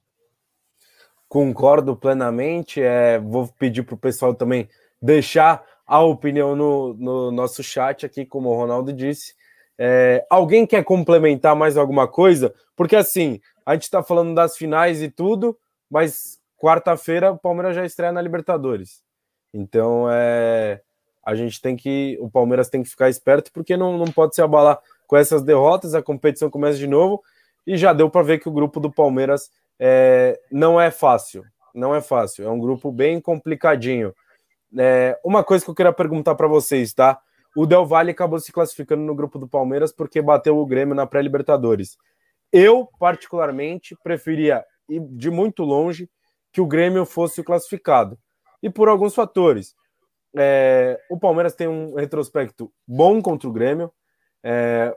Concordo 1.27 1.95
plenamente. 1.95 2.81
É, 2.81 3.19
vou 3.19 3.47
pedir 3.59 3.83
para 3.83 3.95
o 3.95 3.97
pessoal 3.97 4.33
também 4.33 4.69
deixar 5.01 5.63
a 5.85 6.01
opinião 6.01 6.55
no, 6.55 6.93
no, 6.93 7.31
nosso 7.31 7.63
chat 7.63 8.05
aqui, 8.05 8.25
como 8.25 8.49
o 8.49 8.55
Ronaldo 8.55 8.93
disse. 8.93 9.35
É, 9.77 10.25
alguém 10.29 10.65
quer 10.65 10.83
complementar 10.83 11.55
mais 11.55 11.77
alguma 11.77 12.07
coisa? 12.07 12.53
Porque 12.75 12.95
assim, 12.95 13.39
a 13.65 13.73
gente 13.73 13.83
está 13.83 14.01
falando 14.01 14.33
das 14.33 14.57
finais 14.57 15.01
e 15.01 15.09
tudo, 15.09 15.57
mas 15.89 16.39
quarta-feira 16.57 17.31
o 17.31 17.37
Palmeiras 17.37 17.75
já 17.75 17.85
estreia 17.85 18.11
na 18.11 18.21
Libertadores. 18.21 19.01
Então 19.53 20.07
é, 20.11 20.81
a 21.27 21.35
gente 21.35 21.61
tem 21.61 21.75
que. 21.75 22.17
O 22.21 22.31
Palmeiras 22.31 22.69
tem 22.69 22.81
que 22.81 22.89
ficar 22.89 23.09
esperto, 23.09 23.51
porque 23.51 23.75
não, 23.75 23.97
não 23.97 24.09
pode 24.09 24.33
se 24.33 24.41
abalar 24.41 24.79
com 25.05 25.17
essas 25.17 25.43
derrotas, 25.43 25.93
a 25.93 26.01
competição 26.01 26.49
começa 26.49 26.77
de 26.77 26.87
novo, 26.87 27.21
e 27.65 27.75
já 27.75 27.91
deu 27.91 28.09
para 28.09 28.23
ver 28.23 28.39
que 28.39 28.47
o 28.47 28.51
grupo 28.51 28.79
do 28.79 28.89
Palmeiras 28.89 29.51
é, 29.77 30.39
não 30.49 30.79
é 30.79 30.89
fácil. 30.89 31.43
Não 31.75 31.93
é 31.93 31.99
fácil, 31.99 32.45
é 32.45 32.49
um 32.49 32.57
grupo 32.57 32.93
bem 32.93 33.19
complicadinho. 33.19 34.15
É, 34.77 35.19
uma 35.23 35.43
coisa 35.43 35.65
que 35.65 35.69
eu 35.69 35.75
queria 35.75 35.91
perguntar 35.91 36.33
para 36.33 36.47
vocês, 36.47 36.93
tá? 36.93 37.19
O 37.53 37.65
Del 37.65 37.85
Valle 37.85 38.11
acabou 38.11 38.39
se 38.39 38.53
classificando 38.53 39.03
no 39.03 39.13
grupo 39.13 39.37
do 39.37 39.49
Palmeiras 39.49 39.91
porque 39.91 40.21
bateu 40.21 40.57
o 40.57 40.65
Grêmio 40.65 40.95
na 40.95 41.05
pré-Libertadores. 41.05 41.97
Eu, 42.53 42.87
particularmente, 42.97 43.97
preferia 44.01 44.63
de 44.87 45.29
muito 45.29 45.63
longe 45.63 46.09
que 46.53 46.61
o 46.61 46.65
Grêmio 46.65 47.05
fosse 47.05 47.43
classificado. 47.43 48.17
E 48.63 48.69
por 48.69 48.87
alguns 48.87 49.13
fatores. 49.13 49.75
É, 50.37 50.99
o 51.09 51.19
Palmeiras 51.19 51.55
tem 51.55 51.67
um 51.67 51.95
retrospecto 51.95 52.71
bom 52.87 53.21
contra 53.21 53.49
o 53.49 53.51
Grêmio. 53.51 53.91
É, 54.43 54.95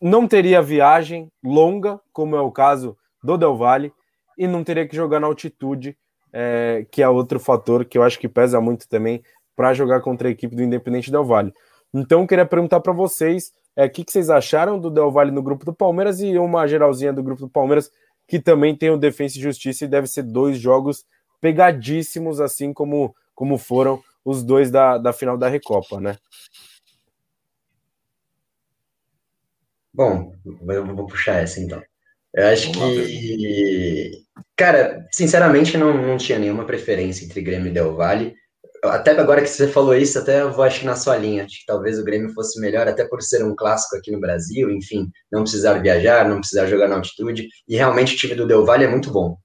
não 0.00 0.26
teria 0.26 0.62
viagem 0.62 1.30
longa, 1.42 2.00
como 2.12 2.36
é 2.36 2.40
o 2.40 2.52
caso 2.52 2.96
do 3.22 3.36
Del 3.36 3.56
Valle, 3.56 3.92
e 4.36 4.46
não 4.46 4.62
teria 4.62 4.86
que 4.86 4.94
jogar 4.94 5.20
na 5.20 5.26
altitude, 5.26 5.96
é, 6.32 6.86
que 6.90 7.02
é 7.02 7.08
outro 7.08 7.40
fator 7.40 7.84
que 7.84 7.98
eu 7.98 8.02
acho 8.02 8.18
que 8.18 8.28
pesa 8.28 8.60
muito 8.60 8.88
também 8.88 9.22
para 9.56 9.74
jogar 9.74 10.00
contra 10.00 10.28
a 10.28 10.30
equipe 10.30 10.54
do 10.54 10.62
Independente 10.62 11.10
Del 11.10 11.24
Valle. 11.24 11.52
Então, 11.92 12.20
eu 12.20 12.26
queria 12.26 12.46
perguntar 12.46 12.80
para 12.80 12.92
vocês 12.92 13.52
é, 13.74 13.86
o 13.86 13.90
que, 13.90 14.04
que, 14.04 14.12
vocês 14.12 14.30
acharam 14.30 14.78
do 14.78 14.90
Del 14.90 15.10
Valle 15.10 15.30
no 15.30 15.42
grupo 15.42 15.64
do 15.64 15.72
Palmeiras 15.72 16.20
e 16.20 16.38
uma 16.38 16.66
geralzinha 16.66 17.12
do 17.12 17.22
grupo 17.22 17.42
do 17.42 17.48
Palmeiras, 17.48 17.90
que 18.26 18.38
também 18.38 18.76
tem 18.76 18.90
o 18.90 18.96
Defensa 18.96 19.38
e 19.38 19.42
Justiça 19.42 19.84
e 19.84 19.88
deve 19.88 20.06
ser 20.06 20.22
dois 20.22 20.58
jogos 20.58 21.04
pegadíssimos, 21.40 22.40
assim 22.40 22.72
como, 22.72 23.14
como 23.34 23.56
foram 23.56 24.00
os 24.24 24.42
dois 24.42 24.70
da, 24.70 24.98
da 24.98 25.12
final 25.12 25.36
da 25.38 25.48
Recopa, 25.48 26.00
né? 26.00 26.16
Bom, 29.92 30.32
eu 30.68 30.86
vou 30.94 31.06
puxar 31.06 31.42
essa 31.42 31.60
então. 31.60 31.82
Eu 32.34 32.46
acho 32.46 32.70
que, 32.70 34.12
cara, 34.56 35.06
sinceramente 35.10 35.76
não, 35.76 35.92
não 35.94 36.16
tinha 36.16 36.38
nenhuma 36.38 36.64
preferência 36.64 37.24
entre 37.24 37.40
Grêmio 37.42 37.68
e 37.68 37.72
Del 37.72 37.96
Valle. 37.96 38.34
Até 38.84 39.10
agora 39.10 39.42
que 39.42 39.48
você 39.48 39.66
falou 39.66 39.96
isso, 39.96 40.18
até 40.18 40.42
eu 40.42 40.52
vou 40.52 40.62
acho 40.62 40.80
que 40.80 40.86
na 40.86 40.94
sua 40.94 41.16
linha. 41.16 41.44
Acho 41.44 41.60
que 41.60 41.66
talvez 41.66 41.98
o 41.98 42.04
Grêmio 42.04 42.32
fosse 42.32 42.60
melhor, 42.60 42.86
até 42.86 43.04
por 43.04 43.22
ser 43.22 43.44
um 43.44 43.56
clássico 43.56 43.96
aqui 43.96 44.12
no 44.12 44.20
Brasil, 44.20 44.70
enfim, 44.70 45.10
não 45.32 45.42
precisar 45.42 45.80
viajar, 45.80 46.28
não 46.28 46.38
precisar 46.38 46.66
jogar 46.66 46.86
na 46.86 46.96
altitude. 46.96 47.48
E 47.66 47.74
realmente 47.76 48.14
o 48.14 48.16
time 48.16 48.36
do 48.36 48.46
Del 48.46 48.64
Valle 48.64 48.84
é 48.84 48.88
muito 48.88 49.10
bom. 49.10 49.36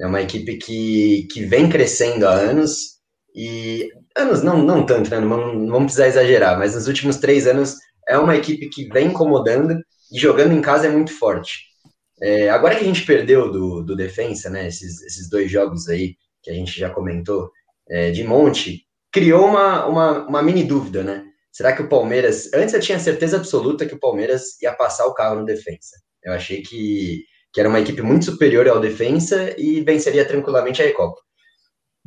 É 0.00 0.06
uma 0.06 0.22
equipe 0.22 0.56
que, 0.56 1.28
que 1.30 1.44
vem 1.44 1.68
crescendo 1.68 2.26
há 2.26 2.32
anos, 2.32 2.98
e 3.34 3.90
anos 4.18 4.42
não, 4.42 4.62
não 4.62 4.84
tanto, 4.84 5.10
né? 5.10 5.20
Não, 5.20 5.54
não 5.54 5.66
vamos 5.66 5.94
precisar 5.94 6.08
exagerar, 6.08 6.58
mas 6.58 6.74
nos 6.74 6.86
últimos 6.86 7.16
três 7.16 7.46
anos 7.46 7.76
é 8.08 8.18
uma 8.18 8.36
equipe 8.36 8.68
que 8.68 8.88
vem 8.88 9.08
incomodando 9.08 9.74
e 10.12 10.18
jogando 10.18 10.52
em 10.52 10.60
casa 10.60 10.86
é 10.86 10.90
muito 10.90 11.12
forte. 11.12 11.68
É, 12.20 12.50
agora 12.50 12.74
que 12.74 12.82
a 12.82 12.86
gente 12.86 13.06
perdeu 13.06 13.50
do, 13.50 13.82
do 13.82 13.96
defensa, 13.96 14.50
né, 14.50 14.66
esses, 14.66 15.00
esses 15.02 15.30
dois 15.30 15.50
jogos 15.50 15.88
aí 15.88 16.16
que 16.42 16.50
a 16.50 16.54
gente 16.54 16.78
já 16.78 16.90
comentou, 16.90 17.50
é, 17.88 18.10
de 18.10 18.24
monte, 18.24 18.84
criou 19.12 19.46
uma, 19.46 19.86
uma, 19.86 20.26
uma 20.26 20.42
mini 20.42 20.64
dúvida, 20.64 21.02
né? 21.02 21.24
Será 21.52 21.72
que 21.72 21.82
o 21.82 21.88
Palmeiras. 21.88 22.52
Antes 22.54 22.74
eu 22.74 22.80
tinha 22.80 22.98
certeza 22.98 23.36
absoluta 23.36 23.86
que 23.86 23.94
o 23.94 23.98
Palmeiras 23.98 24.60
ia 24.62 24.72
passar 24.72 25.06
o 25.06 25.14
carro 25.14 25.36
no 25.36 25.44
defensa. 25.44 25.96
Eu 26.22 26.32
achei 26.32 26.62
que, 26.62 27.24
que 27.52 27.60
era 27.60 27.68
uma 27.68 27.80
equipe 27.80 28.02
muito 28.02 28.26
superior 28.26 28.68
ao 28.68 28.80
defensa 28.80 29.54
e 29.58 29.80
venceria 29.80 30.24
tranquilamente 30.24 30.82
a 30.82 30.84
Recopa. 30.84 31.20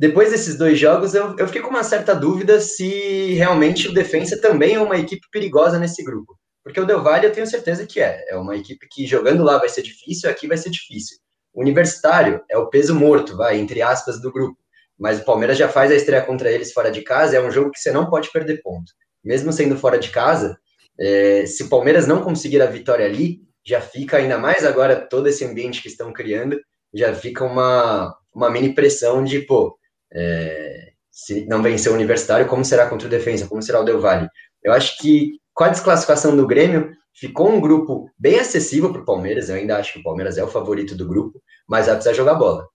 Depois 0.01 0.31
desses 0.31 0.57
dois 0.57 0.79
jogos, 0.79 1.13
eu, 1.13 1.37
eu 1.37 1.45
fiquei 1.45 1.61
com 1.61 1.69
uma 1.69 1.83
certa 1.83 2.15
dúvida 2.15 2.59
se 2.59 3.35
realmente 3.35 3.87
o 3.87 3.93
defensa 3.93 4.35
também 4.41 4.73
é 4.73 4.81
uma 4.81 4.97
equipe 4.97 5.27
perigosa 5.31 5.77
nesse 5.77 6.03
grupo. 6.03 6.35
Porque 6.63 6.79
o 6.79 6.87
Del 6.87 7.03
Valle 7.03 7.27
eu 7.27 7.31
tenho 7.31 7.45
certeza 7.45 7.85
que 7.85 8.01
é. 8.01 8.25
É 8.27 8.35
uma 8.35 8.57
equipe 8.57 8.87
que 8.89 9.05
jogando 9.05 9.43
lá 9.43 9.59
vai 9.59 9.69
ser 9.69 9.83
difícil, 9.83 10.27
aqui 10.27 10.47
vai 10.47 10.57
ser 10.57 10.71
difícil. 10.71 11.19
O 11.53 11.61
Universitário 11.61 12.43
é 12.49 12.57
o 12.57 12.67
peso 12.67 12.95
morto, 12.95 13.37
vai, 13.37 13.59
entre 13.59 13.83
aspas, 13.83 14.19
do 14.19 14.31
grupo. 14.31 14.57
Mas 14.97 15.19
o 15.19 15.23
Palmeiras 15.23 15.55
já 15.55 15.69
faz 15.69 15.91
a 15.91 15.95
estreia 15.95 16.23
contra 16.23 16.51
eles 16.51 16.73
fora 16.73 16.89
de 16.89 17.03
casa, 17.03 17.37
é 17.37 17.39
um 17.41 17.51
jogo 17.51 17.69
que 17.69 17.77
você 17.77 17.91
não 17.91 18.09
pode 18.09 18.31
perder 18.31 18.59
ponto. 18.63 18.91
Mesmo 19.23 19.53
sendo 19.53 19.77
fora 19.77 19.99
de 19.99 20.09
casa, 20.09 20.57
é, 20.99 21.45
se 21.45 21.61
o 21.61 21.69
Palmeiras 21.69 22.07
não 22.07 22.23
conseguir 22.23 22.59
a 22.63 22.65
vitória 22.65 23.05
ali, 23.05 23.43
já 23.63 23.79
fica 23.79 24.17
ainda 24.17 24.39
mais 24.39 24.65
agora 24.65 24.95
todo 24.95 25.27
esse 25.27 25.45
ambiente 25.45 25.79
que 25.79 25.89
estão 25.89 26.11
criando, 26.11 26.59
já 26.91 27.13
fica 27.13 27.45
uma, 27.45 28.17
uma 28.33 28.49
mini 28.49 28.73
pressão 28.73 29.23
de, 29.23 29.41
pô, 29.41 29.77
é, 30.13 30.91
se 31.12 31.45
não 31.47 31.62
vencer 31.62 31.91
o 31.91 31.95
Universitário, 31.95 32.47
como 32.47 32.65
será 32.65 32.88
contra 32.88 33.08
o 33.08 33.12
Defensa? 33.12 33.47
Como 33.47 33.62
será 33.62 33.80
o 33.80 33.84
Del 33.84 34.02
Valle? 34.02 34.28
Eu 34.63 34.74
acho 34.74 34.97
que 34.97 35.41
com 35.54 35.63
a 35.63 35.69
desclassificação 35.69 36.36
do 36.36 36.47
Grêmio, 36.47 36.91
ficou 37.13 37.50
um 37.50 37.60
grupo 37.60 38.10
bem 38.17 38.39
acessível 38.39 38.91
para 38.91 39.02
o 39.02 39.06
Palmeiras. 39.06 39.50
Eu 39.50 39.56
ainda 39.56 39.78
acho 39.78 39.93
que 39.93 40.00
o 40.00 40.04
Palmeiras 40.04 40.38
é 40.38 40.43
o 40.43 40.47
favorito 40.47 40.95
do 40.95 41.08
grupo, 41.08 41.41
mas 41.67 41.86
vai 41.86 41.95
precisar 41.95 42.15
jogar 42.15 42.36
bola. 42.36 42.67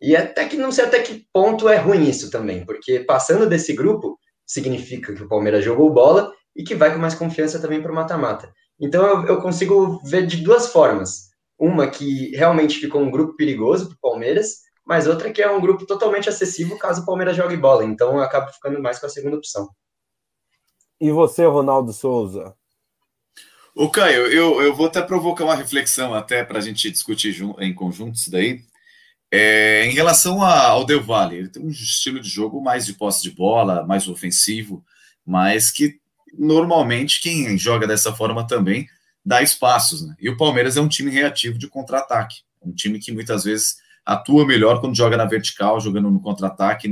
E 0.00 0.16
até 0.16 0.46
que 0.46 0.56
não 0.56 0.72
sei 0.72 0.84
até 0.84 1.00
que 1.00 1.24
ponto 1.32 1.68
é 1.68 1.76
ruim 1.76 2.08
isso 2.08 2.30
também, 2.30 2.64
porque 2.64 3.00
passando 3.00 3.48
desse 3.48 3.72
grupo 3.72 4.18
significa 4.44 5.14
que 5.14 5.22
o 5.22 5.28
Palmeiras 5.28 5.64
jogou 5.64 5.92
bola 5.92 6.32
e 6.56 6.64
que 6.64 6.74
vai 6.74 6.92
com 6.92 6.98
mais 6.98 7.14
confiança 7.14 7.60
também 7.60 7.80
para 7.80 7.92
o 7.92 7.94
mata-mata. 7.94 8.52
Então 8.80 9.06
eu, 9.06 9.26
eu, 9.26 9.40
consigo 9.40 10.00
ver 10.04 10.26
de 10.26 10.38
duas 10.38 10.72
formas. 10.72 11.30
Uma 11.56 11.86
que 11.86 12.34
realmente 12.34 12.80
ficou 12.80 13.00
um 13.00 13.10
grupo 13.10 13.36
perigoso 13.36 13.86
para 13.86 13.94
o 13.94 14.10
Palmeiras, 14.10 14.62
mas 14.92 15.06
outra 15.06 15.32
que 15.32 15.40
é 15.40 15.50
um 15.50 15.58
grupo 15.58 15.86
totalmente 15.86 16.28
acessível 16.28 16.76
caso 16.76 17.00
o 17.00 17.06
Palmeiras 17.06 17.34
jogue 17.34 17.56
bola. 17.56 17.82
Então 17.82 18.12
eu 18.16 18.20
acabo 18.20 18.52
ficando 18.52 18.78
mais 18.78 18.98
com 18.98 19.06
a 19.06 19.08
segunda 19.08 19.38
opção. 19.38 19.70
E 21.00 21.10
você, 21.10 21.46
Ronaldo 21.46 21.94
Souza? 21.94 22.54
O 23.74 23.88
Caio, 23.88 24.26
eu, 24.26 24.60
eu 24.60 24.74
vou 24.74 24.88
até 24.88 25.00
provocar 25.00 25.44
uma 25.44 25.54
reflexão 25.54 26.12
até 26.12 26.44
para 26.44 26.58
a 26.58 26.60
gente 26.60 26.90
discutir 26.90 27.34
em 27.60 27.72
conjunto 27.72 28.16
isso 28.16 28.30
daí. 28.30 28.60
É, 29.30 29.86
em 29.86 29.92
relação 29.92 30.42
a, 30.42 30.66
ao 30.66 30.84
Del 30.84 31.02
Valle, 31.02 31.36
ele 31.36 31.48
tem 31.48 31.64
um 31.64 31.70
estilo 31.70 32.20
de 32.20 32.28
jogo 32.28 32.60
mais 32.60 32.84
de 32.84 32.92
posse 32.92 33.22
de 33.22 33.30
bola, 33.30 33.86
mais 33.86 34.06
ofensivo, 34.06 34.84
mas 35.24 35.70
que 35.70 35.98
normalmente 36.38 37.22
quem 37.22 37.56
joga 37.56 37.86
dessa 37.86 38.12
forma 38.12 38.46
também 38.46 38.86
dá 39.24 39.40
espaços. 39.40 40.06
Né? 40.06 40.14
E 40.20 40.28
o 40.28 40.36
Palmeiras 40.36 40.76
é 40.76 40.82
um 40.82 40.88
time 40.88 41.10
reativo 41.10 41.56
de 41.56 41.66
contra-ataque, 41.66 42.42
um 42.60 42.74
time 42.74 42.98
que 42.98 43.10
muitas 43.10 43.44
vezes 43.44 43.80
atua 44.04 44.46
melhor 44.46 44.80
quando 44.80 44.96
joga 44.96 45.16
na 45.16 45.24
vertical, 45.24 45.80
jogando 45.80 46.10
no 46.10 46.20
contra-ataque, 46.20 46.88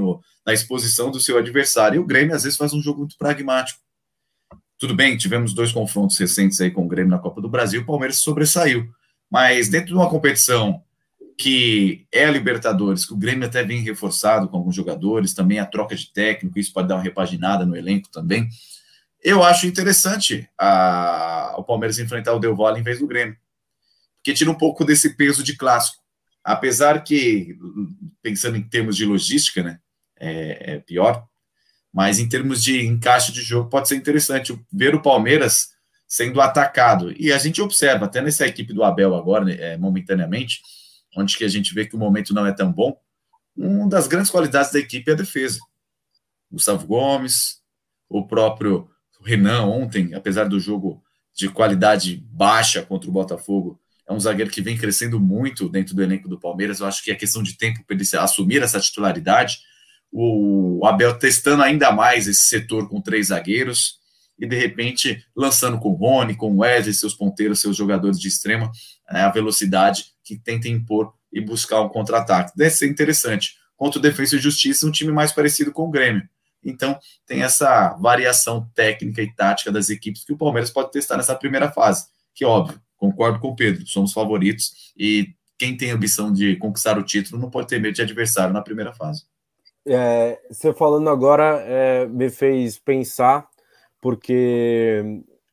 na 0.46 0.52
exposição 0.52 1.10
do 1.10 1.20
seu 1.20 1.38
adversário. 1.38 1.96
E 1.96 1.98
o 1.98 2.06
Grêmio 2.06 2.34
às 2.34 2.44
vezes 2.44 2.58
faz 2.58 2.72
um 2.72 2.80
jogo 2.80 3.00
muito 3.00 3.16
pragmático 3.18 3.80
tudo 4.80 4.94
bem, 4.94 5.14
tivemos 5.18 5.52
dois 5.52 5.70
confrontos 5.70 6.16
recentes 6.16 6.58
aí 6.58 6.70
com 6.70 6.86
o 6.86 6.88
Grêmio 6.88 7.10
na 7.10 7.18
Copa 7.18 7.38
do 7.42 7.50
Brasil, 7.50 7.82
o 7.82 7.84
Palmeiras 7.84 8.16
sobressaiu. 8.22 8.88
Mas 9.30 9.68
dentro 9.68 9.88
de 9.88 9.94
uma 9.94 10.08
competição 10.08 10.82
que 11.36 12.06
é 12.10 12.24
a 12.24 12.30
Libertadores, 12.30 13.04
que 13.04 13.12
o 13.12 13.16
Grêmio 13.16 13.46
até 13.46 13.62
vem 13.62 13.82
reforçado 13.82 14.48
com 14.48 14.56
alguns 14.56 14.74
jogadores, 14.74 15.34
também 15.34 15.58
a 15.58 15.66
troca 15.66 15.94
de 15.94 16.10
técnico, 16.10 16.58
isso 16.58 16.72
pode 16.72 16.88
dar 16.88 16.94
uma 16.94 17.02
repaginada 17.02 17.66
no 17.66 17.76
elenco 17.76 18.08
também. 18.10 18.48
Eu 19.22 19.44
acho 19.44 19.66
interessante 19.66 20.48
a, 20.58 21.54
o 21.58 21.62
Palmeiras 21.62 21.98
enfrentar 21.98 22.32
o 22.32 22.38
Del 22.38 22.56
Valle 22.56 22.80
em 22.80 22.82
vez 22.82 23.00
do 23.00 23.06
Grêmio, 23.06 23.36
porque 24.16 24.32
tira 24.32 24.50
um 24.50 24.56
pouco 24.56 24.82
desse 24.82 25.14
peso 25.14 25.42
de 25.42 25.58
clássico. 25.58 25.99
Apesar 26.50 27.04
que, 27.04 27.56
pensando 28.22 28.56
em 28.56 28.62
termos 28.62 28.96
de 28.96 29.04
logística, 29.04 29.62
né, 29.62 29.78
é, 30.18 30.74
é 30.74 30.78
pior, 30.80 31.26
mas 31.92 32.18
em 32.18 32.28
termos 32.28 32.62
de 32.62 32.84
encaixe 32.84 33.32
de 33.32 33.42
jogo, 33.42 33.70
pode 33.70 33.88
ser 33.88 33.96
interessante 33.96 34.58
ver 34.72 34.94
o 34.94 35.02
Palmeiras 35.02 35.70
sendo 36.06 36.40
atacado. 36.40 37.12
E 37.16 37.32
a 37.32 37.38
gente 37.38 37.62
observa, 37.62 38.06
até 38.06 38.20
nessa 38.20 38.46
equipe 38.46 38.72
do 38.72 38.82
Abel 38.82 39.14
agora, 39.14 39.44
né, 39.44 39.56
é, 39.58 39.76
momentaneamente, 39.76 40.60
onde 41.16 41.36
que 41.36 41.44
a 41.44 41.48
gente 41.48 41.72
vê 41.72 41.86
que 41.86 41.94
o 41.94 41.98
momento 41.98 42.34
não 42.34 42.46
é 42.46 42.52
tão 42.52 42.72
bom, 42.72 42.96
uma 43.56 43.88
das 43.88 44.06
grandes 44.06 44.30
qualidades 44.30 44.72
da 44.72 44.78
equipe 44.78 45.10
é 45.10 45.14
a 45.14 45.16
defesa. 45.16 45.60
Gustavo 46.50 46.86
Gomes, 46.86 47.60
o 48.08 48.26
próprio 48.26 48.90
Renan 49.22 49.66
ontem, 49.66 50.14
apesar 50.14 50.48
do 50.48 50.58
jogo 50.58 51.02
de 51.32 51.48
qualidade 51.48 52.16
baixa 52.32 52.82
contra 52.82 53.08
o 53.08 53.12
Botafogo. 53.12 53.79
É 54.10 54.12
um 54.12 54.18
zagueiro 54.18 54.50
que 54.50 54.60
vem 54.60 54.76
crescendo 54.76 55.20
muito 55.20 55.68
dentro 55.68 55.94
do 55.94 56.02
elenco 56.02 56.28
do 56.28 56.36
Palmeiras. 56.36 56.80
Eu 56.80 56.86
acho 56.86 57.00
que 57.04 57.12
é 57.12 57.14
questão 57.14 57.44
de 57.44 57.56
tempo 57.56 57.84
para 57.86 57.94
ele 57.94 58.04
assumir 58.18 58.60
essa 58.60 58.80
titularidade. 58.80 59.60
O 60.10 60.84
Abel 60.84 61.16
testando 61.16 61.62
ainda 61.62 61.92
mais 61.92 62.26
esse 62.26 62.42
setor 62.42 62.88
com 62.88 63.00
três 63.00 63.28
zagueiros 63.28 64.00
e 64.36 64.48
de 64.48 64.58
repente 64.58 65.24
lançando 65.36 65.78
com 65.78 65.90
o 65.90 65.94
Rony, 65.94 66.34
com 66.34 66.50
o 66.50 66.58
Wesley, 66.58 66.92
seus 66.92 67.14
ponteiros, 67.14 67.60
seus 67.60 67.76
jogadores 67.76 68.18
de 68.18 68.26
extrema, 68.26 68.72
né, 69.12 69.20
a 69.20 69.30
velocidade 69.30 70.06
que 70.24 70.36
tenta 70.36 70.68
impor 70.68 71.14
e 71.32 71.40
buscar 71.40 71.80
um 71.80 71.88
contra-ataque. 71.88 72.50
Deve 72.56 72.70
ser 72.70 72.88
interessante. 72.88 73.54
Contra 73.76 74.00
o 74.00 74.02
Defesa 74.02 74.34
e 74.34 74.40
Justiça, 74.40 74.88
um 74.88 74.90
time 74.90 75.12
mais 75.12 75.30
parecido 75.30 75.70
com 75.70 75.86
o 75.86 75.90
Grêmio. 75.90 76.28
Então, 76.64 76.98
tem 77.24 77.42
essa 77.42 77.96
variação 78.00 78.68
técnica 78.74 79.22
e 79.22 79.32
tática 79.32 79.70
das 79.70 79.88
equipes 79.88 80.24
que 80.24 80.32
o 80.32 80.36
Palmeiras 80.36 80.68
pode 80.68 80.90
testar 80.90 81.16
nessa 81.16 81.36
primeira 81.36 81.70
fase. 81.70 82.06
Que, 82.34 82.44
óbvio, 82.44 82.80
concordo 83.00 83.40
com 83.40 83.48
o 83.48 83.56
Pedro, 83.56 83.84
somos 83.86 84.12
favoritos 84.12 84.92
e 84.96 85.34
quem 85.58 85.76
tem 85.76 85.90
ambição 85.90 86.32
de 86.32 86.56
conquistar 86.56 86.98
o 86.98 87.02
título 87.02 87.40
não 87.40 87.50
pode 87.50 87.66
ter 87.66 87.80
medo 87.80 87.94
de 87.94 88.02
adversário 88.02 88.54
na 88.54 88.62
primeira 88.62 88.92
fase. 88.92 89.24
É, 89.86 90.38
você 90.48 90.72
falando 90.72 91.08
agora 91.08 91.62
é, 91.66 92.06
me 92.06 92.30
fez 92.30 92.78
pensar, 92.78 93.48
porque 94.00 95.02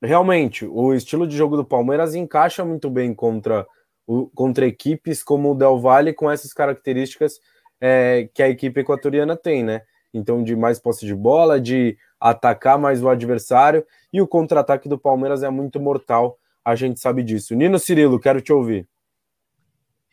realmente 0.01 0.65
o 0.65 0.93
estilo 0.93 1.25
de 1.25 1.35
jogo 1.35 1.55
do 1.55 1.65
Palmeiras 1.65 2.13
encaixa 2.13 2.63
muito 2.63 2.89
bem 2.89 3.13
contra, 3.13 3.65
o, 4.05 4.27
contra 4.27 4.67
equipes 4.67 5.23
como 5.23 5.51
o 5.51 5.55
Del 5.55 5.79
Valle, 5.79 6.13
com 6.13 6.29
essas 6.29 6.53
características 6.53 7.39
é, 7.79 8.29
que 8.33 8.43
a 8.43 8.49
equipe 8.49 8.81
equatoriana 8.81 9.35
tem, 9.35 9.63
né? 9.63 9.81
então 10.13 10.43
de 10.43 10.55
mais 10.55 10.79
posse 10.79 11.05
de 11.05 11.15
bola, 11.15 11.59
de 11.59 11.97
atacar 12.19 12.77
mais 12.77 13.03
o 13.03 13.09
adversário, 13.09 13.85
e 14.11 14.21
o 14.21 14.27
contra-ataque 14.27 14.89
do 14.89 14.97
Palmeiras 14.97 15.43
é 15.43 15.49
muito 15.49 15.79
mortal, 15.79 16.37
a 16.67 16.75
gente 16.75 16.99
sabe 16.99 17.23
disso. 17.23 17.55
Nino 17.55 17.79
Cirilo, 17.79 18.19
quero 18.19 18.41
te 18.41 18.51
ouvir. 18.51 18.85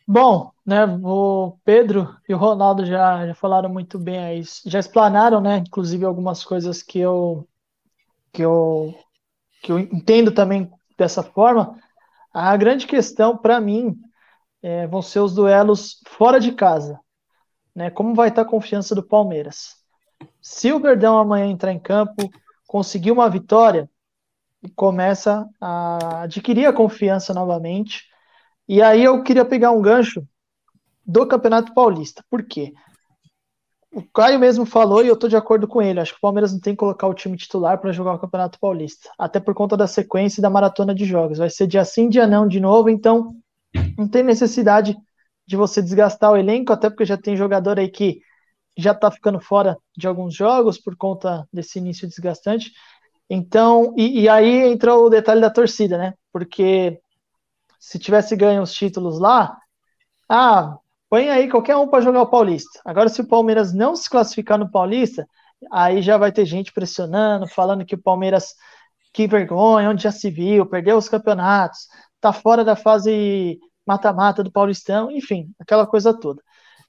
Bom, 0.07 0.51
né, 0.65 0.85
o 1.03 1.57
Pedro 1.65 2.15
e 2.29 2.33
o 2.33 2.37
Ronaldo 2.37 2.85
já, 2.85 3.27
já 3.27 3.35
falaram 3.35 3.67
muito 3.67 3.99
bem 3.99 4.19
aí, 4.19 4.41
já 4.65 4.79
explanaram, 4.79 5.41
né, 5.41 5.57
inclusive 5.57 6.05
algumas 6.05 6.45
coisas 6.45 6.81
que 6.81 6.97
eu 6.97 7.45
que 8.31 8.41
eu 8.41 8.95
que 9.61 9.69
eu 9.69 9.79
entendo 9.79 10.31
também 10.31 10.71
dessa 10.97 11.21
forma. 11.21 11.77
A 12.33 12.55
grande 12.55 12.87
questão 12.87 13.35
para 13.35 13.59
mim 13.59 13.99
é, 14.61 14.87
vão 14.87 15.01
ser 15.01 15.19
os 15.19 15.35
duelos 15.35 16.01
fora 16.07 16.39
de 16.39 16.53
casa, 16.53 16.97
né? 17.75 17.89
Como 17.89 18.15
vai 18.15 18.29
estar 18.29 18.43
a 18.43 18.45
confiança 18.45 18.95
do 18.95 19.03
Palmeiras? 19.03 19.75
Se 20.41 20.71
o 20.71 20.79
Verdão 20.79 21.17
amanhã 21.17 21.47
entrar 21.47 21.73
em 21.73 21.79
campo, 21.79 22.29
conseguir 22.65 23.11
uma 23.11 23.29
vitória, 23.29 23.89
começa 24.75 25.47
a 25.59 26.23
adquirir 26.23 26.65
a 26.65 26.73
confiança 26.73 27.33
novamente. 27.33 28.03
E 28.67 28.81
aí 28.81 29.03
eu 29.03 29.21
queria 29.23 29.45
pegar 29.45 29.71
um 29.71 29.81
gancho 29.81 30.27
do 31.05 31.27
Campeonato 31.27 31.73
Paulista. 31.73 32.23
Por 32.29 32.43
quê? 32.43 32.73
O 33.93 34.03
Caio 34.11 34.39
mesmo 34.39 34.65
falou 34.65 35.03
e 35.03 35.07
eu 35.07 35.13
estou 35.13 35.29
de 35.29 35.37
acordo 35.37 35.67
com 35.67 35.81
ele. 35.81 35.99
Acho 35.99 36.11
que 36.11 36.17
o 36.17 36.21
Palmeiras 36.21 36.51
não 36.51 36.59
tem 36.59 36.73
que 36.73 36.79
colocar 36.79 37.07
o 37.07 37.13
time 37.13 37.37
titular 37.37 37.79
para 37.79 37.93
jogar 37.93 38.13
o 38.13 38.19
Campeonato 38.19 38.59
Paulista, 38.59 39.09
até 39.17 39.39
por 39.39 39.53
conta 39.53 39.77
da 39.77 39.87
sequência 39.87 40.39
e 40.39 40.41
da 40.41 40.49
maratona 40.49 40.93
de 40.93 41.05
jogos. 41.05 41.37
Vai 41.37 41.49
ser 41.49 41.65
dia 41.65 41.85
sim, 41.85 42.09
dia 42.09 42.27
não 42.27 42.47
de 42.47 42.59
novo, 42.59 42.89
então 42.89 43.33
não 43.97 44.07
tem 44.07 44.21
necessidade 44.21 44.97
de 45.47 45.55
você 45.55 45.81
desgastar 45.81 46.31
o 46.31 46.37
elenco, 46.37 46.73
até 46.73 46.89
porque 46.89 47.05
já 47.05 47.17
tem 47.17 47.37
jogador 47.37 47.79
aí 47.79 47.87
que 47.87 48.19
já 48.77 48.91
está 48.91 49.09
ficando 49.09 49.39
fora 49.39 49.77
de 49.95 50.07
alguns 50.07 50.35
jogos 50.35 50.77
por 50.77 50.97
conta 50.97 51.47
desse 51.53 51.79
início 51.79 52.07
desgastante. 52.07 52.71
Então, 53.29 53.93
e, 53.97 54.21
e, 54.21 54.29
aí 54.29 54.67
entra 54.71 54.95
o 54.95 55.09
detalhe 55.09 55.41
da 55.41 55.49
torcida, 55.49 55.97
né? 55.97 56.13
Porque 56.31 56.99
se 57.79 57.99
tivesse 57.99 58.35
ganho 58.35 58.61
os 58.61 58.73
títulos 58.73 59.19
lá, 59.19 59.57
ah, 60.29 60.77
põe 61.09 61.29
aí 61.29 61.49
qualquer 61.49 61.75
um 61.75 61.87
para 61.87 62.01
jogar 62.01 62.21
o 62.21 62.29
Paulista. 62.29 62.79
Agora, 62.85 63.09
se 63.09 63.21
o 63.21 63.27
Palmeiras 63.27 63.73
não 63.73 63.95
se 63.95 64.09
classificar 64.09 64.57
no 64.57 64.69
Paulista, 64.69 65.27
aí 65.71 66.01
já 66.01 66.17
vai 66.17 66.31
ter 66.31 66.45
gente 66.45 66.73
pressionando, 66.73 67.47
falando 67.47 67.85
que 67.85 67.95
o 67.95 68.01
Palmeiras, 68.01 68.55
que 69.13 69.27
vergonha, 69.27 69.89
onde 69.89 70.03
já 70.03 70.11
se 70.11 70.29
viu, 70.29 70.65
perdeu 70.65 70.97
os 70.97 71.09
campeonatos, 71.09 71.87
tá 72.19 72.33
fora 72.33 72.63
da 72.63 72.75
fase 72.75 73.59
mata-mata 73.85 74.43
do 74.43 74.51
Paulistão, 74.51 75.11
enfim, 75.11 75.51
aquela 75.59 75.85
coisa 75.85 76.13
toda. 76.13 76.41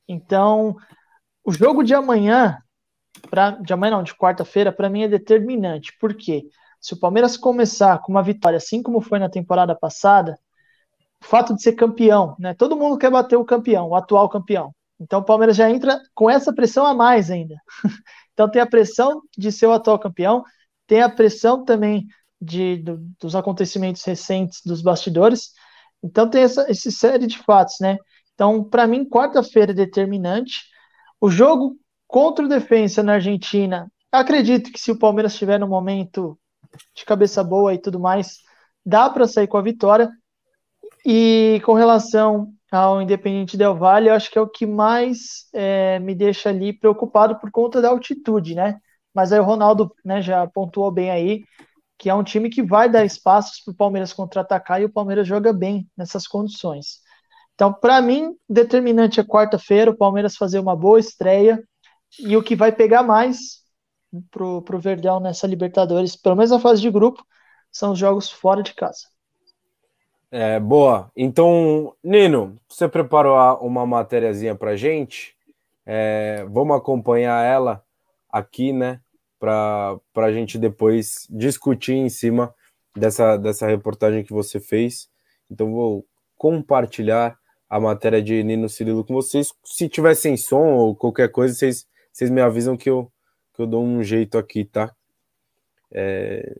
Então, 0.08 0.76
o 1.44 1.52
jogo 1.52 1.82
de 1.82 1.94
amanhã, 1.94 2.58
pra, 3.30 3.50
de 3.50 3.72
amanhã 3.72 3.96
não, 3.96 4.02
de 4.02 4.14
quarta-feira, 4.14 4.72
para 4.72 4.88
mim 4.88 5.02
é 5.02 5.08
determinante. 5.08 5.96
Por 5.98 6.14
quê? 6.14 6.46
Se 6.80 6.94
o 6.94 7.00
Palmeiras 7.00 7.36
começar 7.36 7.98
com 8.00 8.12
uma 8.12 8.22
vitória, 8.22 8.56
assim 8.56 8.82
como 8.82 9.00
foi 9.00 9.18
na 9.18 9.28
temporada 9.28 9.74
passada, 9.74 10.38
o 11.22 11.24
fato 11.26 11.54
de 11.54 11.62
ser 11.62 11.72
campeão, 11.72 12.36
né? 12.38 12.54
Todo 12.54 12.76
mundo 12.76 12.98
quer 12.98 13.10
bater 13.10 13.36
o 13.36 13.44
campeão, 13.44 13.88
o 13.88 13.94
atual 13.94 14.28
campeão. 14.28 14.74
Então 15.00 15.20
o 15.20 15.24
Palmeiras 15.24 15.56
já 15.56 15.68
entra 15.70 16.00
com 16.14 16.30
essa 16.30 16.54
pressão 16.54 16.86
a 16.86 16.94
mais 16.94 17.30
ainda. 17.30 17.56
então 18.32 18.50
tem 18.50 18.62
a 18.62 18.66
pressão 18.66 19.20
de 19.36 19.50
ser 19.50 19.66
o 19.66 19.72
atual 19.72 19.98
campeão, 19.98 20.44
tem 20.86 21.02
a 21.02 21.08
pressão 21.08 21.64
também 21.64 22.06
de, 22.40 22.76
do, 22.78 22.98
dos 23.20 23.34
acontecimentos 23.34 24.04
recentes 24.04 24.60
dos 24.64 24.82
bastidores. 24.82 25.52
Então 26.02 26.28
tem 26.28 26.42
essa, 26.42 26.70
essa 26.70 26.90
série 26.90 27.26
de 27.26 27.38
fatos, 27.38 27.76
né? 27.80 27.96
Então, 28.34 28.62
para 28.62 28.86
mim, 28.86 29.08
quarta-feira 29.08 29.72
é 29.72 29.74
determinante. 29.74 30.64
O 31.20 31.30
jogo 31.30 31.76
contra 32.06 32.44
o 32.44 32.48
Defensa 32.48 33.02
na 33.02 33.14
Argentina, 33.14 33.90
acredito 34.10 34.72
que 34.72 34.80
se 34.80 34.90
o 34.90 34.98
Palmeiras 34.98 35.32
estiver 35.32 35.58
no 35.58 35.68
momento 35.68 36.38
de 36.94 37.04
cabeça 37.04 37.42
boa 37.42 37.74
e 37.74 37.78
tudo 37.78 37.98
mais, 37.98 38.38
dá 38.84 39.08
para 39.10 39.26
sair 39.26 39.46
com 39.46 39.56
a 39.56 39.62
vitória. 39.62 40.10
E 41.04 41.60
com 41.64 41.74
relação 41.74 42.52
ao 42.70 43.00
Independente 43.00 43.56
Del 43.56 43.76
Valle, 43.76 44.08
eu 44.08 44.14
acho 44.14 44.30
que 44.30 44.38
é 44.38 44.40
o 44.40 44.48
que 44.48 44.66
mais 44.66 45.48
é, 45.52 45.98
me 46.00 46.14
deixa 46.14 46.48
ali 46.48 46.72
preocupado 46.72 47.38
por 47.38 47.50
conta 47.50 47.80
da 47.80 47.88
altitude, 47.88 48.54
né? 48.54 48.78
Mas 49.14 49.32
aí 49.32 49.40
o 49.40 49.44
Ronaldo 49.44 49.94
né, 50.04 50.20
já 50.20 50.46
pontuou 50.46 50.90
bem 50.90 51.10
aí, 51.10 51.44
que 51.98 52.10
é 52.10 52.14
um 52.14 52.24
time 52.24 52.50
que 52.50 52.62
vai 52.62 52.88
dar 52.88 53.04
espaços 53.04 53.60
para 53.64 53.72
o 53.72 53.76
Palmeiras 53.76 54.12
contra-atacar 54.12 54.80
e 54.80 54.84
o 54.84 54.92
Palmeiras 54.92 55.26
joga 55.26 55.52
bem 55.52 55.88
nessas 55.96 56.26
condições. 56.26 57.00
Então, 57.54 57.72
para 57.72 58.02
mim, 58.02 58.34
determinante 58.46 59.18
é 59.18 59.24
quarta-feira, 59.24 59.90
o 59.90 59.96
Palmeiras 59.96 60.36
fazer 60.36 60.58
uma 60.58 60.76
boa 60.76 61.00
estreia. 61.00 61.62
E 62.18 62.36
o 62.36 62.42
que 62.42 62.56
vai 62.56 62.72
pegar 62.72 63.02
mais 63.02 63.62
pro, 64.30 64.62
pro 64.62 64.78
Verdão 64.78 65.20
nessa 65.20 65.46
Libertadores, 65.46 66.16
pelo 66.16 66.36
menos 66.36 66.50
na 66.50 66.60
fase 66.60 66.80
de 66.80 66.90
grupo, 66.90 67.24
são 67.70 67.92
os 67.92 67.98
jogos 67.98 68.30
fora 68.30 68.62
de 68.62 68.74
casa. 68.74 69.06
É, 70.30 70.58
boa. 70.58 71.10
Então, 71.16 71.94
Nino, 72.02 72.58
você 72.68 72.88
preparou 72.88 73.36
uma 73.64 73.86
matériazinha 73.86 74.54
pra 74.54 74.76
gente? 74.76 75.36
É, 75.84 76.44
vamos 76.50 76.76
acompanhar 76.76 77.44
ela 77.44 77.84
aqui, 78.30 78.72
né? 78.72 79.00
Para 79.38 80.00
a 80.16 80.32
gente 80.32 80.58
depois 80.58 81.26
discutir 81.30 81.94
em 81.94 82.08
cima 82.08 82.54
dessa, 82.96 83.36
dessa 83.36 83.66
reportagem 83.66 84.24
que 84.24 84.32
você 84.32 84.58
fez. 84.58 85.08
Então, 85.50 85.72
vou 85.72 86.04
compartilhar 86.36 87.38
a 87.68 87.78
matéria 87.78 88.22
de 88.22 88.42
Nino 88.42 88.68
Cirilo 88.68 89.04
com 89.04 89.14
vocês. 89.14 89.52
Se 89.64 89.88
tiver 89.88 90.14
sem 90.14 90.36
som 90.36 90.74
ou 90.74 90.94
qualquer 90.94 91.30
coisa, 91.30 91.54
vocês, 91.54 91.86
vocês 92.16 92.30
me 92.30 92.40
avisam 92.40 92.78
que 92.78 92.88
eu, 92.88 93.12
que 93.52 93.60
eu 93.60 93.66
dou 93.66 93.84
um 93.84 94.02
jeito 94.02 94.38
aqui, 94.38 94.64
tá? 94.64 94.90
É... 95.92 96.56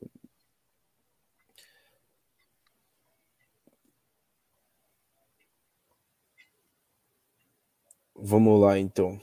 Vamos 8.14 8.60
lá, 8.60 8.78
então. 8.78 9.18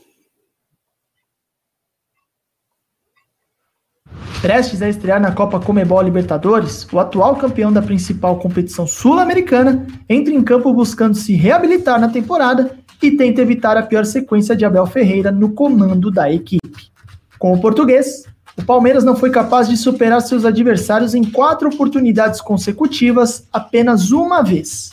Prestes 4.41 4.81
a 4.81 4.89
estrear 4.89 5.21
na 5.21 5.35
Copa 5.35 5.59
Comebol 5.59 6.01
Libertadores, 6.01 6.91
o 6.91 6.99
atual 6.99 7.35
campeão 7.37 7.71
da 7.71 7.81
principal 7.81 8.39
competição 8.39 8.87
sul-americana 8.87 9.85
entra 10.09 10.33
em 10.33 10.43
campo 10.43 10.73
buscando 10.73 11.15
se 11.15 11.35
reabilitar 11.35 12.01
na 12.01 12.09
temporada 12.09 12.82
e 13.01 13.11
tenta 13.11 13.41
evitar 13.41 13.77
a 13.77 13.83
pior 13.83 14.05
sequência 14.05 14.55
de 14.55 14.65
Abel 14.65 14.85
Ferreira 14.85 15.31
no 15.31 15.51
comando 15.51 16.09
da 16.09 16.31
equipe. 16.31 16.91
Com 17.37 17.53
o 17.53 17.59
português, 17.59 18.23
o 18.57 18.63
Palmeiras 18.63 19.03
não 19.03 19.15
foi 19.15 19.29
capaz 19.29 19.67
de 19.67 19.75
superar 19.75 20.21
seus 20.21 20.45
adversários 20.45 21.13
em 21.13 21.23
quatro 21.23 21.69
oportunidades 21.69 22.39
consecutivas 22.39 23.47
apenas 23.51 24.11
uma 24.11 24.41
vez. 24.41 24.91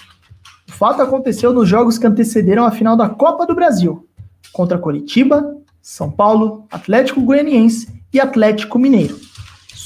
O 0.68 0.72
fato 0.72 1.03
aconteceu 1.03 1.53
nos 1.53 1.68
jogos 1.68 1.98
que 1.98 2.07
antecederam 2.07 2.64
a 2.64 2.70
final 2.70 2.96
da 2.96 3.09
Copa 3.09 3.46
do 3.46 3.55
Brasil, 3.55 4.07
contra 4.53 4.78
Coritiba, 4.78 5.57
São 5.82 6.11
Paulo, 6.11 6.66
Atlético 6.70 7.20
Goianiense 7.20 8.03
e 8.12 8.18
Atlético 8.18 8.78
Mineiro 8.78 9.30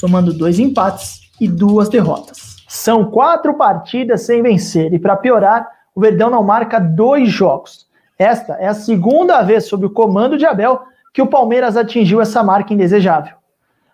somando 0.04 0.34
dois 0.34 0.58
empates 0.58 1.20
e 1.40 1.48
duas 1.48 1.88
derrotas. 1.88 2.56
São 2.68 3.10
quatro 3.10 3.54
partidas 3.54 4.26
sem 4.26 4.42
vencer 4.42 4.92
e, 4.92 4.98
para 4.98 5.16
piorar, 5.16 5.66
o 5.94 6.00
Verdão 6.00 6.28
não 6.28 6.42
marca 6.42 6.78
dois 6.78 7.30
jogos. 7.30 7.83
Esta 8.18 8.54
é 8.54 8.66
a 8.66 8.74
segunda 8.74 9.42
vez 9.42 9.64
sob 9.64 9.86
o 9.86 9.90
comando 9.90 10.38
de 10.38 10.46
Abel 10.46 10.82
que 11.12 11.22
o 11.22 11.26
Palmeiras 11.26 11.76
atingiu 11.76 12.20
essa 12.20 12.42
marca 12.42 12.72
indesejável. 12.72 13.36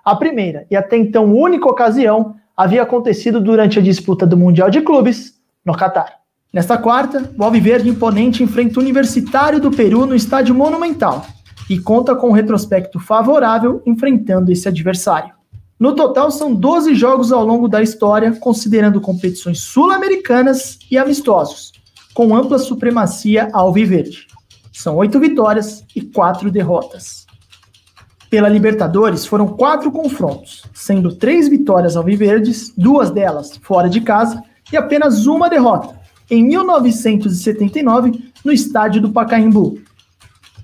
A 0.05 0.17
primeira 0.17 0.67
e 0.71 0.77
até 0.77 0.97
então 0.97 1.35
única 1.35 1.69
ocasião 1.69 2.35
havia 2.57 2.83
acontecido 2.83 3.41
durante 3.41 3.79
a 3.79 3.83
disputa 3.83 4.27
do 4.27 4.37
Mundial 4.37 4.71
de 4.71 4.81
Clubes 4.81 5.35
no 5.65 5.75
Catar. 5.75 6.21
Nesta 6.53 6.77
quarta, 6.77 7.31
o 7.39 7.45
Alviverde 7.45 7.89
Imponente 7.89 8.43
enfrenta 8.43 8.81
o 8.81 8.83
Universitário 8.83 9.61
do 9.61 9.71
Peru 9.71 10.05
no 10.05 10.15
Estádio 10.15 10.55
Monumental 10.55 11.25
e 11.69 11.79
conta 11.79 12.17
com 12.17 12.31
um 12.31 12.33
retrospecto 12.33 12.99
favorável 12.99 13.83
enfrentando 13.87 14.51
esse 14.51 14.67
adversário. 14.67 15.33
No 15.79 15.95
total, 15.95 16.31
são 16.31 16.53
12 16.53 16.95
jogos 16.95 17.33
ao 17.33 17.45
longo 17.47 17.69
da 17.69 17.81
história, 17.81 18.33
considerando 18.33 19.01
competições 19.01 19.61
sul-americanas 19.61 20.79
e 20.91 20.99
amistosos, 20.99 21.73
com 22.15 22.35
ampla 22.35 22.59
supremacia 22.59 23.49
alviverde. 23.53 24.27
São 24.73 24.97
oito 24.97 25.19
vitórias 25.21 25.85
e 25.95 26.01
quatro 26.01 26.51
derrotas. 26.51 27.27
Pela 28.31 28.49
Libertadores, 28.49 29.27
foram 29.27 29.49
quatro 29.49 29.91
confrontos, 29.91 30.65
sendo 30.73 31.15
três 31.15 31.49
vitórias 31.49 31.97
alviverdes, 31.97 32.73
duas 32.77 33.11
delas 33.11 33.59
fora 33.61 33.89
de 33.89 34.01
casa, 34.01 34.41
e 34.73 34.77
apenas 34.77 35.27
uma 35.27 35.51
derrota, 35.51 35.99
em 36.31 36.45
1979, 36.45 38.33
no 38.45 38.53
estádio 38.53 39.03
do 39.03 39.11
Pacaembu. 39.11 39.81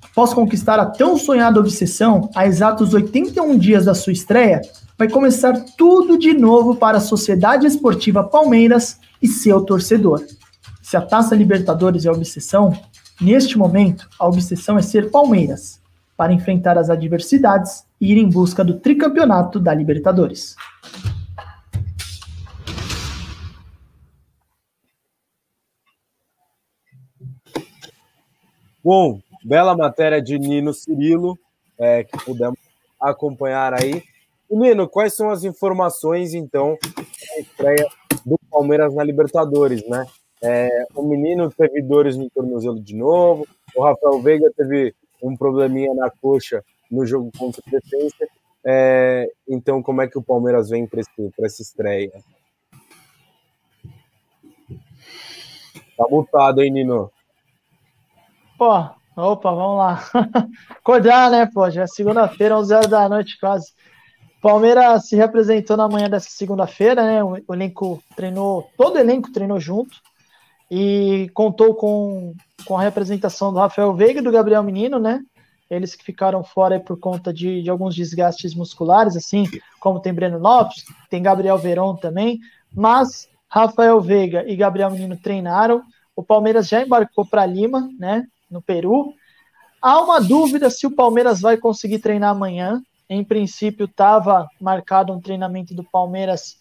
Após 0.05 0.33
conquistar 0.33 0.79
a 0.79 0.87
tão 0.87 1.19
sonhada 1.19 1.59
obsessão, 1.59 2.31
a 2.35 2.47
exatos 2.47 2.95
81 2.95 3.59
dias 3.59 3.85
da 3.85 3.95
sua 3.95 4.13
estreia, 4.13 4.63
vai 4.97 5.11
começar 5.11 5.53
tudo 5.77 6.17
de 6.17 6.33
novo 6.33 6.77
para 6.77 6.99
a 6.99 7.03
Sociedade 7.03 7.67
Esportiva 7.67 8.23
Palmeiras 8.23 8.99
e 9.21 9.27
seu 9.27 9.61
torcedor. 9.61 10.23
Se 10.87 10.97
a 10.97 11.03
Taça 11.03 11.35
Libertadores 11.35 12.07
é 12.07 12.11
obsessão, 12.13 12.73
neste 13.21 13.59
momento 13.59 14.09
a 14.21 14.29
obsessão 14.29 14.79
é 14.79 14.83
ser 14.83 15.11
Palmeiras, 15.11 15.83
para 16.17 16.33
enfrentar 16.33 16.79
as 16.79 16.89
adversidades 16.89 17.85
e 18.01 18.13
ir 18.13 18.19
em 18.19 18.31
busca 18.31 18.65
do 18.65 18.79
tricampeonato 18.79 19.59
da 19.59 19.75
Libertadores. 19.75 20.55
Bom, 28.81 29.21
bela 29.45 29.77
matéria 29.77 30.23
de 30.23 30.39
Nino 30.39 30.73
Cirilo, 30.73 31.37
é, 31.77 32.05
que 32.05 32.17
pudemos 32.25 32.61
acompanhar 33.01 33.75
aí. 33.75 34.05
Nino, 34.49 34.89
quais 34.89 35.17
são 35.17 35.31
as 35.31 35.43
informações, 35.43 36.33
então, 36.33 36.79
da 36.97 37.41
estreia 37.41 37.89
do 38.25 38.39
Palmeiras 38.49 38.95
na 38.95 39.03
Libertadores, 39.03 39.85
né? 39.89 40.07
É, 40.43 40.87
o 40.95 41.03
menino 41.03 41.51
teve 41.51 41.81
dores 41.83 42.17
no 42.17 42.29
tornozelo 42.31 42.81
de 42.81 42.95
novo, 42.95 43.47
o 43.75 43.83
Rafael 43.83 44.21
Veiga 44.21 44.53
teve 44.57 44.95
um 45.23 45.37
probleminha 45.37 45.95
na 45.95 46.11
coxa 46.11 46.63
no 46.91 47.07
jogo 47.07 47.31
contra 47.37 47.63
o 47.67 47.71
Defensa. 47.71 48.27
É, 48.65 49.31
então, 49.49 49.83
como 49.83 50.03
é 50.03 50.09
que 50.09 50.19
o 50.19 50.23
Palmeiras 50.23 50.69
vem 50.69 50.87
para 50.87 51.01
essa 51.41 51.63
estreia? 51.63 52.13
Tá 55.97 56.05
multado, 56.11 56.63
hein, 56.63 56.71
Nino? 56.71 57.11
Pô, 58.59 58.71
opa, 59.17 59.51
vamos 59.51 59.79
lá. 59.79 60.05
Acordar, 60.71 61.31
né, 61.31 61.49
pô? 61.53 61.71
Já 61.71 61.83
é 61.83 61.87
segunda-feira, 61.87 62.59
11 62.59 62.75
horas 62.75 62.91
da 62.91 63.09
noite 63.09 63.39
quase. 63.41 63.73
Palmeiras 64.43 65.09
se 65.09 65.17
representou 65.17 65.77
na 65.77 65.89
manhã 65.89 66.11
dessa 66.11 66.29
segunda-feira, 66.29 67.03
né? 67.05 67.25
O 67.25 67.55
elenco 67.55 68.03
treinou, 68.15 68.69
todo 68.77 68.97
o 68.97 68.99
elenco 68.99 69.33
treinou 69.33 69.59
junto 69.59 69.97
e 70.71 71.31
contou 71.35 71.75
com, 71.75 72.35
com 72.65 72.77
a 72.77 72.83
representação 72.83 73.53
do 73.53 73.59
Rafael 73.59 73.95
Veiga 73.95 74.21
e 74.21 74.23
do 74.23 74.33
Gabriel 74.33 74.63
Menino, 74.63 74.99
né? 74.99 75.21
Eles 75.69 75.95
que 75.95 76.05
ficaram 76.05 76.45
fora 76.45 76.79
por 76.79 76.99
conta 76.99 77.33
de, 77.33 77.63
de 77.63 77.71
alguns 77.71 77.95
desgastes 77.95 78.55
musculares, 78.55 79.17
assim 79.17 79.45
como 79.81 80.01
tem 80.01 80.15
Breno 80.15 80.39
Lopes, 80.39 80.85
tem 81.11 81.23
Gabriel 81.23 81.59
Veron 81.59 81.97
também, 81.97 82.39
mas 82.73 83.29
Rafael 83.49 84.01
Veiga 84.01 84.45
e 84.47 84.55
Gabriel 84.55 84.91
Menino 84.91 85.17
treinaram. 85.17 85.83
O 86.15 86.23
Palmeiras 86.23 86.69
já 86.69 86.83
embarcou 86.83 87.27
para 87.27 87.45
Lima, 87.45 87.89
né? 87.99 88.27
no 88.51 88.63
Peru. 88.63 89.15
Há 89.81 90.01
uma 90.01 90.21
dúvida 90.21 90.71
se 90.71 90.87
o 90.87 90.95
Palmeiras 90.95 91.41
vai 91.41 91.57
conseguir 91.57 91.99
treinar 91.99 92.31
amanhã. 92.31 92.83
Em 93.09 93.23
princípio, 93.23 93.85
estava 93.85 94.49
marcado 94.61 95.13
um 95.13 95.21
treinamento 95.21 95.75
do 95.75 95.85
Palmeiras 95.85 96.57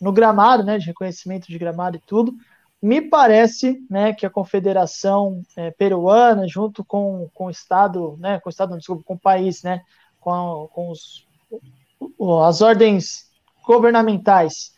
no 0.00 0.12
gramado, 0.12 0.62
né, 0.62 0.78
de 0.78 0.86
reconhecimento 0.86 1.48
de 1.48 1.58
gramado 1.58 1.96
e 1.96 2.00
tudo. 2.06 2.32
Me 2.80 3.00
parece, 3.00 3.84
né, 3.90 4.12
que 4.12 4.24
a 4.24 4.30
Confederação 4.30 5.42
é, 5.56 5.70
Peruana, 5.70 6.46
junto 6.46 6.84
com, 6.84 7.28
com 7.34 7.46
o 7.46 7.50
Estado, 7.50 8.16
né, 8.20 8.38
com 8.40 8.48
o 8.48 8.50
Estado, 8.50 8.70
não, 8.70 8.78
desculpa, 8.78 9.02
com 9.04 9.14
o 9.14 9.18
país, 9.18 9.62
né, 9.62 9.82
com, 10.20 10.68
com 10.72 10.90
os, 10.90 11.26
as 12.46 12.62
ordens 12.62 13.28
governamentais, 13.66 14.72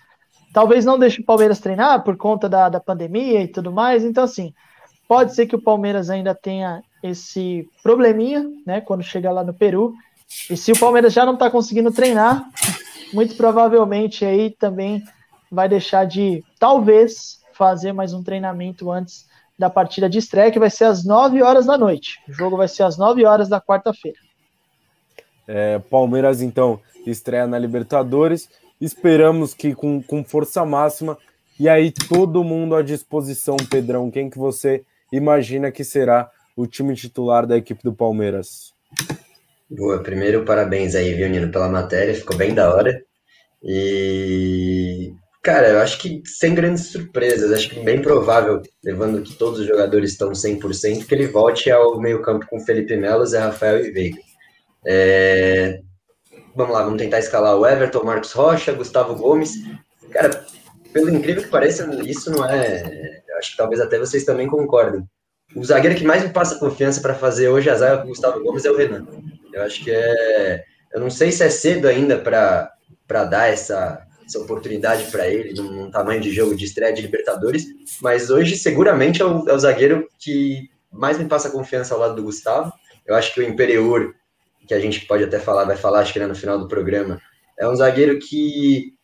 talvez 0.52 0.84
não 0.84 0.98
deixe 0.98 1.20
o 1.20 1.24
Palmeiras 1.24 1.60
treinar 1.60 2.02
por 2.02 2.16
conta 2.16 2.48
da, 2.48 2.68
da 2.68 2.80
pandemia 2.80 3.42
e 3.42 3.48
tudo 3.48 3.70
mais. 3.70 4.02
Então, 4.02 4.24
assim, 4.24 4.54
Pode 5.10 5.34
ser 5.34 5.48
que 5.48 5.56
o 5.56 5.60
Palmeiras 5.60 6.08
ainda 6.08 6.36
tenha 6.36 6.84
esse 7.02 7.68
probleminha, 7.82 8.48
né, 8.64 8.80
quando 8.80 9.02
chegar 9.02 9.32
lá 9.32 9.42
no 9.42 9.52
Peru. 9.52 9.92
E 10.48 10.56
se 10.56 10.70
o 10.70 10.78
Palmeiras 10.78 11.12
já 11.12 11.26
não 11.26 11.34
está 11.34 11.50
conseguindo 11.50 11.90
treinar, 11.90 12.48
muito 13.12 13.34
provavelmente 13.34 14.24
aí 14.24 14.50
também 14.50 15.02
vai 15.50 15.68
deixar 15.68 16.04
de, 16.04 16.44
talvez, 16.60 17.39
fazer 17.60 17.92
mais 17.92 18.14
um 18.14 18.22
treinamento 18.22 18.90
antes 18.90 19.28
da 19.58 19.68
partida 19.68 20.08
de 20.08 20.16
estreia, 20.16 20.50
que 20.50 20.58
vai 20.58 20.70
ser 20.70 20.84
às 20.84 21.04
9 21.04 21.42
horas 21.42 21.66
da 21.66 21.76
noite. 21.76 22.18
O 22.26 22.32
jogo 22.32 22.56
vai 22.56 22.66
ser 22.66 22.84
às 22.84 22.96
9 22.96 23.22
horas 23.26 23.50
da 23.50 23.60
quarta-feira. 23.60 24.16
É, 25.46 25.78
Palmeiras, 25.78 26.40
então, 26.40 26.80
estreia 27.06 27.46
na 27.46 27.58
Libertadores. 27.58 28.48
Esperamos 28.80 29.52
que 29.52 29.74
com, 29.74 30.02
com 30.02 30.24
força 30.24 30.64
máxima. 30.64 31.18
E 31.58 31.68
aí, 31.68 31.92
todo 31.92 32.42
mundo 32.42 32.74
à 32.74 32.80
disposição, 32.80 33.58
Pedrão. 33.70 34.10
Quem 34.10 34.30
que 34.30 34.38
você 34.38 34.82
imagina 35.12 35.70
que 35.70 35.84
será 35.84 36.30
o 36.56 36.66
time 36.66 36.94
titular 36.94 37.46
da 37.46 37.58
equipe 37.58 37.82
do 37.84 37.92
Palmeiras? 37.92 38.72
Boa, 39.68 40.02
primeiro 40.02 40.46
parabéns 40.46 40.94
aí, 40.94 41.12
viu, 41.12 41.28
Nino, 41.28 41.52
pela 41.52 41.68
matéria, 41.68 42.14
ficou 42.14 42.38
bem 42.38 42.54
da 42.54 42.74
hora. 42.74 43.04
E, 43.62 45.12
cara, 45.42 45.68
eu 45.68 45.78
acho 45.80 45.98
que 45.98 46.22
sem 46.24 46.54
grandes 46.54 46.88
surpresas, 46.88 47.52
acho 47.52 47.70
que 47.70 47.80
bem 47.80 48.00
provável, 48.02 48.62
levando 48.84 49.22
que 49.22 49.34
todos 49.34 49.60
os 49.60 49.66
jogadores 49.66 50.12
estão 50.12 50.32
100%, 50.32 51.06
que 51.06 51.14
ele 51.14 51.26
volte 51.26 51.70
ao 51.70 51.98
meio-campo 52.00 52.46
com 52.46 52.60
Felipe 52.60 52.96
Melo, 52.96 53.26
Zé 53.26 53.38
Rafael 53.38 53.84
e 53.84 53.90
Veiga. 53.90 54.18
É... 54.86 55.80
Vamos 56.54 56.74
lá, 56.74 56.82
vamos 56.82 56.98
tentar 57.00 57.18
escalar 57.18 57.56
o 57.56 57.66
Everton, 57.66 58.02
Marcos 58.04 58.32
Rocha, 58.32 58.72
Gustavo 58.72 59.14
Gomes. 59.14 59.54
Cara, 60.10 60.44
pelo 60.92 61.10
incrível 61.10 61.42
que 61.42 61.48
pareça, 61.48 61.88
isso 62.04 62.30
não 62.30 62.44
é. 62.44 63.22
Acho 63.38 63.52
que 63.52 63.56
talvez 63.56 63.80
até 63.80 63.98
vocês 63.98 64.24
também 64.24 64.46
concordem. 64.46 65.02
O 65.54 65.64
zagueiro 65.64 65.96
que 65.96 66.04
mais 66.04 66.22
me 66.22 66.30
passa 66.30 66.58
confiança 66.58 67.00
para 67.00 67.14
fazer 67.14 67.48
hoje 67.48 67.70
a 67.70 67.74
zaga 67.74 67.98
com 67.98 68.04
o 68.04 68.08
Gustavo 68.08 68.42
Gomes 68.42 68.64
é 68.64 68.70
o 68.70 68.76
Renan. 68.76 69.06
Eu 69.52 69.62
acho 69.62 69.82
que 69.82 69.90
é. 69.90 70.64
Eu 70.92 71.00
não 71.00 71.10
sei 71.10 71.30
se 71.30 71.42
é 71.44 71.48
cedo 71.50 71.86
ainda 71.86 72.18
para 72.18 73.24
dar 73.24 73.48
essa, 73.48 74.04
essa 74.30 74.38
oportunidade 74.38 75.10
para 75.10 75.28
ele, 75.28 75.52
num, 75.52 75.72
num, 75.72 75.90
tamanho 75.90 76.20
de 76.20 76.30
jogo 76.30 76.54
de 76.54 76.64
estreia 76.64 76.92
de 76.92 77.02
Libertadores, 77.02 77.66
mas 78.00 78.30
hoje 78.30 78.56
seguramente 78.56 79.20
é 79.20 79.24
o, 79.24 79.48
é 79.48 79.52
o, 79.52 79.58
zagueiro 79.58 80.08
que 80.18 80.70
mais 80.90 81.18
me 81.18 81.26
passa 81.26 81.50
confiança 81.50 81.94
ao 81.94 82.00
lado 82.00 82.14
do 82.14 82.22
Gustavo. 82.22 82.72
Eu 83.04 83.16
acho 83.16 83.34
que 83.34 83.40
o 83.40 83.42
Imperiur, 83.42 84.14
que 84.66 84.72
a 84.72 84.78
gente 84.78 85.04
pode 85.06 85.24
até 85.24 85.40
falar, 85.40 85.64
vai 85.64 85.76
falar, 85.76 86.00
acho 86.00 86.12
que 86.12 86.20
no 86.20 86.34
final 86.34 86.58
do 86.58 86.68
programa, 86.68 87.20
é 87.58 87.68
um 87.68 87.74
zagueiro 87.74 88.18
que 88.20 88.94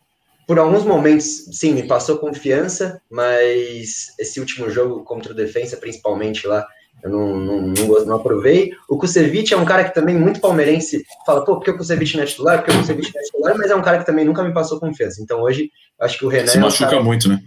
por 0.47 0.61
alguns 0.61 0.85
momentos, 0.85 1.27
sim, 1.51 1.73
me 1.73 1.89
passou 1.89 2.19
confiança, 2.19 3.03
mas 3.11 4.15
esse 4.17 4.39
último 4.39 4.71
jogo 4.71 5.03
contra 5.03 5.33
o 5.33 5.35
Defensa, 5.35 5.77
principalmente 5.77 6.47
lá, 6.47 6.65
eu 7.07 7.11
não, 7.11 7.37
não, 7.37 7.61
não, 7.63 8.05
não 8.05 8.17
aprovei. 8.17 8.73
O 8.89 8.99
Kusevich 8.99 9.55
é 9.55 9.57
um 9.57 9.65
cara 9.65 9.85
que 9.85 9.95
também 9.95 10.17
muito 10.17 10.41
palmeirense 10.41 11.05
fala, 11.25 11.45
pô, 11.45 11.55
porque 11.55 11.71
o 11.71 11.77
Kusevich 11.77 12.17
não 12.17 12.25
é 12.25 12.27
titular? 12.27 12.59
Porque 12.59 12.73
o 12.73 12.81
Kusevich 12.81 13.15
não 13.15 13.21
é 13.21 13.25
titular, 13.25 13.57
mas 13.57 13.71
é 13.71 13.77
um 13.77 13.83
cara 13.83 13.99
que 13.99 14.07
também 14.07 14.25
nunca 14.25 14.43
me 14.43 14.53
passou 14.53 14.81
confiança. 14.81 15.23
Então 15.23 15.41
hoje, 15.41 15.71
acho 16.01 16.19
que 16.19 16.27
o 16.27 16.29
Renan... 16.29 16.49
Se 16.49 16.59
machuca 16.59 16.97
é 16.97 16.99
um 16.99 17.05
muito, 17.05 17.29
né? 17.29 17.41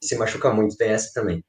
Se 0.00 0.16
machuca 0.16 0.52
muito, 0.52 0.76
tem 0.76 0.90
essa 0.90 1.10
também. 1.14 1.42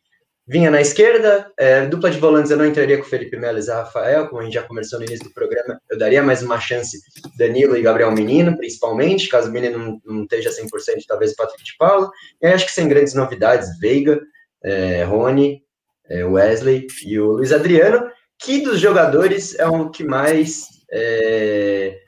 Vinha 0.48 0.72
na 0.72 0.82
esquerda, 0.82 1.52
é, 1.60 1.86
dupla 1.86 2.10
de 2.10 2.18
volantes 2.18 2.50
eu 2.50 2.58
não 2.58 2.66
entraria 2.66 2.98
com 2.98 3.04
o 3.04 3.08
Felipe 3.08 3.38
Melo 3.38 3.60
e 3.60 3.62
Zé 3.62 3.74
Rafael, 3.74 4.28
como 4.30 4.42
a 4.42 4.46
gente 4.46 4.54
já 4.54 4.64
conversou 4.64 4.98
no 4.98 5.06
início 5.06 5.26
do 5.26 5.34
programa, 5.34 5.80
eu 5.88 5.98
daria 5.98 6.24
mais 6.24 6.42
uma 6.42 6.60
chance 6.60 6.98
Danilo 7.38 7.78
e 7.78 7.84
Gabriel 7.84 8.12
Menino, 8.12 8.58
principalmente, 8.58 9.30
caso 9.30 9.50
o 9.50 9.52
Menino 9.52 9.78
não, 9.78 10.02
não 10.04 10.24
esteja 10.24 10.50
100%, 10.50 11.04
talvez 11.08 11.34
o 11.34 11.36
Patrick 11.36 11.64
de 11.64 11.78
Paulo, 11.78 12.10
e 12.42 12.48
acho 12.48 12.66
que 12.66 12.72
sem 12.72 12.88
grandes 12.88 13.14
novidades, 13.14 13.78
Veiga, 13.80 14.20
é, 14.64 15.04
Rony, 15.04 15.62
é, 16.10 16.24
Wesley 16.24 16.88
e 17.06 17.20
o 17.20 17.34
Luiz 17.34 17.52
Adriano, 17.52 18.10
que 18.40 18.62
dos 18.62 18.80
jogadores 18.80 19.58
é 19.60 19.68
o 19.68 19.90
que 19.90 20.04
mais 20.04 20.68
é, 20.92 22.00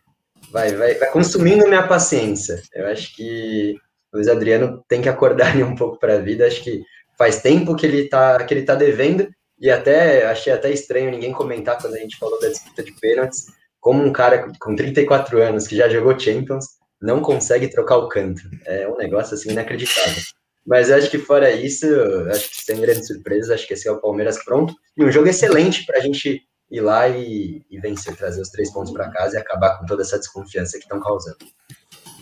vai, 0.51 0.73
vai, 0.75 0.95
vai 0.95 1.11
consumindo 1.11 1.67
minha 1.67 1.87
paciência. 1.87 2.61
Eu 2.73 2.87
acho 2.87 3.15
que 3.15 3.75
o 4.11 4.17
Luiz 4.17 4.27
Adriano 4.27 4.83
tem 4.87 5.01
que 5.01 5.09
acordar 5.09 5.55
um 5.57 5.75
pouco 5.75 5.99
para 5.99 6.15
a 6.15 6.19
vida, 6.19 6.47
acho 6.47 6.63
que 6.63 6.81
faz 7.17 7.41
tempo 7.41 7.75
que 7.75 7.85
ele 7.85 8.09
tá, 8.09 8.43
que 8.43 8.53
ele 8.53 8.63
tá 8.63 8.75
devendo, 8.75 9.27
e 9.59 9.69
até 9.69 10.25
achei 10.25 10.51
até 10.51 10.71
estranho 10.71 11.11
ninguém 11.11 11.31
comentar 11.31 11.79
quando 11.79 11.95
a 11.95 11.99
gente 11.99 12.17
falou 12.17 12.39
da 12.39 12.49
disputa 12.49 12.81
de 12.83 12.91
pênaltis, 12.99 13.45
como 13.79 14.03
um 14.03 14.11
cara 14.11 14.51
com 14.59 14.75
34 14.75 15.41
anos 15.41 15.67
que 15.67 15.75
já 15.75 15.87
jogou 15.87 16.17
Champions, 16.17 16.65
não 17.01 17.21
consegue 17.21 17.67
trocar 17.67 17.97
o 17.97 18.07
canto. 18.07 18.41
É 18.65 18.87
um 18.87 18.97
negócio 18.97 19.35
assim 19.35 19.51
inacreditável. 19.51 20.21
Mas 20.65 20.91
acho 20.91 21.09
que 21.09 21.17
fora 21.17 21.51
isso, 21.51 21.85
acho 22.29 22.49
que 22.49 22.61
sem 22.61 22.79
grandes 22.79 23.07
surpresas, 23.07 23.49
acho 23.49 23.67
que 23.67 23.73
esse 23.73 23.87
é 23.87 23.91
o 23.91 23.99
Palmeiras 23.99 24.43
pronto. 24.43 24.73
E 24.95 25.03
um 25.03 25.11
jogo 25.11 25.27
excelente 25.27 25.85
para 25.85 25.97
a 25.97 26.01
gente 26.01 26.41
ir 26.69 26.81
lá 26.81 27.07
e, 27.09 27.65
e, 27.69 27.79
vencer, 27.79 28.15
trazer 28.15 28.41
os 28.41 28.49
três 28.49 28.71
pontos 28.71 28.93
para 28.93 29.09
casa 29.09 29.35
e 29.35 29.39
acabar 29.39 29.77
com 29.77 29.85
toda 29.85 30.03
essa 30.03 30.17
desconfiança 30.17 30.77
que 30.77 30.83
estão 30.83 30.99
causando. 30.99 31.37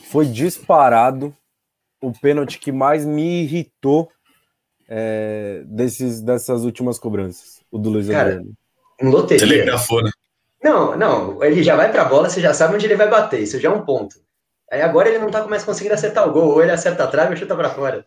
Foi 0.09 0.25
disparado 0.25 1.35
o 2.01 2.11
pênalti 2.11 2.59
que 2.59 2.71
mais 2.71 3.05
me 3.05 3.43
irritou 3.43 4.09
é, 4.87 5.61
desses, 5.65 6.21
dessas 6.21 6.63
últimas 6.63 6.97
cobranças, 6.97 7.61
o 7.69 7.77
do 7.77 7.89
Luiz 7.89 8.07
Cara, 8.07 8.29
Adriano. 8.29 8.53
Em 8.99 9.07
loteria. 9.07 9.47
Telegrafou, 9.47 10.01
né? 10.01 10.09
Não, 10.63 10.97
não, 10.97 11.43
ele 11.43 11.61
já 11.61 11.75
vai 11.75 11.91
para 11.91 12.01
a 12.01 12.05
bola, 12.05 12.29
você 12.29 12.41
já 12.41 12.53
sabe 12.53 12.75
onde 12.75 12.85
ele 12.85 12.95
vai 12.95 13.09
bater, 13.09 13.41
isso 13.41 13.59
já 13.59 13.69
é 13.69 13.71
um 13.71 13.85
ponto. 13.85 14.15
Aí 14.71 14.81
agora 14.81 15.09
ele 15.09 15.19
não 15.19 15.31
tá 15.31 15.47
mais 15.47 15.63
conseguindo 15.63 15.95
acertar 15.95 16.27
o 16.27 16.31
gol, 16.31 16.49
ou 16.49 16.61
ele 16.61 16.71
acerta 16.71 17.03
a 17.03 17.07
trave 17.07 17.31
ou 17.31 17.37
chuta 17.37 17.55
para 17.55 17.69
fora. 17.69 18.05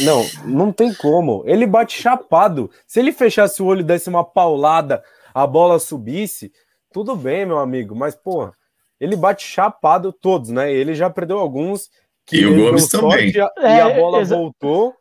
Não, 0.00 0.24
não 0.44 0.72
tem 0.72 0.92
como. 0.94 1.42
Ele 1.46 1.66
bate 1.66 2.00
chapado. 2.00 2.70
Se 2.86 3.00
ele 3.00 3.12
fechasse 3.12 3.62
o 3.62 3.66
olho 3.66 3.80
e 3.80 3.84
desse 3.84 4.08
uma 4.08 4.24
paulada, 4.24 5.02
a 5.34 5.46
bola 5.46 5.78
subisse, 5.78 6.52
tudo 6.92 7.16
bem, 7.16 7.46
meu 7.46 7.58
amigo, 7.58 7.94
mas 7.94 8.14
porra, 8.14 8.52
ele 9.00 9.16
bate 9.16 9.46
chapado 9.46 10.12
todos, 10.12 10.50
né? 10.50 10.72
Ele 10.72 10.94
já 10.94 11.08
perdeu 11.08 11.38
alguns 11.38 11.90
que 12.26 12.36
e 12.36 12.46
o 12.46 12.54
Gomes 12.54 12.88
também. 12.88 13.30
E 13.30 13.40
a, 13.40 13.50
é, 13.58 13.76
e 13.76 13.80
a 13.80 13.90
bola 13.90 14.24
voltou 14.24 14.94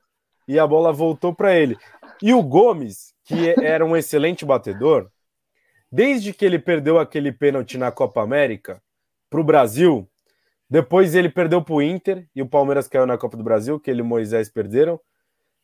e 0.47 0.57
a 0.57 0.65
bola 0.65 0.91
voltou 0.91 1.33
para 1.33 1.55
ele. 1.55 1.77
E 2.21 2.33
o 2.33 2.41
Gomes, 2.41 3.13
que 3.23 3.55
era 3.61 3.85
um 3.85 3.95
excelente 3.95 4.45
batedor, 4.45 5.09
desde 5.91 6.33
que 6.33 6.45
ele 6.45 6.59
perdeu 6.59 6.97
aquele 6.97 7.31
pênalti 7.31 7.77
na 7.77 7.91
Copa 7.91 8.21
América 8.21 8.81
para 9.29 9.39
o 9.39 9.43
Brasil, 9.43 10.09
depois 10.71 11.13
ele 11.15 11.27
perdeu 11.27 11.61
para 11.61 11.75
o 11.75 11.81
Inter 11.81 12.25
e 12.33 12.41
o 12.41 12.47
Palmeiras 12.47 12.87
caiu 12.87 13.05
na 13.05 13.17
Copa 13.17 13.35
do 13.35 13.43
Brasil, 13.43 13.77
que 13.77 13.91
ele 13.91 13.99
e 13.99 14.03
Moisés 14.03 14.47
perderam. 14.47 14.97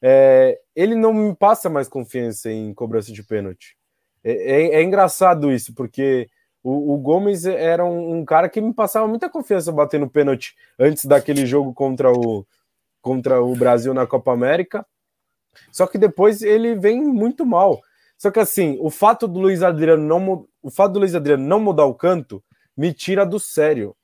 É, 0.02 0.60
ele 0.76 0.96
não 0.96 1.14
me 1.14 1.34
passa 1.34 1.70
mais 1.70 1.88
confiança 1.88 2.52
em 2.52 2.74
cobrança 2.74 3.14
de 3.14 3.24
pênalti. 3.24 3.78
É, 4.22 4.32
é, 4.32 4.76
é 4.76 4.84
engraçado 4.84 5.50
isso, 5.50 5.74
porque 5.74 6.30
o, 6.62 6.94
o 6.94 6.98
Gomes 6.98 7.46
era 7.46 7.86
um, 7.86 8.18
um, 8.18 8.26
cara 8.26 8.50
que 8.50 8.60
me 8.60 8.74
passava 8.74 9.08
muita 9.08 9.30
confiança 9.30 9.72
batendo 9.72 10.10
pênalti 10.10 10.58
antes 10.78 11.06
daquele 11.06 11.46
jogo 11.46 11.74
contra 11.74 12.12
o, 12.12 12.46
contra 13.02 13.42
o 13.42 13.56
Brasil 13.56 13.94
na 13.94 14.06
Copa 14.06 14.34
América. 14.34 14.86
Só 15.72 15.88
que 15.88 15.98
depois 15.98 16.42
ele 16.42 16.76
vem 16.76 17.02
muito 17.02 17.46
mal. 17.46 17.80
Só 18.18 18.30
que 18.30 18.42
assim, 18.42 18.78
o 18.82 18.90
fato 18.90 19.26
do 19.26 19.40
Luiz 19.40 19.64
Adriano 19.64 20.04
não 20.04 20.46
o 20.62 20.70
fato 20.70 20.92
do 20.92 21.00
Luiz 21.00 21.16
Adriano 21.16 21.48
não 21.48 21.62
mudar 21.62 21.86
o 21.86 21.96
canto 21.96 22.44
me 22.76 22.92
tira 22.92 23.26
do 23.26 23.40
sério. 23.40 23.96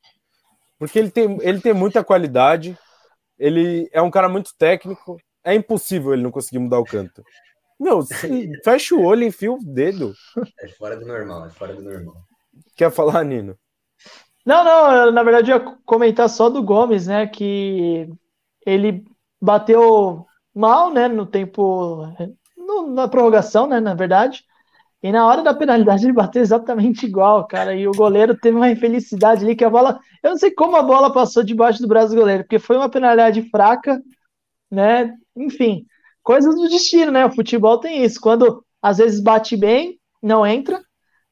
Porque 0.85 0.99
ele 0.99 1.11
tem, 1.11 1.37
ele 1.41 1.61
tem 1.61 1.73
muita 1.73 2.03
qualidade, 2.03 2.77
ele 3.37 3.89
é 3.91 4.01
um 4.01 4.11
cara 4.11 4.27
muito 4.27 4.51
técnico, 4.57 5.17
é 5.43 5.53
impossível 5.53 6.13
ele 6.13 6.23
não 6.23 6.31
conseguir 6.31 6.59
mudar 6.59 6.79
o 6.79 6.85
canto. 6.85 7.23
Meu, 7.79 8.01
fecha 8.63 8.95
o 8.95 9.03
olho, 9.03 9.23
enfia 9.23 9.51
o 9.51 9.59
dedo. 9.61 10.13
É 10.59 10.67
fora 10.69 10.97
do 10.97 11.05
normal, 11.05 11.45
é 11.45 11.49
fora 11.49 11.73
do 11.73 11.81
normal. 11.81 12.15
Quer 12.75 12.91
falar, 12.91 13.23
Nino? 13.23 13.57
Não, 14.45 14.63
não, 14.63 15.11
na 15.11 15.23
verdade 15.23 15.51
eu 15.51 15.57
ia 15.57 15.77
comentar 15.85 16.29
só 16.29 16.49
do 16.49 16.61
Gomes, 16.61 17.07
né, 17.07 17.25
que 17.27 18.09
ele 18.65 19.05
bateu 19.41 20.25
mal, 20.53 20.91
né, 20.91 21.07
no 21.07 21.25
tempo, 21.25 22.05
no, 22.57 22.89
na 22.89 23.07
prorrogação, 23.07 23.67
né, 23.67 23.79
na 23.79 23.93
verdade, 23.93 24.43
e 25.03 25.11
na 25.11 25.27
hora 25.27 25.43
da 25.43 25.53
penalidade 25.53 26.05
ele 26.05 26.13
bateu 26.13 26.41
exatamente 26.41 27.05
igual, 27.05 27.45
cara. 27.45 27.75
E 27.75 27.85
o 27.85 27.91
goleiro 27.91 28.37
teve 28.37 28.55
uma 28.55 28.71
infelicidade 28.71 29.43
ali 29.43 29.53
que 29.53 29.65
a 29.65 29.69
bola. 29.69 29.99
Eu 30.23 30.29
não 30.31 30.37
sei 30.37 30.49
como 30.49 30.77
a 30.77 30.81
bola 30.81 31.11
passou 31.11 31.43
debaixo 31.43 31.81
do 31.81 31.89
braço 31.89 32.11
do 32.11 32.15
goleiro, 32.15 32.43
porque 32.43 32.57
foi 32.57 32.77
uma 32.77 32.87
penalidade 32.87 33.41
fraca, 33.49 34.01
né? 34.71 35.13
Enfim, 35.35 35.85
coisas 36.23 36.55
do 36.55 36.69
destino, 36.69 37.11
né? 37.11 37.25
O 37.25 37.31
futebol 37.35 37.77
tem 37.79 38.05
isso. 38.05 38.17
Quando 38.21 38.63
às 38.81 38.97
vezes 38.97 39.19
bate 39.19 39.57
bem, 39.57 39.99
não 40.21 40.47
entra. 40.47 40.81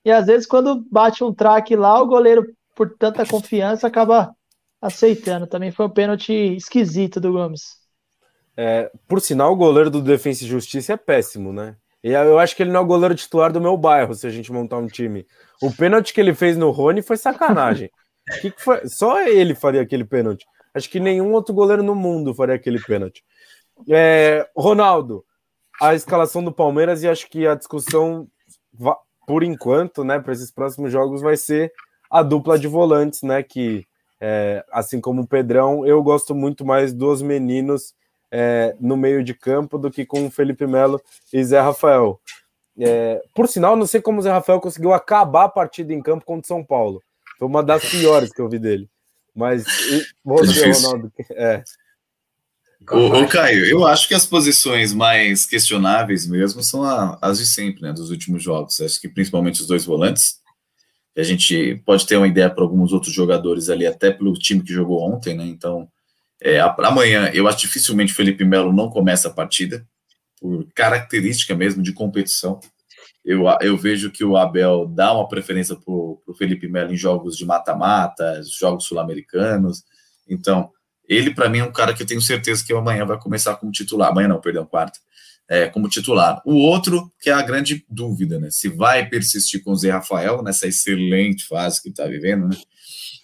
E 0.04 0.12
às 0.12 0.26
vezes 0.26 0.46
quando 0.46 0.86
bate 0.92 1.24
um 1.24 1.34
traque 1.34 1.74
lá, 1.74 2.02
o 2.02 2.08
goleiro, 2.08 2.46
por 2.76 2.94
tanta 2.98 3.26
confiança, 3.26 3.88
acaba 3.88 4.36
aceitando. 4.82 5.48
Também 5.48 5.72
foi 5.72 5.86
um 5.86 5.90
pênalti 5.90 6.34
esquisito 6.58 7.22
do 7.22 7.32
Gomes. 7.32 7.78
É, 8.58 8.92
por 9.08 9.22
sinal, 9.22 9.54
o 9.54 9.56
goleiro 9.56 9.90
do 9.90 10.02
Defensa 10.02 10.44
e 10.44 10.48
Justiça 10.48 10.92
é 10.92 10.98
péssimo, 10.98 11.54
né? 11.54 11.78
E 12.04 12.10
eu 12.12 12.40
acho 12.40 12.56
que 12.56 12.64
ele 12.64 12.72
não 12.72 12.80
é 12.80 12.84
o 12.84 12.88
goleiro 12.88 13.14
titular 13.14 13.52
do 13.52 13.62
meu 13.62 13.78
bairro, 13.78 14.16
se 14.16 14.26
a 14.26 14.30
gente 14.30 14.52
montar 14.52 14.78
um 14.78 14.88
time. 14.88 15.26
O 15.62 15.72
pênalti 15.72 16.14
que 16.14 16.20
ele 16.20 16.34
fez 16.34 16.58
no 16.58 16.72
Rony 16.72 17.02
foi 17.02 17.16
sacanagem. 17.16 17.92
que, 18.42 18.52
que 18.52 18.62
foi? 18.62 18.88
Só 18.88 19.22
ele 19.22 19.54
faria 19.54 19.82
aquele 19.82 20.04
pênalti. 20.04 20.46
Acho 20.74 20.90
que 20.90 21.00
nenhum 21.00 21.34
outro 21.34 21.54
goleiro 21.54 21.84
no 21.84 21.94
mundo 21.94 22.34
faria 22.34 22.56
aquele 22.56 22.82
pênalti. 22.82 23.24
É, 23.90 24.48
Ronaldo, 24.56 25.24
a 25.80 25.94
escalação 25.94 26.44
do 26.44 26.52
Palmeiras 26.52 27.04
e 27.04 27.10
acho 27.10 27.30
que 27.30 27.46
a 27.46 27.56
discussão, 27.56 28.28
por 29.28 29.44
enquanto, 29.44 30.04
né, 30.04 30.20
para 30.20 30.34
esses 30.34 30.52
próximos 30.52 30.92
jogos, 30.92 31.22
vai 31.22 31.38
ser 31.38 31.72
a 32.10 32.24
dupla 32.24 32.58
de 32.58 32.68
volantes, 32.68 33.22
né? 33.22 33.44
Que, 33.44 33.86
é, 34.20 34.64
assim 34.72 35.00
como 35.00 35.22
o 35.22 35.28
Pedrão, 35.28 35.86
eu 35.86 36.02
gosto 36.02 36.34
muito 36.34 36.66
mais 36.66 36.94
dos 36.94 37.22
meninos 37.22 37.94
é, 38.32 38.76
no 38.80 38.96
meio 38.96 39.24
de 39.24 39.34
campo 39.34 39.78
do 39.78 39.92
que 39.92 40.06
com 40.06 40.26
o 40.26 40.32
Felipe 40.32 40.66
Melo 40.66 41.02
e 41.34 41.44
Zé 41.44 41.60
Rafael. 41.60 42.20
É, 42.80 43.22
por 43.36 43.48
sinal, 43.48 43.76
não 43.76 43.86
sei 43.86 44.02
como 44.02 44.20
o 44.20 44.22
Zé 44.22 44.32
Rafael 44.32 44.62
conseguiu 44.62 44.94
acabar 44.94 45.46
a 45.46 45.50
partida 45.50 45.94
em 45.94 46.02
campo 46.02 46.26
contra 46.26 46.46
o 46.46 46.48
São 46.48 46.64
Paulo. 46.64 47.04
Foi 47.38 47.48
uma 47.48 47.62
das 47.62 47.84
piores 47.84 48.32
que 48.32 48.42
eu 48.42 48.48
vi 48.48 48.58
dele. 48.58 48.90
Mas 49.36 49.64
você, 50.24 50.72
Ronaldo, 50.72 51.12
é. 51.32 51.64
Ô, 52.90 53.28
Caio, 53.28 53.66
eu 53.66 53.86
acho 53.86 54.08
que 54.08 54.14
as 54.14 54.26
posições 54.26 54.92
mais 54.92 55.46
questionáveis 55.46 56.28
mesmo 56.28 56.64
são 56.64 56.84
a, 56.84 57.18
as 57.22 57.38
de 57.38 57.46
sempre, 57.46 57.84
né, 57.84 57.94
dos 57.94 58.10
últimos 58.10 58.42
jogos. 58.42 58.82
Acho 58.82 59.00
que 59.00 59.08
principalmente 59.08 59.62
os 59.62 59.68
dois 59.68 59.86
volantes. 59.86 60.42
A 61.16 61.24
gente 61.24 61.82
pode 61.86 62.08
ter 62.08 62.16
uma 62.16 62.28
ideia 62.28 62.50
para 62.50 62.64
alguns 62.64 62.94
outros 62.94 63.14
jogadores 63.14 63.70
ali, 63.70 63.86
até 63.86 64.12
pelo 64.12 64.34
time 64.34 64.64
que 64.64 64.74
jogou 64.74 65.02
ontem, 65.02 65.36
né? 65.36 65.46
Então, 65.46 65.88
é, 66.42 66.60
amanhã, 66.60 67.30
eu 67.34 67.48
acho 67.48 67.60
dificilmente 67.60 68.14
Felipe 68.14 68.44
Melo 68.44 68.74
não 68.74 68.90
começa 68.90 69.28
a 69.28 69.34
partida, 69.34 69.86
por 70.40 70.68
característica 70.74 71.56
mesmo 71.56 71.84
de 71.84 71.94
competição. 71.94 72.60
Eu, 73.24 73.44
eu 73.62 73.78
vejo 73.78 74.10
que 74.10 74.26
o 74.26 74.36
Abel 74.36 74.88
dá 74.88 75.14
uma 75.14 75.28
preferência 75.28 75.76
para 75.76 75.94
o 75.94 76.36
Felipe 76.36 76.68
Melo 76.68 76.92
em 76.92 76.98
jogos 76.98 77.38
de 77.38 77.46
mata-mata, 77.46 78.42
jogos 78.60 78.86
sul-americanos. 78.86 79.84
Então, 80.28 80.72
ele, 81.08 81.34
para 81.34 81.48
mim, 81.48 81.60
é 81.60 81.64
um 81.64 81.72
cara 81.72 81.94
que 81.94 82.02
eu 82.02 82.08
tenho 82.08 82.22
certeza 82.22 82.66
que 82.66 82.74
amanhã 82.74 83.06
vai 83.06 83.20
começar 83.20 83.56
como 83.58 83.72
titular. 83.72 84.10
Amanhã 84.10 84.28
não, 84.28 84.42
perdão, 84.42 84.66
quarta. 84.66 85.00
É, 85.54 85.68
como 85.68 85.90
titular. 85.90 86.42
O 86.46 86.54
outro, 86.54 87.12
que 87.20 87.30
é 87.30 87.34
a 87.34 87.42
grande 87.42 87.86
dúvida, 87.90 88.40
né? 88.40 88.50
Se 88.50 88.70
vai 88.70 89.10
persistir 89.10 89.62
com 89.62 89.74
o 89.74 89.76
Zé 89.76 89.92
Rafael 89.92 90.42
nessa 90.42 90.66
excelente 90.66 91.46
fase 91.46 91.84
que 91.84 91.90
está 91.90 92.08
vivendo, 92.08 92.48
né? 92.48 92.56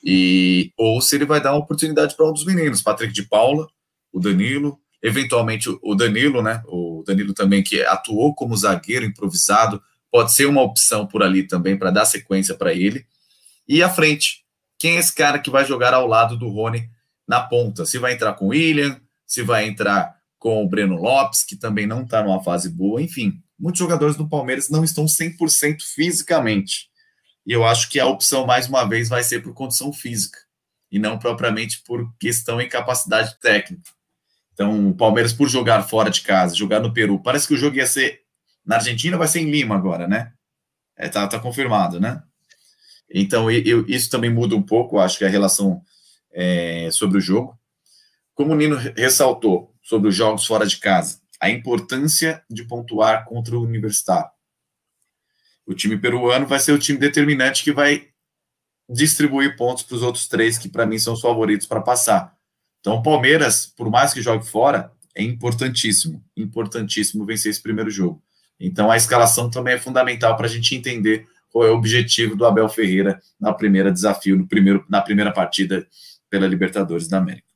E, 0.03 0.73
ou 0.75 0.99
se 0.99 1.15
ele 1.15 1.25
vai 1.25 1.39
dar 1.39 1.53
uma 1.53 1.59
oportunidade 1.59 2.17
para 2.17 2.29
um 2.29 2.33
dos 2.33 2.43
meninos, 2.43 2.81
Patrick 2.81 3.13
de 3.13 3.23
Paula, 3.23 3.65
o 4.11 4.19
Danilo, 4.19 4.77
eventualmente 5.01 5.69
o 5.81 5.95
Danilo, 5.95 6.41
né? 6.41 6.61
O 6.65 7.01
Danilo 7.07 7.33
também 7.33 7.63
que 7.63 7.81
atuou 7.83 8.35
como 8.35 8.57
zagueiro 8.57 9.05
improvisado, 9.05 9.81
pode 10.11 10.33
ser 10.33 10.47
uma 10.47 10.61
opção 10.61 11.07
por 11.07 11.23
ali 11.23 11.43
também 11.47 11.77
para 11.77 11.91
dar 11.91 12.03
sequência 12.03 12.55
para 12.55 12.73
ele. 12.73 13.05
E 13.65 13.81
à 13.81 13.89
frente, 13.89 14.43
quem 14.77 14.97
é 14.97 14.99
esse 14.99 15.15
cara 15.15 15.39
que 15.39 15.49
vai 15.49 15.63
jogar 15.63 15.93
ao 15.93 16.05
lado 16.05 16.35
do 16.35 16.49
Rony 16.49 16.89
na 17.25 17.39
ponta? 17.39 17.85
Se 17.85 17.97
vai 17.97 18.11
entrar 18.11 18.33
com 18.33 18.47
o 18.47 18.49
William, 18.49 18.99
se 19.25 19.43
vai 19.43 19.65
entrar 19.65 20.16
com 20.37 20.63
o 20.63 20.69
Breno 20.69 20.95
Lopes, 20.95 21.43
que 21.43 21.55
também 21.55 21.87
não 21.87 22.03
está 22.03 22.23
numa 22.23 22.43
fase 22.43 22.69
boa, 22.69 23.01
enfim. 23.01 23.41
Muitos 23.59 23.79
jogadores 23.79 24.15
do 24.15 24.29
Palmeiras 24.29 24.69
não 24.69 24.83
estão 24.83 25.05
100% 25.05 25.77
fisicamente. 25.95 26.89
E 27.45 27.51
eu 27.51 27.65
acho 27.65 27.89
que 27.89 27.99
a 27.99 28.05
opção, 28.05 28.45
mais 28.45 28.67
uma 28.67 28.83
vez, 28.85 29.09
vai 29.09 29.23
ser 29.23 29.41
por 29.41 29.53
condição 29.53 29.91
física 29.91 30.37
e 30.91 30.99
não 30.99 31.17
propriamente 31.17 31.81
por 31.85 32.13
questão 32.19 32.61
e 32.61 32.67
capacidade 32.67 33.37
técnica. 33.39 33.91
Então, 34.53 34.89
o 34.89 34.95
Palmeiras, 34.95 35.33
por 35.33 35.47
jogar 35.47 35.83
fora 35.83 36.09
de 36.09 36.21
casa, 36.21 36.55
jogar 36.55 36.79
no 36.79 36.93
Peru, 36.93 37.21
parece 37.21 37.47
que 37.47 37.53
o 37.53 37.57
jogo 37.57 37.77
ia 37.77 37.87
ser 37.87 38.21
na 38.65 38.75
Argentina, 38.75 39.17
vai 39.17 39.27
ser 39.27 39.39
em 39.39 39.49
Lima 39.49 39.75
agora, 39.75 40.07
né? 40.07 40.33
É, 40.97 41.07
tá, 41.07 41.27
tá 41.27 41.39
confirmado, 41.39 41.99
né? 41.99 42.21
Então, 43.09 43.49
eu, 43.49 43.85
isso 43.87 44.09
também 44.09 44.29
muda 44.29 44.55
um 44.55 44.61
pouco, 44.61 44.99
acho 44.99 45.17
que 45.17 45.25
a 45.25 45.29
relação 45.29 45.81
é, 46.33 46.89
sobre 46.91 47.17
o 47.17 47.21
jogo. 47.21 47.57
Como 48.33 48.51
o 48.51 48.55
Nino 48.55 48.75
ressaltou 48.75 49.73
sobre 49.87 50.09
os 50.09 50.15
jogos 50.15 50.45
fora 50.45 50.67
de 50.67 50.77
casa, 50.79 51.21
a 51.39 51.49
importância 51.49 52.43
de 52.49 52.65
pontuar 52.65 53.23
contra 53.23 53.57
o 53.57 53.63
Universitário. 53.63 54.29
O 55.65 55.73
time 55.73 55.97
peruano 55.97 56.45
vai 56.45 56.59
ser 56.59 56.73
o 56.73 56.77
time 56.77 56.99
determinante 56.99 57.63
que 57.63 57.71
vai 57.71 58.09
distribuir 58.89 59.55
pontos 59.55 59.83
para 59.83 59.95
os 59.95 60.03
outros 60.03 60.27
três 60.27 60.57
que 60.57 60.67
para 60.67 60.85
mim 60.85 60.99
são 60.99 61.13
os 61.13 61.21
favoritos 61.21 61.65
para 61.65 61.79
passar. 61.79 62.35
Então, 62.81 62.95
o 62.95 63.01
Palmeiras, 63.01 63.65
por 63.65 63.89
mais 63.89 64.13
que 64.13 64.21
jogue 64.21 64.45
fora, 64.45 64.91
é 65.15 65.23
importantíssimo, 65.23 66.21
importantíssimo 66.35 67.25
vencer 67.25 67.51
esse 67.51 67.63
primeiro 67.63 67.89
jogo. 67.89 68.21
Então, 68.59 68.91
a 68.91 68.97
escalação 68.97 69.49
também 69.49 69.75
é 69.75 69.79
fundamental 69.79 70.35
para 70.35 70.47
a 70.47 70.49
gente 70.49 70.75
entender 70.75 71.25
qual 71.49 71.65
é 71.65 71.71
o 71.71 71.77
objetivo 71.77 72.35
do 72.35 72.45
Abel 72.45 72.67
Ferreira 72.67 73.21
na 73.39 73.53
primeira 73.53 73.89
desafio, 73.89 74.35
no 74.35 74.45
primeiro, 74.45 74.85
na 74.89 75.01
primeira 75.01 75.31
partida 75.31 75.87
pela 76.29 76.45
Libertadores 76.45 77.07
da 77.07 77.19
América. 77.19 77.46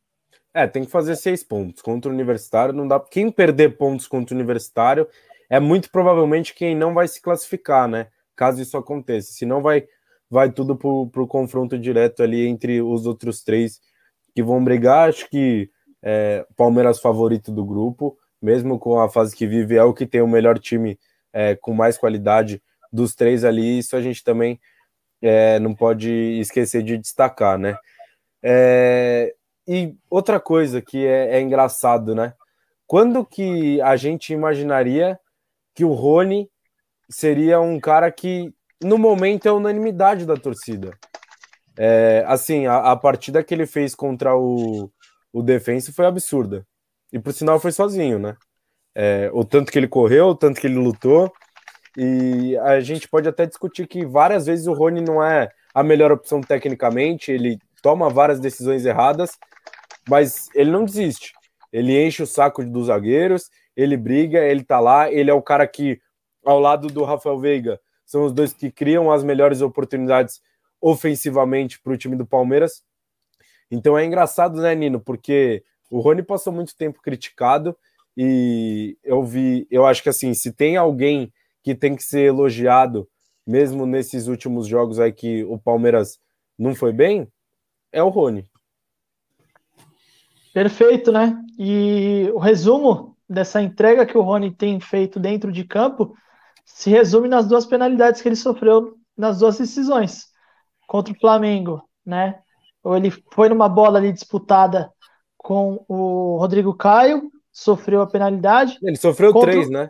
É, 0.53 0.67
tem 0.67 0.83
que 0.83 0.91
fazer 0.91 1.15
seis 1.15 1.43
pontos. 1.43 1.81
Contra 1.81 2.11
o 2.11 2.13
Universitário 2.13 2.73
não 2.73 2.87
dá. 2.87 2.99
Quem 2.99 3.31
perder 3.31 3.77
pontos 3.77 4.07
contra 4.07 4.33
o 4.33 4.37
Universitário 4.37 5.07
é 5.49 5.59
muito 5.59 5.89
provavelmente 5.91 6.53
quem 6.53 6.75
não 6.75 6.93
vai 6.93 7.07
se 7.07 7.21
classificar, 7.21 7.87
né? 7.87 8.07
Caso 8.35 8.61
isso 8.61 8.77
aconteça. 8.77 9.31
Senão 9.33 9.61
vai, 9.61 9.87
vai 10.29 10.51
tudo 10.51 10.75
para 10.75 11.21
o 11.21 11.27
confronto 11.27 11.77
direto 11.79 12.21
ali 12.23 12.47
entre 12.47 12.81
os 12.81 13.05
outros 13.05 13.43
três 13.43 13.79
que 14.35 14.43
vão 14.43 14.63
brigar. 14.63 15.09
Acho 15.09 15.29
que 15.29 15.69
é, 16.01 16.45
Palmeiras 16.57 16.99
favorito 16.99 17.51
do 17.51 17.65
grupo, 17.65 18.17
mesmo 18.41 18.79
com 18.79 18.99
a 18.99 19.09
fase 19.09 19.35
que 19.35 19.47
vive, 19.47 19.75
é 19.75 19.83
o 19.83 19.93
que 19.93 20.05
tem 20.05 20.21
o 20.21 20.27
melhor 20.27 20.59
time 20.59 20.99
é, 21.31 21.55
com 21.55 21.73
mais 21.73 21.97
qualidade 21.97 22.61
dos 22.91 23.15
três 23.15 23.45
ali. 23.45 23.79
Isso 23.79 23.95
a 23.95 24.01
gente 24.01 24.23
também 24.23 24.59
é, 25.21 25.59
não 25.59 25.73
pode 25.73 26.11
esquecer 26.39 26.83
de 26.83 26.97
destacar, 26.97 27.57
né? 27.57 27.77
É, 28.43 29.33
e 29.67 29.95
outra 30.09 30.39
coisa 30.39 30.81
que 30.81 31.05
é, 31.05 31.37
é, 31.37 31.41
engraçado, 31.41 32.15
né? 32.15 32.33
Quando 32.87 33.25
que 33.25 33.79
a 33.81 33.95
gente 33.95 34.33
imaginaria 34.33 35.19
que 35.73 35.85
o 35.85 35.93
Rony 35.93 36.49
seria 37.09 37.59
um 37.59 37.79
cara 37.79 38.11
que 38.11 38.53
no 38.81 38.97
momento 38.97 39.47
é 39.47 39.51
unanimidade 39.51 40.25
da 40.25 40.35
torcida? 40.35 40.91
É, 41.77 42.23
assim, 42.27 42.65
a, 42.65 42.91
a, 42.91 42.95
partida 42.95 43.43
que 43.43 43.53
ele 43.53 43.65
fez 43.65 43.95
contra 43.95 44.35
o, 44.35 44.91
o 45.31 45.41
Defensa 45.41 45.93
foi 45.93 46.05
absurda. 46.05 46.65
E 47.11 47.19
por 47.19 47.33
sinal 47.33 47.59
foi 47.59 47.71
sozinho, 47.71 48.19
né? 48.19 48.35
É, 48.93 49.29
o 49.33 49.45
tanto 49.45 49.71
que 49.71 49.79
ele 49.79 49.87
correu, 49.87 50.27
o 50.27 50.35
tanto 50.35 50.59
que 50.59 50.67
ele 50.67 50.75
lutou. 50.75 51.31
E 51.97 52.57
a 52.57 52.79
gente 52.79 53.07
pode 53.07 53.27
até 53.27 53.45
discutir 53.45 53.87
que 53.87 54.05
várias 54.05 54.45
vezes 54.45 54.67
o 54.67 54.73
Rony 54.73 55.01
não 55.01 55.23
é 55.23 55.49
a 55.73 55.83
melhor 55.83 56.11
opção 56.11 56.41
tecnicamente, 56.41 57.31
ele 57.31 57.57
toma 57.81 58.09
várias 58.09 58.39
decisões 58.39 58.85
erradas, 58.85 59.37
mas 60.07 60.49
ele 60.53 60.71
não 60.71 60.85
desiste. 60.85 61.33
Ele 61.71 62.05
enche 62.05 62.21
o 62.21 62.27
saco 62.27 62.63
dos 62.65 62.87
zagueiros, 62.87 63.49
ele 63.75 63.95
briga, 63.95 64.39
ele 64.39 64.63
tá 64.63 64.79
lá, 64.79 65.11
ele 65.11 65.31
é 65.31 65.33
o 65.33 65.41
cara 65.41 65.65
que, 65.65 65.99
ao 66.45 66.59
lado 66.59 66.87
do 66.87 67.03
Rafael 67.03 67.39
Veiga, 67.39 67.79
são 68.05 68.25
os 68.25 68.33
dois 68.33 68.53
que 68.53 68.69
criam 68.69 69.11
as 69.11 69.23
melhores 69.23 69.61
oportunidades 69.61 70.41
ofensivamente 70.81 71.79
para 71.79 71.93
o 71.93 71.97
time 71.97 72.15
do 72.15 72.25
Palmeiras. 72.25 72.83
Então 73.69 73.97
é 73.97 74.03
engraçado, 74.03 74.61
né, 74.61 74.75
Nino? 74.75 74.99
Porque 74.99 75.63
o 75.89 75.99
Rony 75.99 76.23
passou 76.23 76.51
muito 76.51 76.75
tempo 76.75 77.01
criticado 77.01 77.77
e 78.17 78.97
eu 79.03 79.23
vi, 79.23 79.65
eu 79.71 79.85
acho 79.85 80.03
que 80.03 80.09
assim, 80.09 80.33
se 80.33 80.51
tem 80.51 80.75
alguém 80.75 81.31
que 81.63 81.73
tem 81.73 81.95
que 81.95 82.03
ser 82.03 82.21
elogiado, 82.21 83.07
mesmo 83.47 83.85
nesses 83.85 84.27
últimos 84.27 84.67
jogos 84.67 84.99
aí 84.99 85.13
que 85.13 85.43
o 85.45 85.57
Palmeiras 85.57 86.19
não 86.57 86.75
foi 86.75 86.91
bem, 86.91 87.27
é 87.91 88.01
o 88.01 88.09
Rony. 88.09 88.47
Perfeito, 90.53 91.11
né? 91.11 91.37
E 91.57 92.29
o 92.33 92.39
resumo 92.39 93.15
dessa 93.27 93.61
entrega 93.61 94.05
que 94.05 94.17
o 94.17 94.21
Rony 94.21 94.51
tem 94.51 94.79
feito 94.79 95.19
dentro 95.19 95.51
de 95.51 95.63
campo 95.63 96.15
se 96.65 96.89
resume 96.89 97.27
nas 97.27 97.47
duas 97.47 97.65
penalidades 97.65 98.21
que 98.21 98.27
ele 98.27 98.35
sofreu 98.35 98.97
nas 99.17 99.39
duas 99.39 99.57
decisões 99.57 100.27
contra 100.87 101.13
o 101.13 101.19
Flamengo, 101.19 101.81
né? 102.05 102.39
Ou 102.83 102.97
ele 102.97 103.11
foi 103.31 103.47
numa 103.47 103.69
bola 103.69 103.99
ali 103.99 104.11
disputada 104.11 104.91
com 105.37 105.83
o 105.87 106.37
Rodrigo 106.37 106.73
Caio, 106.73 107.31
sofreu 107.51 108.01
a 108.01 108.07
penalidade. 108.07 108.77
Ele 108.81 108.97
sofreu 108.97 109.31
contra... 109.31 109.51
três, 109.51 109.69
né? 109.69 109.89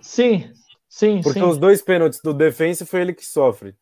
Sim, 0.00 0.50
sim, 0.88 1.20
Porque 1.22 1.40
sim. 1.40 1.46
os 1.46 1.58
dois 1.58 1.82
pênaltis 1.82 2.20
do 2.22 2.34
defensa 2.34 2.84
foi 2.84 3.00
ele 3.00 3.14
que 3.14 3.24
sofre. 3.24 3.74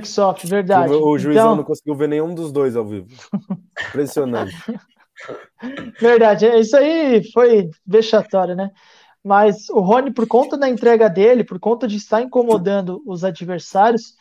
Que 0.00 0.08
sofre, 0.08 0.48
verdade. 0.48 0.92
O, 0.92 1.08
o 1.08 1.18
juizão 1.18 1.44
então... 1.44 1.56
não 1.56 1.64
conseguiu 1.64 1.94
ver 1.94 2.08
nenhum 2.08 2.34
dos 2.34 2.50
dois 2.50 2.74
ao 2.74 2.84
vivo. 2.84 3.08
Impressionante. 3.88 4.54
verdade, 6.00 6.46
isso 6.58 6.76
aí 6.76 7.22
foi 7.32 7.68
vexatório, 7.86 8.54
né? 8.54 8.70
Mas 9.22 9.68
o 9.70 9.80
Rony, 9.80 10.12
por 10.12 10.26
conta 10.26 10.56
da 10.56 10.68
entrega 10.68 11.08
dele, 11.08 11.44
por 11.44 11.58
conta 11.58 11.88
de 11.88 11.96
estar 11.96 12.22
incomodando 12.22 13.02
os 13.06 13.24
adversários, 13.24 14.14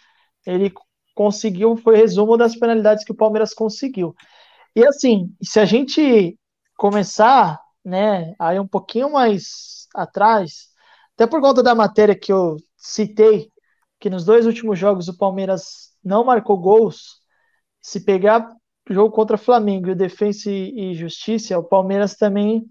ele 0.46 0.74
conseguiu, 1.14 1.76
foi 1.78 1.98
resumo 1.98 2.38
das 2.38 2.56
penalidades 2.56 3.04
que 3.04 3.12
o 3.12 3.16
Palmeiras 3.16 3.54
conseguiu. 3.54 4.16
E 4.76 4.86
assim, 4.86 5.34
se 5.42 5.60
a 5.60 5.66
gente 5.66 6.38
começar, 6.78 7.60
né, 7.84 8.34
aí 8.40 8.60
um 8.60 8.68
pouquinho 8.68 9.12
mais 9.12 9.88
atrás, 9.94 10.70
até 11.16 11.28
por 11.28 11.42
conta 11.42 11.62
da 11.62 11.76
matéria 11.76 12.16
que 12.16 12.32
eu 12.32 12.58
citei, 12.78 13.52
que 14.04 14.10
nos 14.10 14.26
dois 14.26 14.46
últimos 14.46 14.78
jogos 14.78 15.08
o 15.08 15.18
Palmeiras 15.18 15.96
não 16.04 16.26
marcou 16.26 16.58
gols. 16.58 17.22
Se 17.82 18.04
pegar 18.04 18.46
o 18.90 18.94
jogo 18.94 19.16
contra 19.16 19.38
Flamengo 19.38 19.90
e 19.90 19.96
Defensa 19.96 20.52
e 20.52 20.94
Justiça, 20.94 21.58
o 21.58 21.64
Palmeiras 21.64 22.16
também 22.16 22.66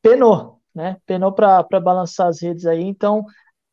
penou, 0.00 0.60
né? 0.72 0.96
Penou 1.04 1.32
para 1.32 1.64
balançar 1.82 2.28
as 2.28 2.40
redes 2.40 2.64
aí. 2.64 2.80
Então 2.80 3.24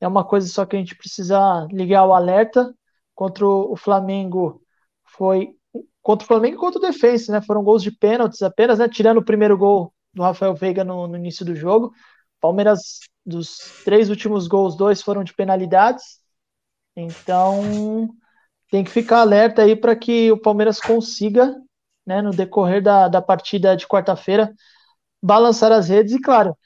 é 0.01 0.08
uma 0.08 0.26
coisa 0.26 0.47
só 0.47 0.66
que 0.66 0.76
a 0.76 0.80
gente 0.80 0.97
precisa 0.97 1.68
ligar 1.72 2.08
o 2.08 2.14
alerta. 2.14 2.74
Contra 3.14 3.45
o 3.45 3.76
Flamengo 3.76 4.64
foi 5.06 5.56
contra 6.01 6.26
o 6.26 6.28
Flamengo 6.28 6.56
e 6.56 6.60
contra 6.60 6.80
o 6.80 6.82
Defensa, 6.82 7.32
né? 7.32 7.39
Foram 7.39 7.64
gols 7.64 7.84
de 7.84 7.91
pênaltis 7.91 8.41
apenas, 8.41 8.80
né? 8.80 8.89
Tirando 8.89 9.20
o 9.20 9.26
primeiro 9.26 9.56
gol 9.56 9.93
do 10.12 10.24
Rafael 10.24 10.56
Veiga 10.56 10.84
no, 10.84 11.08
no 11.08 11.18
início 11.18 11.45
do 11.45 11.56
jogo. 11.56 11.93
Palmeiras 12.41 13.01
dos 13.24 13.84
três 13.86 14.10
últimos 14.10 14.47
gols, 14.47 14.76
dois 14.76 15.03
foram 15.03 15.24
de 15.24 15.36
penalidades. 15.36 16.25
Então, 16.96 18.10
tem 18.72 18.84
que 18.84 18.91
ficar 18.91 19.22
alerta 19.22 19.64
aí 19.64 19.76
para 19.76 19.96
que 19.96 20.32
o 20.32 20.41
Palmeiras 20.41 20.80
consiga, 20.80 21.56
né, 22.06 22.22
no 22.22 22.32
decorrer 22.32 22.82
da, 22.84 23.08
da 23.08 23.22
partida 23.22 23.76
de 23.78 23.88
quarta-feira, 23.88 24.54
balançar 25.24 25.72
as 25.72 25.89
redes. 25.89 26.14
E, 26.14 26.22
claro, 26.22 26.58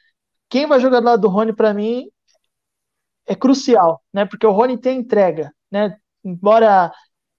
quem 0.49 0.67
vai 0.67 0.79
jogar 0.81 1.01
do 1.01 1.07
lado 1.07 1.21
do 1.23 1.29
Rony, 1.29 1.53
para 1.55 1.73
mim, 1.73 2.07
é 3.27 3.35
crucial, 3.35 4.01
né? 4.13 4.25
Porque 4.25 4.45
o 4.45 4.51
Rony 4.51 4.77
tem 4.79 4.99
entrega, 4.99 5.53
né? 5.71 5.97
Embora 6.23 6.91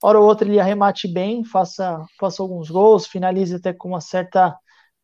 hora 0.02 0.18
ou 0.18 0.26
outra 0.26 0.48
ele 0.48 0.60
arremate 0.60 1.08
bem, 1.08 1.44
faça, 1.44 2.02
faça 2.18 2.42
alguns 2.42 2.70
gols, 2.70 3.06
finalize 3.06 3.54
até 3.54 3.72
com 3.72 3.88
uma 3.88 4.00
certa 4.00 4.56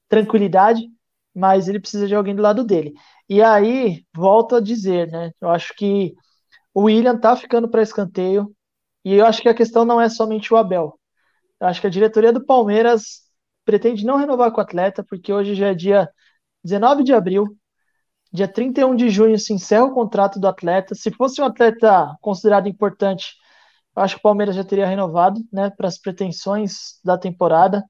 tranquilidade, 0.09 0.83
mas 1.35 1.69
ele 1.69 1.81
precisa 1.81 2.09
de 2.09 2.15
alguém 2.15 2.37
do 2.37 2.43
lado 2.43 2.65
dele. 2.65 2.95
E 3.29 3.43
aí, 3.43 4.05
volto 4.15 4.57
a 4.57 4.61
dizer, 4.61 5.09
né? 5.11 5.33
Eu 5.41 5.51
acho 5.51 5.75
que 5.77 6.15
o 6.77 6.83
William 6.83 7.19
tá 7.19 7.35
ficando 7.35 7.71
para 7.71 7.81
escanteio. 7.81 8.55
E 9.03 9.15
eu 9.15 9.25
acho 9.25 9.41
que 9.41 9.49
a 9.49 9.55
questão 9.55 9.87
não 9.87 9.99
é 9.99 10.11
somente 10.11 10.53
o 10.53 10.59
Abel. 10.59 11.01
Eu 11.59 11.69
acho 11.69 11.81
que 11.81 11.87
a 11.87 11.91
diretoria 11.91 12.35
do 12.35 12.45
Palmeiras 12.45 13.23
pretende 13.65 14.05
não 14.05 14.19
renovar 14.19 14.53
com 14.53 14.59
o 14.59 14.63
atleta, 14.63 15.03
porque 15.03 15.33
hoje 15.33 15.55
já 15.55 15.69
é 15.69 15.75
dia 15.75 16.07
19 16.63 17.03
de 17.03 17.15
abril. 17.15 17.47
Dia 18.31 18.47
31 18.47 18.95
de 18.95 19.09
junho 19.09 19.39
se 19.39 19.55
encerra 19.55 19.87
o 19.87 19.95
contrato 19.95 20.39
do 20.39 20.47
atleta. 20.47 20.95
Se 20.95 21.11
fosse 21.11 21.41
um 21.41 21.47
atleta 21.47 22.15
considerado 22.21 22.69
importante, 22.69 23.35
eu 23.97 24.03
acho 24.03 24.17
que 24.17 24.21
o 24.21 24.23
Palmeiras 24.23 24.55
já 24.55 24.65
teria 24.65 24.87
renovado, 24.87 25.41
né, 25.51 25.71
para 25.71 25.89
as 25.89 25.99
pretensões 25.99 27.01
da 27.03 27.17
temporada, 27.17 27.83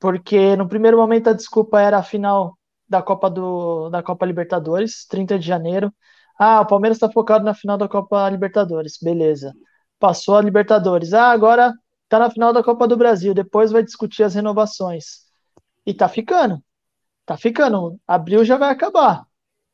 porque 0.00 0.56
no 0.56 0.66
primeiro 0.66 0.96
momento 0.96 1.28
a 1.28 1.34
desculpa 1.34 1.82
era 1.82 1.98
a 1.98 2.02
final 2.02 2.58
da 2.88 3.02
Copa 3.02 3.28
do 3.28 3.90
da 3.90 4.02
Copa 4.02 4.24
Libertadores, 4.24 5.06
30 5.06 5.38
de 5.38 5.46
janeiro. 5.46 5.92
Ah, 6.38 6.60
o 6.60 6.66
Palmeiras 6.66 6.96
está 6.96 7.10
focado 7.10 7.44
na 7.44 7.54
final 7.54 7.78
da 7.78 7.88
Copa 7.88 8.28
Libertadores, 8.28 8.98
beleza. 9.00 9.52
Passou 9.98 10.36
a 10.36 10.42
Libertadores. 10.42 11.12
Ah, 11.12 11.30
agora 11.30 11.72
está 12.04 12.18
na 12.18 12.30
final 12.30 12.52
da 12.52 12.62
Copa 12.62 12.86
do 12.86 12.96
Brasil, 12.96 13.32
depois 13.32 13.70
vai 13.70 13.82
discutir 13.82 14.22
as 14.22 14.34
renovações. 14.34 15.22
E 15.86 15.94
tá 15.94 16.08
ficando. 16.08 16.62
Tá 17.24 17.36
ficando. 17.36 17.98
Abril 18.06 18.44
já 18.44 18.56
vai 18.56 18.70
acabar. 18.70 19.24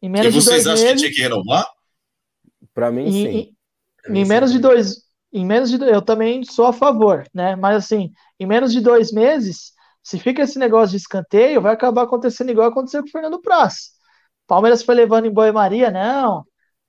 Em 0.01 0.09
menos 0.09 0.35
e 0.35 0.41
vocês 0.41 0.67
acham 0.67 0.85
meses, 0.85 1.03
que 1.03 1.09
tinha 1.09 1.13
que 1.13 1.23
renovar? 1.23 1.67
Para 2.73 2.91
mim, 2.91 3.11
sim. 3.11 3.27
Em, 3.27 3.57
em, 4.09 4.19
em 4.21 4.25
menos 4.25 4.53
de 4.53 4.59
dois. 4.59 5.09
Em 5.33 5.45
menos 5.45 5.71
de 5.71 5.77
eu 5.83 6.01
também 6.01 6.43
sou 6.45 6.67
a 6.67 6.73
favor, 6.73 7.25
né? 7.35 7.57
Mas 7.57 7.77
assim, 7.77 8.13
em 8.39 8.47
menos 8.47 8.73
de 8.73 8.81
dois 8.81 9.13
meses, 9.13 9.73
se 10.03 10.19
fica 10.19 10.43
esse 10.43 10.59
negócio 10.59 10.91
de 10.91 10.97
escanteio, 10.97 11.61
vai 11.61 11.75
acabar 11.75 12.03
acontecendo 12.03 12.51
igual 12.51 12.69
aconteceu 12.69 13.03
com 13.03 13.09
o 13.09 13.13
Fernando 13.13 13.43
Praz. 13.43 13.98
Palmeiras 14.49 14.83
foi 14.83 14.95
levando 14.97 15.27
em 15.27 15.31
Boa-Maria, 15.31 15.91
não. 15.91 16.45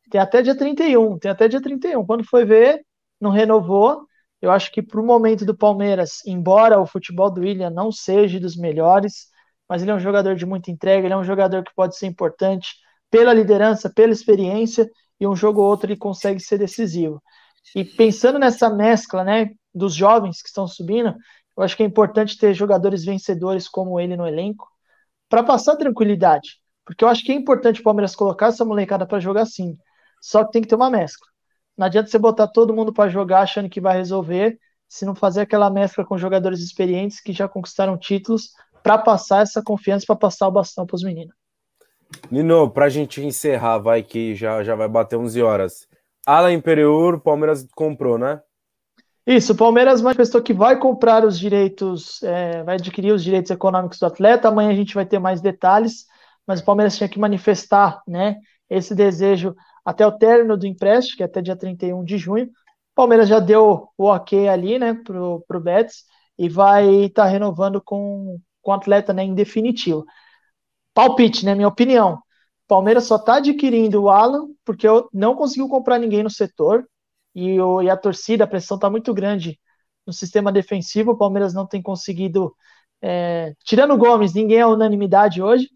Tem 0.09 0.19
até 0.19 0.41
dia 0.41 0.57
31, 0.57 1.19
tem 1.19 1.29
até 1.29 1.47
dia 1.47 1.61
31. 1.61 2.05
Quando 2.05 2.23
foi 2.23 2.45
ver, 2.45 2.83
não 3.21 3.29
renovou. 3.31 4.07
Eu 4.41 4.51
acho 4.51 4.71
que 4.71 4.81
para 4.81 4.99
o 4.99 5.05
momento 5.05 5.45
do 5.45 5.55
Palmeiras, 5.55 6.25
embora 6.25 6.79
o 6.79 6.87
futebol 6.87 7.29
do 7.29 7.41
William 7.41 7.69
não 7.69 7.91
seja 7.91 8.39
dos 8.39 8.55
melhores, 8.55 9.27
mas 9.67 9.81
ele 9.81 9.91
é 9.91 9.93
um 9.93 9.99
jogador 9.99 10.35
de 10.35 10.45
muita 10.45 10.71
entrega, 10.71 11.05
ele 11.05 11.13
é 11.13 11.17
um 11.17 11.23
jogador 11.23 11.63
que 11.63 11.75
pode 11.75 11.97
ser 11.97 12.07
importante 12.07 12.69
pela 13.11 13.33
liderança, 13.33 13.89
pela 13.89 14.13
experiência, 14.13 14.89
e 15.19 15.27
um 15.27 15.35
jogo 15.35 15.61
ou 15.61 15.67
outro 15.67 15.87
ele 15.87 15.97
consegue 15.97 16.39
ser 16.39 16.57
decisivo. 16.57 17.21
E 17.75 17.83
pensando 17.83 18.39
nessa 18.39 18.69
mescla, 18.69 19.23
né, 19.23 19.49
dos 19.75 19.93
jovens 19.93 20.41
que 20.41 20.47
estão 20.47 20.65
subindo, 20.65 21.13
eu 21.57 21.63
acho 21.63 21.75
que 21.75 21.83
é 21.83 21.85
importante 21.85 22.37
ter 22.37 22.53
jogadores 22.53 23.03
vencedores 23.03 23.67
como 23.67 23.99
ele 23.99 24.15
no 24.15 24.25
elenco 24.25 24.65
para 25.27 25.43
passar 25.43 25.75
tranquilidade. 25.75 26.59
Porque 26.89 27.03
eu 27.03 27.07
acho 27.07 27.23
que 27.23 27.31
é 27.31 27.35
importante 27.35 27.81
o 27.81 27.83
Palmeiras 27.83 28.15
colocar 28.15 28.47
essa 28.47 28.65
molecada 28.65 29.05
para 29.05 29.19
jogar 29.19 29.45
sim. 29.45 29.77
Só 30.19 30.43
que 30.43 30.51
tem 30.51 30.61
que 30.63 30.67
ter 30.67 30.73
uma 30.73 30.89
mescla. 30.89 31.27
Não 31.77 31.85
adianta 31.85 32.09
você 32.09 32.17
botar 32.17 32.47
todo 32.47 32.73
mundo 32.73 32.91
para 32.91 33.11
jogar 33.11 33.41
achando 33.41 33.69
que 33.69 33.79
vai 33.79 33.95
resolver 33.95 34.57
se 34.87 35.05
não 35.05 35.13
fazer 35.13 35.41
aquela 35.41 35.69
mescla 35.69 36.03
com 36.03 36.17
jogadores 36.17 36.61
experientes 36.61 37.21
que 37.21 37.31
já 37.31 37.47
conquistaram 37.47 37.95
títulos 37.95 38.53
para 38.81 38.97
passar 38.97 39.43
essa 39.43 39.61
confiança, 39.61 40.03
para 40.07 40.15
passar 40.15 40.47
o 40.47 40.51
bastão 40.51 40.83
para 40.83 40.95
os 40.95 41.03
meninos. 41.03 41.35
Nino, 42.31 42.67
para 42.71 42.85
a 42.85 42.89
gente 42.89 43.23
encerrar, 43.23 43.77
vai 43.77 44.01
que 44.01 44.33
já, 44.33 44.63
já 44.63 44.73
vai 44.73 44.89
bater 44.89 45.15
11 45.15 45.43
horas. 45.43 45.87
Ala 46.25 46.51
Imperiur, 46.51 47.19
Palmeiras 47.19 47.67
comprou, 47.75 48.17
né? 48.17 48.41
Isso, 49.27 49.53
o 49.53 49.55
Palmeiras 49.55 50.01
manifestou 50.01 50.41
que 50.41 50.53
vai 50.53 50.79
comprar 50.79 51.23
os 51.23 51.37
direitos, 51.37 52.23
é, 52.23 52.63
vai 52.63 52.77
adquirir 52.77 53.13
os 53.13 53.23
direitos 53.23 53.51
econômicos 53.51 53.99
do 53.99 54.07
atleta. 54.07 54.47
Amanhã 54.47 54.71
a 54.71 54.75
gente 54.75 54.95
vai 54.95 55.05
ter 55.05 55.19
mais 55.19 55.39
detalhes, 55.39 56.07
mas 56.49 56.61
o 56.61 56.65
Palmeiras 56.65 56.97
tinha 56.97 57.07
que 57.07 57.19
manifestar 57.19 58.01
né, 58.07 58.37
esse 58.67 58.95
desejo 58.95 59.55
até 59.85 60.07
o 60.07 60.11
término 60.11 60.57
do 60.57 60.65
empréstimo, 60.65 61.17
que 61.17 61.21
é 61.21 61.27
até 61.27 61.43
dia 61.43 61.55
31 61.55 62.03
de 62.03 62.17
junho. 62.17 62.45
O 62.45 62.95
Palmeiras 62.95 63.29
já 63.29 63.39
deu 63.39 63.87
o 63.95 64.05
ok 64.05 64.49
ali 64.49 64.79
né, 64.79 64.95
para 64.95 65.21
o 65.21 65.61
Betis 65.61 66.05
e 66.39 66.49
vai 66.49 67.05
estar 67.05 67.25
tá 67.25 67.29
renovando 67.29 67.79
com, 67.79 68.39
com 68.63 68.71
o 68.71 68.73
atleta 68.73 69.13
né, 69.13 69.23
em 69.23 69.35
definitivo. 69.35 70.03
Palpite, 70.91 71.45
né? 71.45 71.53
Minha 71.53 71.67
opinião. 71.67 72.19
Palmeiras 72.67 73.03
só 73.03 73.17
está 73.17 73.35
adquirindo 73.35 74.01
o 74.01 74.09
Alan 74.09 74.47
porque 74.65 74.87
não 75.13 75.35
conseguiu 75.35 75.69
comprar 75.69 75.99
ninguém 75.99 76.23
no 76.23 76.31
setor 76.31 76.83
e, 77.35 77.61
o, 77.61 77.83
e 77.83 77.91
a 77.91 77.95
torcida, 77.95 78.45
a 78.45 78.47
pressão 78.47 78.73
está 78.73 78.89
muito 78.89 79.13
grande 79.13 79.59
no 80.03 80.11
sistema 80.11 80.51
defensivo. 80.51 81.11
O 81.11 81.17
Palmeiras 81.17 81.53
não 81.53 81.67
tem 81.67 81.79
conseguido. 81.79 82.55
É, 83.03 83.53
tirando 83.63 83.93
o 83.93 83.97
Gomes, 83.99 84.33
ninguém 84.33 84.57
é 84.57 84.65
unanimidade 84.65 85.43
hoje. 85.43 85.69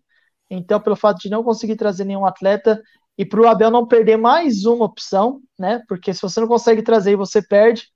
Então, 0.50 0.80
pelo 0.80 0.96
fato 0.96 1.20
de 1.20 1.30
não 1.30 1.44
conseguir 1.44 1.76
trazer 1.76 2.06
nenhum 2.06 2.26
atleta 2.26 2.82
e 3.18 3.26
para 3.26 3.41
o 3.41 3.48
Abel 3.48 3.70
não 3.70 3.88
perder 3.88 4.18
mais 4.18 4.66
uma 4.66 4.86
opção, 4.86 5.41
né? 5.58 5.82
Porque 5.88 6.14
se 6.14 6.22
você 6.22 6.39
não 6.39 6.48
consegue 6.48 6.82
trazer 6.82 7.12
e 7.12 7.16
você 7.16 7.41
perde, 7.41 7.88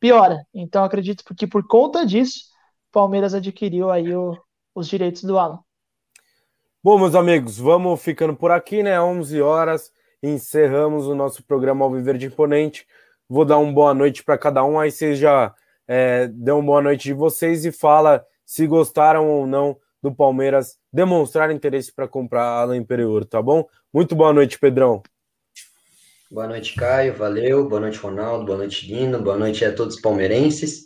piora. 0.00 0.46
Então, 0.52 0.84
acredito 0.84 1.24
que 1.36 1.46
por 1.46 1.66
conta 1.66 2.04
disso, 2.04 2.44
Palmeiras 2.90 3.34
adquiriu 3.34 3.90
aí 3.90 4.14
o, 4.14 4.36
os 4.74 4.88
direitos 4.88 5.24
do 5.24 5.38
Alan. 5.38 5.60
Bom, 6.82 6.98
meus 6.98 7.14
amigos, 7.14 7.58
vamos 7.58 8.02
ficando 8.02 8.36
por 8.36 8.50
aqui, 8.50 8.82
né? 8.82 9.00
11 9.00 9.40
horas, 9.40 9.90
encerramos 10.22 11.06
o 11.06 11.14
nosso 11.14 11.42
programa 11.42 11.84
Ao 11.84 11.90
Viver 11.90 12.18
de 12.18 12.26
Imponente. 12.26 12.86
Vou 13.28 13.44
dar 13.44 13.56
uma 13.58 13.72
boa 13.72 13.94
noite 13.94 14.22
para 14.22 14.36
cada 14.36 14.62
um, 14.62 14.78
aí 14.78 14.90
vocês 14.90 15.18
já 15.18 15.54
é, 15.88 16.28
dão 16.28 16.58
uma 16.58 16.66
boa 16.66 16.82
noite 16.82 17.04
de 17.04 17.14
vocês 17.14 17.64
e 17.64 17.72
fala 17.72 18.24
se 18.44 18.66
gostaram 18.66 19.28
ou 19.30 19.46
não 19.46 19.78
do 20.04 20.14
Palmeiras 20.14 20.76
demonstrar 20.92 21.50
interesse 21.50 21.90
para 21.90 22.06
comprar 22.06 22.44
Alan 22.44 22.76
Imperior, 22.76 23.24
tá 23.24 23.40
bom? 23.40 23.66
Muito 23.90 24.14
boa 24.14 24.34
noite, 24.34 24.58
Pedrão. 24.58 25.02
Boa 26.30 26.46
noite, 26.46 26.74
Caio, 26.74 27.14
valeu. 27.14 27.66
Boa 27.66 27.80
noite, 27.80 27.98
Ronaldo. 27.98 28.44
Boa 28.44 28.58
noite, 28.58 28.86
Dino. 28.86 29.22
Boa 29.22 29.38
noite 29.38 29.64
a 29.64 29.72
todos 29.72 29.94
os 29.94 30.02
palmeirenses. 30.02 30.84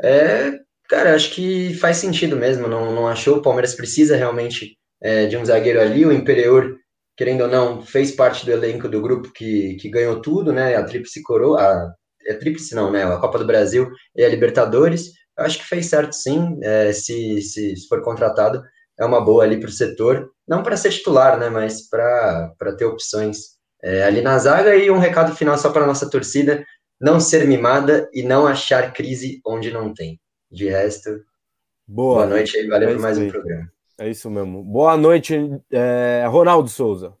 É, 0.00 0.60
cara, 0.88 1.16
acho 1.16 1.34
que 1.34 1.74
faz 1.74 1.96
sentido 1.96 2.36
mesmo. 2.36 2.68
Não, 2.68 2.94
não 2.94 3.08
achou? 3.08 3.38
O 3.38 3.42
Palmeiras 3.42 3.74
precisa 3.74 4.16
realmente 4.16 4.78
é, 5.02 5.26
de 5.26 5.36
um 5.36 5.44
zagueiro 5.44 5.80
ali. 5.80 6.06
O 6.06 6.12
Imperior, 6.12 6.78
querendo 7.16 7.40
ou 7.40 7.48
não, 7.48 7.82
fez 7.82 8.12
parte 8.12 8.46
do 8.46 8.52
elenco 8.52 8.88
do 8.88 9.02
grupo 9.02 9.32
que, 9.32 9.74
que 9.74 9.90
ganhou 9.90 10.22
tudo, 10.22 10.52
né? 10.52 10.76
A 10.76 10.84
Tríplice 10.84 11.20
Coroa, 11.20 11.60
a, 11.60 11.94
é 12.28 12.34
Tríplice 12.34 12.76
não, 12.76 12.92
né? 12.92 13.02
A 13.02 13.18
Copa 13.18 13.40
do 13.40 13.46
Brasil 13.46 13.90
e 14.14 14.22
a 14.22 14.28
Libertadores. 14.28 15.18
Eu 15.40 15.46
acho 15.46 15.58
que 15.58 15.64
fez 15.64 15.86
certo 15.86 16.12
sim, 16.12 16.60
é, 16.62 16.92
se, 16.92 17.40
se, 17.40 17.74
se 17.74 17.88
for 17.88 18.02
contratado, 18.02 18.62
é 18.98 19.04
uma 19.06 19.24
boa 19.24 19.42
ali 19.42 19.58
para 19.58 19.70
o 19.70 19.72
setor. 19.72 20.30
Não 20.46 20.62
para 20.62 20.76
ser 20.76 20.90
titular, 20.90 21.38
né? 21.38 21.48
Mas 21.48 21.88
para 21.88 22.76
ter 22.76 22.84
opções 22.84 23.38
é, 23.82 24.04
ali 24.04 24.20
na 24.20 24.38
zaga. 24.38 24.76
E 24.76 24.90
um 24.90 24.98
recado 24.98 25.34
final 25.34 25.56
só 25.56 25.70
para 25.70 25.86
nossa 25.86 26.10
torcida: 26.10 26.62
não 27.00 27.18
ser 27.18 27.48
mimada 27.48 28.06
e 28.12 28.22
não 28.22 28.46
achar 28.46 28.92
crise 28.92 29.40
onde 29.46 29.70
não 29.70 29.94
tem. 29.94 30.20
De 30.52 30.68
resto, 30.68 31.08
boa, 31.88 32.16
boa 32.16 32.26
noite 32.26 32.58
aí, 32.58 32.66
valeu 32.66 32.90
é 32.90 32.92
por 32.92 33.00
mais 33.00 33.16
um 33.16 33.28
programa. 33.28 33.72
É 33.98 34.10
isso 34.10 34.30
mesmo. 34.30 34.62
Boa 34.62 34.96
noite, 34.96 35.34
é, 35.72 36.26
Ronaldo 36.28 36.68
Souza. 36.68 37.14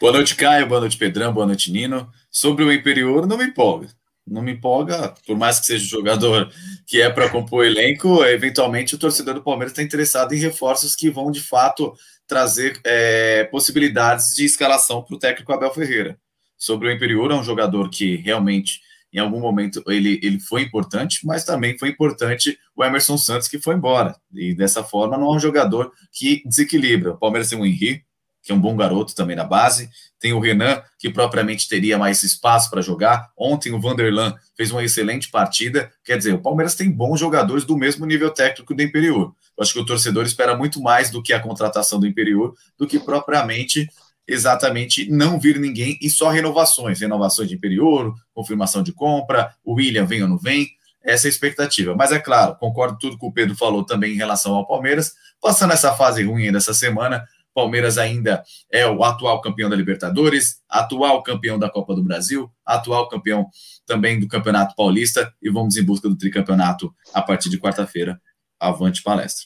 Boa 0.00 0.12
noite, 0.12 0.34
Caio. 0.34 0.66
Boa 0.66 0.80
noite, 0.80 0.96
Pedrão. 0.96 1.32
Boa 1.32 1.46
noite, 1.46 1.70
Nino. 1.70 2.10
Sobre 2.28 2.64
o 2.64 2.72
Imperior, 2.72 3.24
não 3.26 3.36
me 3.36 3.44
empolga. 3.44 3.88
Não 4.26 4.42
me 4.42 4.52
empolga, 4.52 5.14
por 5.26 5.36
mais 5.36 5.58
que 5.58 5.66
seja 5.66 5.84
um 5.84 5.88
jogador 5.88 6.52
que 6.86 7.00
é 7.00 7.10
para 7.10 7.28
compor 7.28 7.60
o 7.60 7.64
elenco, 7.64 8.24
eventualmente 8.24 8.94
o 8.94 8.98
torcedor 8.98 9.34
do 9.34 9.42
Palmeiras 9.42 9.72
está 9.72 9.82
interessado 9.82 10.32
em 10.34 10.38
reforços 10.38 10.94
que 10.94 11.10
vão, 11.10 11.30
de 11.30 11.40
fato, 11.40 11.92
trazer 12.26 12.80
é, 12.84 13.44
possibilidades 13.44 14.36
de 14.36 14.44
escalação 14.44 15.02
para 15.02 15.16
o 15.16 15.18
técnico 15.18 15.52
Abel 15.52 15.74
Ferreira. 15.74 16.18
Sobre 16.56 16.88
o 16.88 16.92
Imperior, 16.92 17.30
é 17.32 17.34
um 17.34 17.42
jogador 17.42 17.90
que 17.90 18.16
realmente 18.16 18.80
em 19.12 19.18
algum 19.18 19.40
momento 19.40 19.82
ele, 19.88 20.20
ele 20.22 20.38
foi 20.38 20.62
importante, 20.62 21.26
mas 21.26 21.44
também 21.44 21.76
foi 21.76 21.88
importante 21.88 22.58
o 22.76 22.84
Emerson 22.84 23.18
Santos 23.18 23.48
que 23.48 23.58
foi 23.58 23.74
embora. 23.74 24.14
E 24.32 24.54
dessa 24.54 24.84
forma 24.84 25.18
não 25.18 25.32
é 25.32 25.36
um 25.36 25.40
jogador 25.40 25.92
que 26.12 26.42
desequilibra. 26.46 27.12
O 27.12 27.18
Palmeiras 27.18 27.50
tem 27.50 27.58
o 27.58 27.66
Henrique, 27.66 28.04
que 28.42 28.52
é 28.52 28.54
um 28.54 28.60
bom 28.60 28.76
garoto 28.76 29.14
também 29.14 29.36
na 29.36 29.44
base. 29.44 29.90
Tem 30.18 30.32
o 30.32 30.40
Renan, 30.40 30.82
que 30.98 31.10
propriamente 31.10 31.68
teria 31.68 31.98
mais 31.98 32.22
espaço 32.22 32.70
para 32.70 32.82
jogar. 32.82 33.30
Ontem 33.36 33.72
o 33.72 33.80
Vanderlan 33.80 34.34
fez 34.56 34.70
uma 34.70 34.82
excelente 34.82 35.30
partida. 35.30 35.90
Quer 36.04 36.18
dizer, 36.18 36.34
o 36.34 36.42
Palmeiras 36.42 36.74
tem 36.74 36.90
bons 36.90 37.20
jogadores 37.20 37.64
do 37.64 37.76
mesmo 37.76 38.06
nível 38.06 38.30
técnico 38.30 38.74
do 38.74 38.82
Imperior. 38.82 39.34
Eu 39.56 39.62
acho 39.62 39.72
que 39.72 39.80
o 39.80 39.86
torcedor 39.86 40.24
espera 40.24 40.56
muito 40.56 40.80
mais 40.80 41.10
do 41.10 41.22
que 41.22 41.32
a 41.32 41.40
contratação 41.40 42.00
do 42.00 42.06
Imperior 42.06 42.54
do 42.78 42.86
que 42.86 42.98
propriamente 42.98 43.88
exatamente 44.26 45.10
não 45.10 45.40
vir 45.40 45.58
ninguém 45.58 45.98
e 46.00 46.08
só 46.08 46.28
renovações, 46.30 47.00
renovações 47.00 47.48
de 47.48 47.56
interior, 47.56 48.14
confirmação 48.32 48.82
de 48.82 48.92
compra, 48.92 49.54
o 49.64 49.74
William 49.74 50.04
vem 50.04 50.22
ou 50.22 50.28
não 50.28 50.38
vem, 50.38 50.68
essa 51.02 51.26
é 51.26 51.28
a 51.28 51.30
expectativa. 51.30 51.94
Mas 51.96 52.12
é 52.12 52.18
claro, 52.18 52.56
concordo 52.56 52.98
tudo 52.98 53.18
que 53.18 53.26
o 53.26 53.32
Pedro 53.32 53.56
falou 53.56 53.84
também 53.84 54.12
em 54.12 54.16
relação 54.16 54.54
ao 54.54 54.66
Palmeiras, 54.66 55.14
passando 55.40 55.72
essa 55.72 55.92
fase 55.94 56.22
ruim 56.22 56.52
dessa 56.52 56.74
semana, 56.74 57.26
Palmeiras 57.60 57.98
ainda 57.98 58.42
é 58.72 58.86
o 58.86 59.04
atual 59.04 59.38
campeão 59.42 59.68
da 59.68 59.76
Libertadores, 59.76 60.62
atual 60.66 61.22
campeão 61.22 61.58
da 61.58 61.68
Copa 61.68 61.94
do 61.94 62.02
Brasil, 62.02 62.50
atual 62.64 63.06
campeão 63.06 63.50
também 63.84 64.18
do 64.18 64.26
Campeonato 64.26 64.74
Paulista 64.74 65.30
e 65.42 65.50
vamos 65.50 65.76
em 65.76 65.84
busca 65.84 66.08
do 66.08 66.16
tricampeonato 66.16 66.90
a 67.12 67.20
partir 67.20 67.50
de 67.50 67.60
quarta-feira. 67.60 68.18
Avante 68.58 69.02
palestra. 69.02 69.44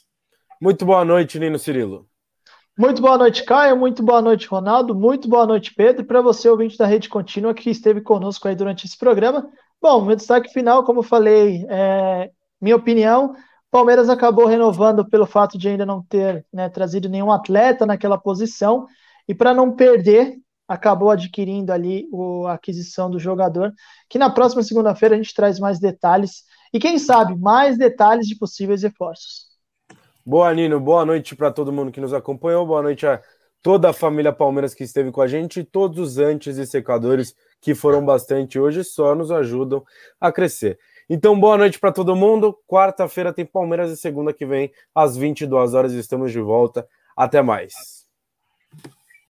Muito 0.60 0.86
boa 0.86 1.04
noite, 1.04 1.40
Nino 1.40 1.58
Cirilo. 1.58 2.08
Muito 2.78 3.02
boa 3.02 3.18
noite, 3.18 3.44
Caio. 3.44 3.76
Muito 3.76 4.00
boa 4.00 4.22
noite, 4.22 4.46
Ronaldo. 4.46 4.94
Muito 4.94 5.28
boa 5.28 5.44
noite, 5.44 5.74
Pedro. 5.74 6.04
Para 6.04 6.22
você, 6.22 6.48
ouvinte 6.48 6.78
da 6.78 6.86
Rede 6.86 7.08
Contínua, 7.08 7.52
que 7.52 7.68
esteve 7.68 8.00
conosco 8.00 8.46
aí 8.46 8.54
durante 8.54 8.86
esse 8.86 8.96
programa. 8.96 9.48
Bom, 9.82 10.04
meu 10.04 10.14
destaque 10.14 10.52
final, 10.52 10.84
como 10.84 11.00
eu 11.00 11.04
falei, 11.04 11.66
é, 11.68 12.30
minha 12.60 12.76
opinião, 12.76 13.34
Palmeiras 13.74 14.08
acabou 14.08 14.46
renovando 14.46 15.04
pelo 15.04 15.26
fato 15.26 15.58
de 15.58 15.68
ainda 15.68 15.84
não 15.84 16.00
ter 16.00 16.46
né, 16.52 16.68
trazido 16.68 17.08
nenhum 17.08 17.32
atleta 17.32 17.84
naquela 17.84 18.16
posição. 18.16 18.86
E 19.26 19.34
para 19.34 19.52
não 19.52 19.74
perder, 19.74 20.36
acabou 20.68 21.10
adquirindo 21.10 21.72
ali 21.72 22.06
o, 22.12 22.46
a 22.46 22.52
aquisição 22.52 23.10
do 23.10 23.18
jogador, 23.18 23.72
que 24.08 24.16
na 24.16 24.30
próxima 24.30 24.62
segunda-feira 24.62 25.16
a 25.16 25.18
gente 25.18 25.34
traz 25.34 25.58
mais 25.58 25.80
detalhes. 25.80 26.44
E 26.72 26.78
quem 26.78 27.00
sabe, 27.00 27.36
mais 27.36 27.76
detalhes 27.76 28.28
de 28.28 28.38
possíveis 28.38 28.84
reforços. 28.84 29.46
Boa, 30.24 30.54
Nino. 30.54 30.78
Boa 30.78 31.04
noite 31.04 31.34
para 31.34 31.50
todo 31.50 31.72
mundo 31.72 31.90
que 31.90 32.00
nos 32.00 32.14
acompanhou. 32.14 32.64
Boa 32.64 32.80
noite 32.80 33.04
a 33.04 33.20
toda 33.60 33.90
a 33.90 33.92
família 33.92 34.32
Palmeiras 34.32 34.72
que 34.72 34.84
esteve 34.84 35.10
com 35.10 35.20
a 35.20 35.26
gente 35.26 35.58
e 35.58 35.64
todos 35.64 35.98
os 35.98 36.18
antes 36.18 36.58
e 36.58 36.64
secadores 36.64 37.34
que 37.60 37.74
foram 37.74 38.04
bastante 38.04 38.56
hoje 38.56 38.84
só 38.84 39.16
nos 39.16 39.32
ajudam 39.32 39.82
a 40.20 40.30
crescer. 40.30 40.78
Então, 41.08 41.38
boa 41.38 41.58
noite 41.58 41.78
para 41.78 41.92
todo 41.92 42.16
mundo. 42.16 42.58
Quarta-feira 42.66 43.32
tem 43.32 43.44
Palmeiras 43.44 43.90
e 43.90 43.96
segunda 43.96 44.32
que 44.32 44.46
vem, 44.46 44.72
às 44.94 45.16
22 45.16 45.74
horas, 45.74 45.92
estamos 45.92 46.32
de 46.32 46.40
volta. 46.40 46.88
Até 47.16 47.42
mais. 47.42 47.74